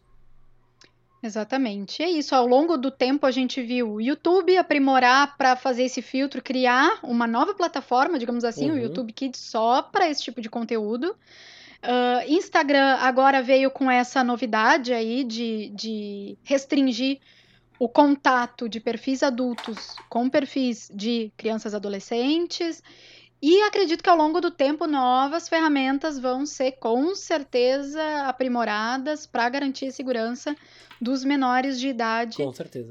Exatamente. 1.20 2.02
É 2.02 2.08
isso. 2.08 2.34
Ao 2.34 2.46
longo 2.46 2.76
do 2.78 2.90
tempo 2.90 3.26
a 3.26 3.30
gente 3.30 3.60
viu 3.60 3.94
o 3.94 4.00
YouTube 4.00 4.56
aprimorar 4.56 5.36
para 5.36 5.56
fazer 5.56 5.82
esse 5.82 6.00
filtro, 6.00 6.40
criar 6.40 7.00
uma 7.02 7.26
nova 7.26 7.54
plataforma, 7.54 8.18
digamos 8.18 8.44
assim, 8.44 8.70
o 8.70 8.74
Uhum. 8.74 8.80
YouTube 8.80 9.12
Kids 9.12 9.40
só 9.40 9.82
para 9.82 10.08
esse 10.08 10.22
tipo 10.22 10.40
de 10.40 10.48
conteúdo. 10.48 11.14
Uh, 11.82 12.22
Instagram 12.28 12.96
agora 13.00 13.42
veio 13.42 13.70
com 13.70 13.90
essa 13.90 14.22
novidade 14.22 14.92
aí 14.92 15.24
de, 15.24 15.70
de 15.70 16.38
restringir 16.44 17.18
o 17.80 17.88
contato 17.88 18.68
de 18.68 18.78
perfis 18.78 19.22
adultos 19.22 19.96
com 20.10 20.28
perfis 20.28 20.90
de 20.94 21.32
crianças 21.34 21.74
adolescentes. 21.74 22.82
E 23.40 23.62
acredito 23.62 24.04
que 24.04 24.10
ao 24.10 24.18
longo 24.18 24.38
do 24.38 24.50
tempo 24.50 24.86
novas 24.86 25.48
ferramentas 25.48 26.18
vão 26.18 26.44
ser 26.44 26.72
com 26.72 27.14
certeza 27.14 28.02
aprimoradas 28.26 29.24
para 29.24 29.48
garantir 29.48 29.86
a 29.86 29.92
segurança 29.92 30.54
dos 31.00 31.24
menores 31.24 31.80
de 31.80 31.88
idade 31.88 32.36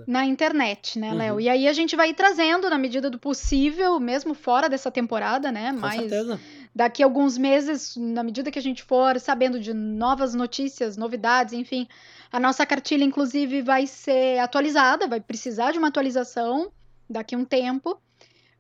na 0.07 0.25
internet, 0.25 0.97
né, 0.97 1.13
Léo? 1.13 1.35
Uhum. 1.35 1.39
E 1.41 1.47
aí 1.47 1.67
a 1.67 1.73
gente 1.73 1.95
vai 1.95 2.11
trazendo 2.11 2.67
na 2.67 2.79
medida 2.79 3.11
do 3.11 3.19
possível, 3.19 3.99
mesmo 3.99 4.33
fora 4.33 4.67
dessa 4.67 4.89
temporada, 4.89 5.51
né? 5.51 5.71
Com 5.79 5.91
certeza. 5.91 6.39
Daqui 6.79 7.03
a 7.03 7.05
alguns 7.05 7.37
meses, 7.37 7.97
na 7.97 8.23
medida 8.23 8.49
que 8.49 8.57
a 8.57 8.61
gente 8.61 8.81
for 8.83 9.19
sabendo 9.19 9.59
de 9.59 9.73
novas 9.73 10.33
notícias, 10.33 10.95
novidades, 10.95 11.53
enfim, 11.53 11.85
a 12.31 12.39
nossa 12.39 12.65
cartilha, 12.65 13.03
inclusive, 13.03 13.61
vai 13.61 13.85
ser 13.85 14.39
atualizada, 14.39 15.05
vai 15.05 15.19
precisar 15.19 15.73
de 15.73 15.77
uma 15.77 15.89
atualização 15.89 16.71
daqui 17.09 17.35
a 17.35 17.37
um 17.37 17.43
tempo. 17.43 17.99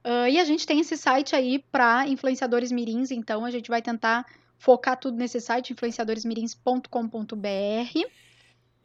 Uh, 0.03 0.27
e 0.29 0.37
a 0.37 0.43
gente 0.43 0.67
tem 0.67 0.81
esse 0.81 0.97
site 0.97 1.33
aí 1.33 1.59
para 1.71 2.09
influenciadores 2.09 2.73
mirins, 2.73 3.09
então 3.09 3.45
a 3.45 3.51
gente 3.51 3.69
vai 3.69 3.81
tentar 3.81 4.25
focar 4.57 4.99
tudo 4.99 5.15
nesse 5.15 5.39
site, 5.39 5.71
influenciadoresmirins.com.br. 5.71 8.09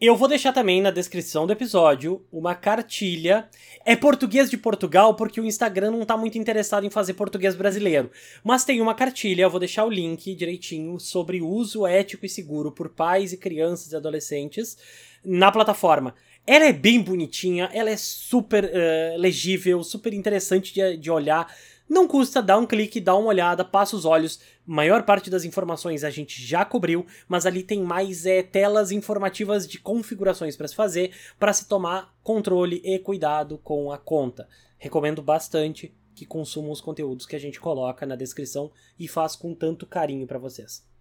Eu 0.07 0.17
vou 0.17 0.29
deixar 0.29 0.53
também 0.53 0.83
na 0.83 0.91
descrição 0.91 1.47
do 1.47 1.55
episódio 1.55 2.23
uma 2.31 2.55
cartilha. 2.55 3.49
É 3.87 3.97
português 3.97 4.51
de 4.51 4.59
Portugal 4.59 5.15
porque 5.15 5.41
o 5.41 5.47
Instagram 5.47 5.93
não 5.93 6.05
tá 6.05 6.15
muito 6.15 6.37
interessado 6.37 6.85
em 6.85 6.91
fazer 6.91 7.15
português 7.15 7.55
brasileiro. 7.55 8.11
Mas 8.45 8.67
tem 8.67 8.83
uma 8.83 8.95
cartilha, 8.95 9.45
eu 9.45 9.51
vou 9.51 9.59
deixar 9.59 9.83
o 9.87 9.89
link 9.89 10.35
direitinho 10.35 11.01
sobre 11.01 11.41
uso 11.41 11.87
ético 11.87 12.27
e 12.27 12.29
seguro 12.29 12.71
por 12.71 12.91
pais 12.91 13.33
e 13.33 13.39
crianças 13.39 13.93
e 13.93 13.97
adolescentes 13.97 14.77
na 15.25 15.51
plataforma. 15.51 16.15
Ela 16.47 16.67
é 16.67 16.73
bem 16.75 17.01
bonitinha, 17.01 17.71
ela 17.73 17.89
é 17.89 17.97
super 17.97 18.67
uh, 18.67 19.19
legível, 19.19 19.83
super 19.83 20.13
interessante 20.13 20.75
de, 20.75 20.99
de 20.99 21.11
olhar. 21.11 21.51
Não 21.89 22.09
custa 22.09 22.43
dar 22.43 22.57
um 22.57 22.67
clique, 22.67 23.01
dar 23.01 23.17
uma 23.17 23.29
olhada, 23.29 23.65
passa 23.65 23.95
os 23.95 24.05
olhos. 24.05 24.41
Maior 24.67 25.03
parte 25.03 25.29
das 25.29 25.45
informações 25.45 26.03
a 26.03 26.11
gente 26.11 26.43
já 26.43 26.65
cobriu, 26.65 27.07
mas 27.29 27.45
ali 27.45 27.63
tem 27.63 27.83
mais 27.83 28.25
é, 28.25 28.43
telas 28.43 28.91
informativas 28.91 29.69
de 29.69 29.79
configurações 29.79 30.57
para 30.57 30.67
se 30.67 30.75
fazer, 30.75 31.15
para 31.39 31.53
se 31.53 31.69
tomar 31.69 32.15
controle 32.23 32.81
e 32.83 32.99
cuidado 32.99 33.59
com 33.59 33.93
a 33.93 33.99
conta. 33.99 34.49
Recomendo 34.79 35.21
bastante 35.23 35.95
que 36.15 36.25
consumam 36.25 36.71
os 36.71 36.81
conteúdos 36.81 37.27
que 37.27 37.37
a 37.37 37.41
gente 37.41 37.61
coloca 37.61 38.07
na 38.07 38.17
descrição 38.17 38.71
e 38.99 39.07
faz 39.07 39.37
com 39.37 39.55
tanto 39.55 39.87
carinho 39.87 40.27
para 40.27 40.39
vocês. 40.39 40.94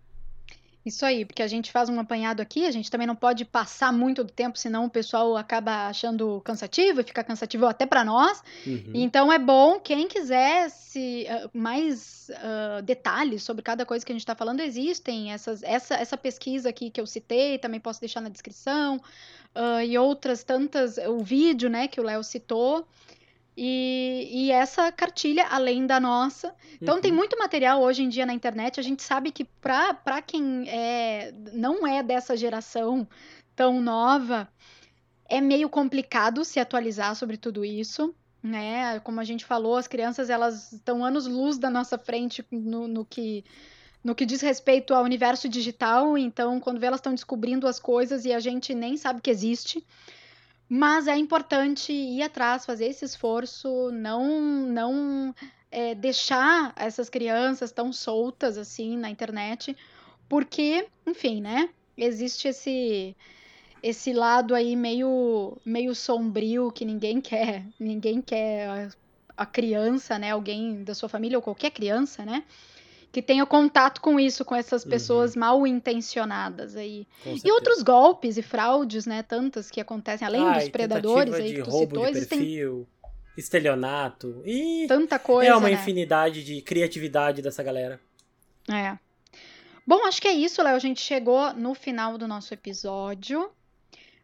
Isso 0.85 1.05
aí, 1.05 1.23
porque 1.23 1.41
a 1.41 1.47
gente 1.47 1.71
faz 1.71 1.87
um 1.87 1.97
apanhado 1.97 2.41
aqui, 2.41 2.65
a 2.65 2.71
gente 2.71 2.91
também 2.91 3.07
não 3.07 3.15
pode 3.15 3.45
passar 3.45 3.93
muito 3.93 4.21
do 4.21 4.31
tempo, 4.31 4.57
senão 4.57 4.85
o 4.85 4.89
pessoal 4.89 5.37
acaba 5.37 5.87
achando 5.87 6.41
cansativo 6.43 6.99
e 6.99 7.03
fica 7.03 7.23
cansativo 7.23 7.65
até 7.65 7.85
para 7.85 8.03
nós. 8.03 8.43
Uhum. 8.67 8.91
Então 8.93 9.31
é 9.31 9.39
bom, 9.39 9.79
quem 9.79 10.09
quiser 10.09 10.69
se, 10.69 11.25
uh, 11.29 11.49
mais 11.57 12.29
uh, 12.29 12.81
detalhes 12.81 13.43
sobre 13.43 13.61
cada 13.61 13.85
coisa 13.85 14.05
que 14.05 14.11
a 14.11 14.15
gente 14.15 14.23
está 14.23 14.35
falando, 14.35 14.59
existem 14.59 15.31
essas, 15.31 15.63
essa, 15.63 15.95
essa 15.95 16.17
pesquisa 16.17 16.67
aqui 16.67 16.89
que 16.89 16.99
eu 16.99 17.07
citei, 17.07 17.57
também 17.57 17.79
posso 17.79 18.01
deixar 18.01 18.19
na 18.19 18.29
descrição, 18.29 18.97
uh, 19.55 19.81
e 19.85 19.97
outras 19.97 20.43
tantas, 20.43 20.97
o 20.97 21.19
vídeo 21.19 21.69
né, 21.69 21.87
que 21.87 22.01
o 22.01 22.03
Léo 22.03 22.23
citou. 22.23 22.85
E, 23.55 24.29
e, 24.31 24.51
essa 24.51 24.91
cartilha, 24.91 25.45
além 25.47 25.85
da 25.85 25.99
nossa. 25.99 26.55
Então, 26.81 26.95
uhum. 26.95 27.01
tem 27.01 27.11
muito 27.11 27.37
material 27.37 27.81
hoje 27.81 28.03
em 28.03 28.09
dia 28.09 28.25
na 28.25 28.33
internet. 28.33 28.79
A 28.79 28.83
gente 28.83 29.03
sabe 29.03 29.31
que, 29.31 29.45
para 29.45 30.21
quem 30.25 30.67
é, 30.67 31.31
não 31.53 31.85
é 31.85 32.01
dessa 32.01 32.35
geração 32.35 33.07
tão 33.55 33.79
nova, 33.79 34.47
é 35.29 35.39
meio 35.39 35.69
complicado 35.69 36.43
se 36.43 36.59
atualizar 36.59 37.15
sobre 37.15 37.37
tudo 37.37 37.63
isso. 37.63 38.13
Né? 38.41 38.99
Como 39.01 39.19
a 39.19 39.23
gente 39.23 39.45
falou, 39.45 39.77
as 39.77 39.87
crianças 39.87 40.29
elas 40.29 40.73
estão 40.73 41.05
anos-luz 41.05 41.57
da 41.57 41.69
nossa 41.69 41.97
frente 41.97 42.45
no, 42.51 42.87
no 42.87 43.05
que 43.05 43.43
no 44.03 44.13
que 44.13 44.25
diz 44.25 44.41
respeito 44.41 44.93
ao 44.93 45.01
universo 45.01 45.47
digital, 45.47 46.17
então 46.17 46.59
quando 46.59 46.77
vê 46.77 46.87
elas 46.87 46.99
estão 46.99 47.13
descobrindo 47.13 47.65
as 47.65 47.79
coisas 47.79 48.25
e 48.25 48.33
a 48.33 48.39
gente 48.39 48.75
nem 48.75 48.97
sabe 48.97 49.21
que 49.21 49.31
existe. 49.31 49.81
Mas 50.67 51.07
é 51.07 51.15
importante 51.17 51.91
ir 51.91 52.21
atrás, 52.23 52.65
fazer 52.65 52.87
esse 52.87 53.05
esforço, 53.05 53.91
não, 53.91 54.41
não 54.67 55.35
é, 55.71 55.93
deixar 55.95 56.73
essas 56.75 57.09
crianças 57.09 57.71
tão 57.71 57.91
soltas 57.91 58.57
assim 58.57 58.97
na 58.97 59.09
internet, 59.09 59.75
porque, 60.29 60.87
enfim, 61.05 61.41
né? 61.41 61.69
Existe 61.97 62.47
esse 62.47 63.15
esse 63.81 64.13
lado 64.13 64.55
aí 64.55 64.75
meio 64.75 65.57
meio 65.65 65.93
sombrio 65.93 66.71
que 66.71 66.85
ninguém 66.85 67.19
quer, 67.19 67.65
ninguém 67.79 68.21
quer 68.21 68.69
a, 68.69 69.43
a 69.43 69.45
criança, 69.45 70.17
né? 70.17 70.31
Alguém 70.31 70.83
da 70.83 70.95
sua 70.95 71.09
família 71.09 71.37
ou 71.37 71.41
qualquer 71.41 71.71
criança, 71.71 72.25
né? 72.25 72.43
Que 73.13 73.21
tenha 73.21 73.45
contato 73.45 74.01
com 74.01 74.19
isso, 74.19 74.43
com 74.43 74.55
essas 74.55 74.83
pessoas 74.83 75.35
uhum. 75.35 75.39
mal 75.39 75.67
intencionadas 75.67 76.75
aí. 76.75 77.05
E 77.45 77.51
outros 77.51 77.83
golpes 77.83 78.37
e 78.37 78.41
fraudes, 78.41 79.05
né? 79.05 79.21
Tantas 79.21 79.69
que 79.69 79.79
acontecem, 79.79 80.25
além 80.25 80.51
dos 80.51 80.67
predadores 80.69 81.35
aí 81.35 81.53
que 81.53 81.61
tu 81.61 81.69
roubo 81.69 81.95
citou, 81.95 82.05
de 82.07 82.25
perfil, 82.25 82.87
tem... 83.03 83.11
estelionato 83.37 84.41
e 84.43 84.87
tanta 84.87 85.19
coisa. 85.19 85.51
É 85.51 85.55
uma 85.55 85.69
né? 85.69 85.75
infinidade 85.75 86.43
de 86.43 86.59
criatividade 86.63 87.39
dessa 87.43 87.61
galera. 87.61 88.01
É. 88.67 88.97
Bom, 89.85 90.03
acho 90.07 90.19
que 90.19 90.27
é 90.27 90.33
isso, 90.33 90.63
Léo. 90.63 90.75
A 90.75 90.79
gente 90.79 90.99
chegou 90.99 91.53
no 91.53 91.75
final 91.75 92.17
do 92.17 92.27
nosso 92.27 92.51
episódio. 92.51 93.47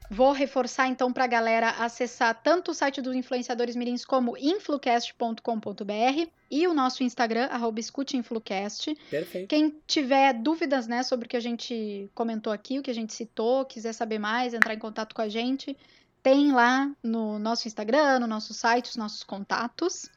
Vou 0.10 0.32
reforçar 0.32 0.88
então 0.88 1.14
para 1.14 1.26
a 1.26 1.28
galera 1.28 1.70
acessar 1.70 2.34
tanto 2.42 2.72
o 2.72 2.74
site 2.74 3.00
dos 3.00 3.16
influenciadores 3.16 3.76
mirins 3.76 4.04
como 4.04 4.36
influcast.com.br 4.38 6.30
e 6.50 6.68
o 6.68 6.74
nosso 6.74 7.04
Instagram, 7.04 7.46
arroba 7.46 7.80
escuteinflucast. 7.80 8.96
Perfeito. 9.10 9.48
Quem 9.48 9.76
tiver 9.86 10.34
dúvidas 10.34 10.88
né, 10.88 11.04
sobre 11.04 11.28
o 11.28 11.30
que 11.30 11.38
a 11.38 11.42
gente 11.42 12.10
comentou 12.16 12.52
aqui, 12.52 12.80
o 12.80 12.82
que 12.82 12.90
a 12.90 12.96
gente 12.96 13.14
citou, 13.14 13.66
quiser 13.66 13.94
saber 13.94 14.18
mais, 14.18 14.56
entrar 14.56 14.74
em 14.74 14.80
contato 14.80 15.14
com 15.14 15.22
a 15.22 15.30
gente, 15.30 15.78
tem 16.24 16.52
lá 16.52 16.92
no 17.04 17.38
nosso 17.38 17.68
Instagram, 17.68 18.20
no 18.20 18.28
nosso 18.28 18.54
site, 18.54 18.90
os 18.90 18.96
nossos 18.96 19.24
contatos. 19.24 20.10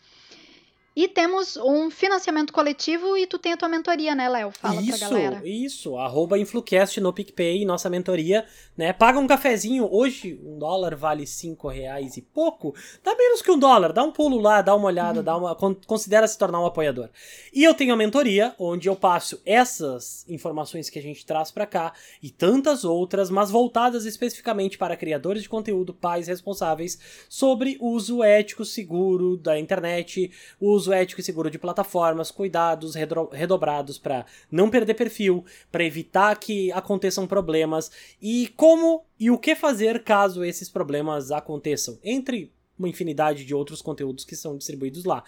E 0.94 1.08
temos 1.08 1.56
um 1.56 1.90
financiamento 1.90 2.52
coletivo 2.52 3.16
e 3.16 3.26
tu 3.26 3.38
tem 3.38 3.54
a 3.54 3.56
tua 3.56 3.68
mentoria, 3.68 4.14
né, 4.14 4.28
Léo? 4.28 4.50
Fala 4.50 4.80
isso, 4.82 4.98
pra 4.98 5.08
galera. 5.08 5.40
Isso, 5.42 5.96
arroba 5.96 6.38
Influcast 6.38 7.00
no 7.00 7.14
PicPay, 7.14 7.64
nossa 7.64 7.88
mentoria, 7.88 8.44
né? 8.76 8.92
Paga 8.92 9.18
um 9.18 9.26
cafezinho, 9.26 9.88
hoje 9.90 10.38
um 10.44 10.58
dólar 10.58 10.94
vale 10.94 11.26
cinco 11.26 11.68
reais 11.68 12.18
e 12.18 12.22
pouco, 12.22 12.74
dá 13.02 13.14
menos 13.16 13.40
que 13.40 13.50
um 13.50 13.58
dólar, 13.58 13.92
dá 13.92 14.02
um 14.02 14.12
pulo 14.12 14.38
lá, 14.38 14.60
dá 14.60 14.74
uma 14.74 14.86
olhada, 14.86 15.20
uhum. 15.20 15.24
dá 15.24 15.36
uma, 15.36 15.56
considera 15.86 16.28
se 16.28 16.36
tornar 16.36 16.60
um 16.60 16.66
apoiador. 16.66 17.08
E 17.54 17.64
eu 17.64 17.72
tenho 17.72 17.94
a 17.94 17.96
mentoria, 17.96 18.54
onde 18.58 18.86
eu 18.86 18.94
passo 18.94 19.40
essas 19.46 20.28
informações 20.28 20.90
que 20.90 20.98
a 20.98 21.02
gente 21.02 21.24
traz 21.24 21.50
para 21.50 21.64
cá 21.64 21.94
e 22.22 22.30
tantas 22.30 22.84
outras, 22.84 23.30
mas 23.30 23.50
voltadas 23.50 24.04
especificamente 24.04 24.76
para 24.76 24.96
criadores 24.96 25.42
de 25.42 25.48
conteúdo, 25.48 25.94
pais 25.94 26.28
responsáveis, 26.28 26.98
sobre 27.30 27.78
uso 27.80 28.22
ético 28.22 28.62
seguro 28.62 29.38
da 29.38 29.58
internet, 29.58 30.30
uso 30.60 30.81
uso 30.82 30.92
ético 30.92 31.20
e 31.20 31.24
seguro 31.24 31.50
de 31.50 31.58
plataformas, 31.58 32.30
cuidados 32.30 32.94
redobrados 33.32 33.98
para 33.98 34.26
não 34.50 34.68
perder 34.68 34.94
perfil, 34.94 35.44
para 35.70 35.84
evitar 35.84 36.36
que 36.38 36.70
aconteçam 36.72 37.26
problemas 37.26 37.90
e 38.20 38.52
como 38.56 39.04
e 39.18 39.30
o 39.30 39.38
que 39.38 39.54
fazer 39.54 40.02
caso 40.02 40.44
esses 40.44 40.68
problemas 40.68 41.30
aconteçam, 41.30 41.98
entre 42.02 42.52
uma 42.78 42.88
infinidade 42.88 43.44
de 43.44 43.54
outros 43.54 43.80
conteúdos 43.80 44.24
que 44.24 44.34
são 44.34 44.56
distribuídos 44.56 45.04
lá. 45.04 45.22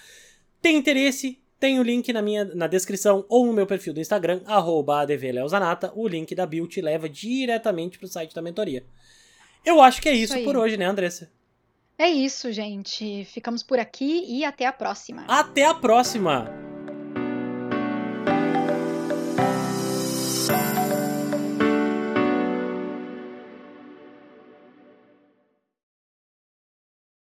Tem 0.61 0.77
interesse? 0.77 1.41
Tem 1.61 1.79
o 1.79 1.83
link 1.83 2.13
na 2.13 2.21
minha 2.21 2.45
na 2.45 2.67
descrição 2.67 3.25
ou 3.29 3.47
no 3.47 3.53
meu 3.53 3.67
perfil 3.67 3.95
do 3.95 4.01
Instagram, 4.01 4.41
advleozanata. 4.47 5.93
O 5.95 6.09
link 6.09 6.35
da 6.35 6.47
te 6.47 6.81
leva 6.81 7.09
diretamente 7.09 7.99
para 7.99 8.07
o 8.07 8.09
site 8.09 8.35
da 8.35 8.43
mentoria. 8.43 8.85
Eu 9.65 9.81
acho 9.81 10.03
que 10.03 10.09
é 10.09 10.13
isso, 10.13 10.35
isso 10.35 10.45
por 10.45 10.57
hoje, 10.57 10.77
né, 10.77 10.85
Andressa? 10.85 11.31
É 11.99 12.09
isso, 12.09 12.53
gente. 12.53 13.25
Ficamos 13.27 13.63
por 13.63 13.79
aqui 13.79 14.25
e 14.27 14.45
até 14.45 14.67
a 14.67 14.73
próxima. 14.73 15.25
Até 15.29 15.65
a 15.65 15.75
próxima! 15.75 16.74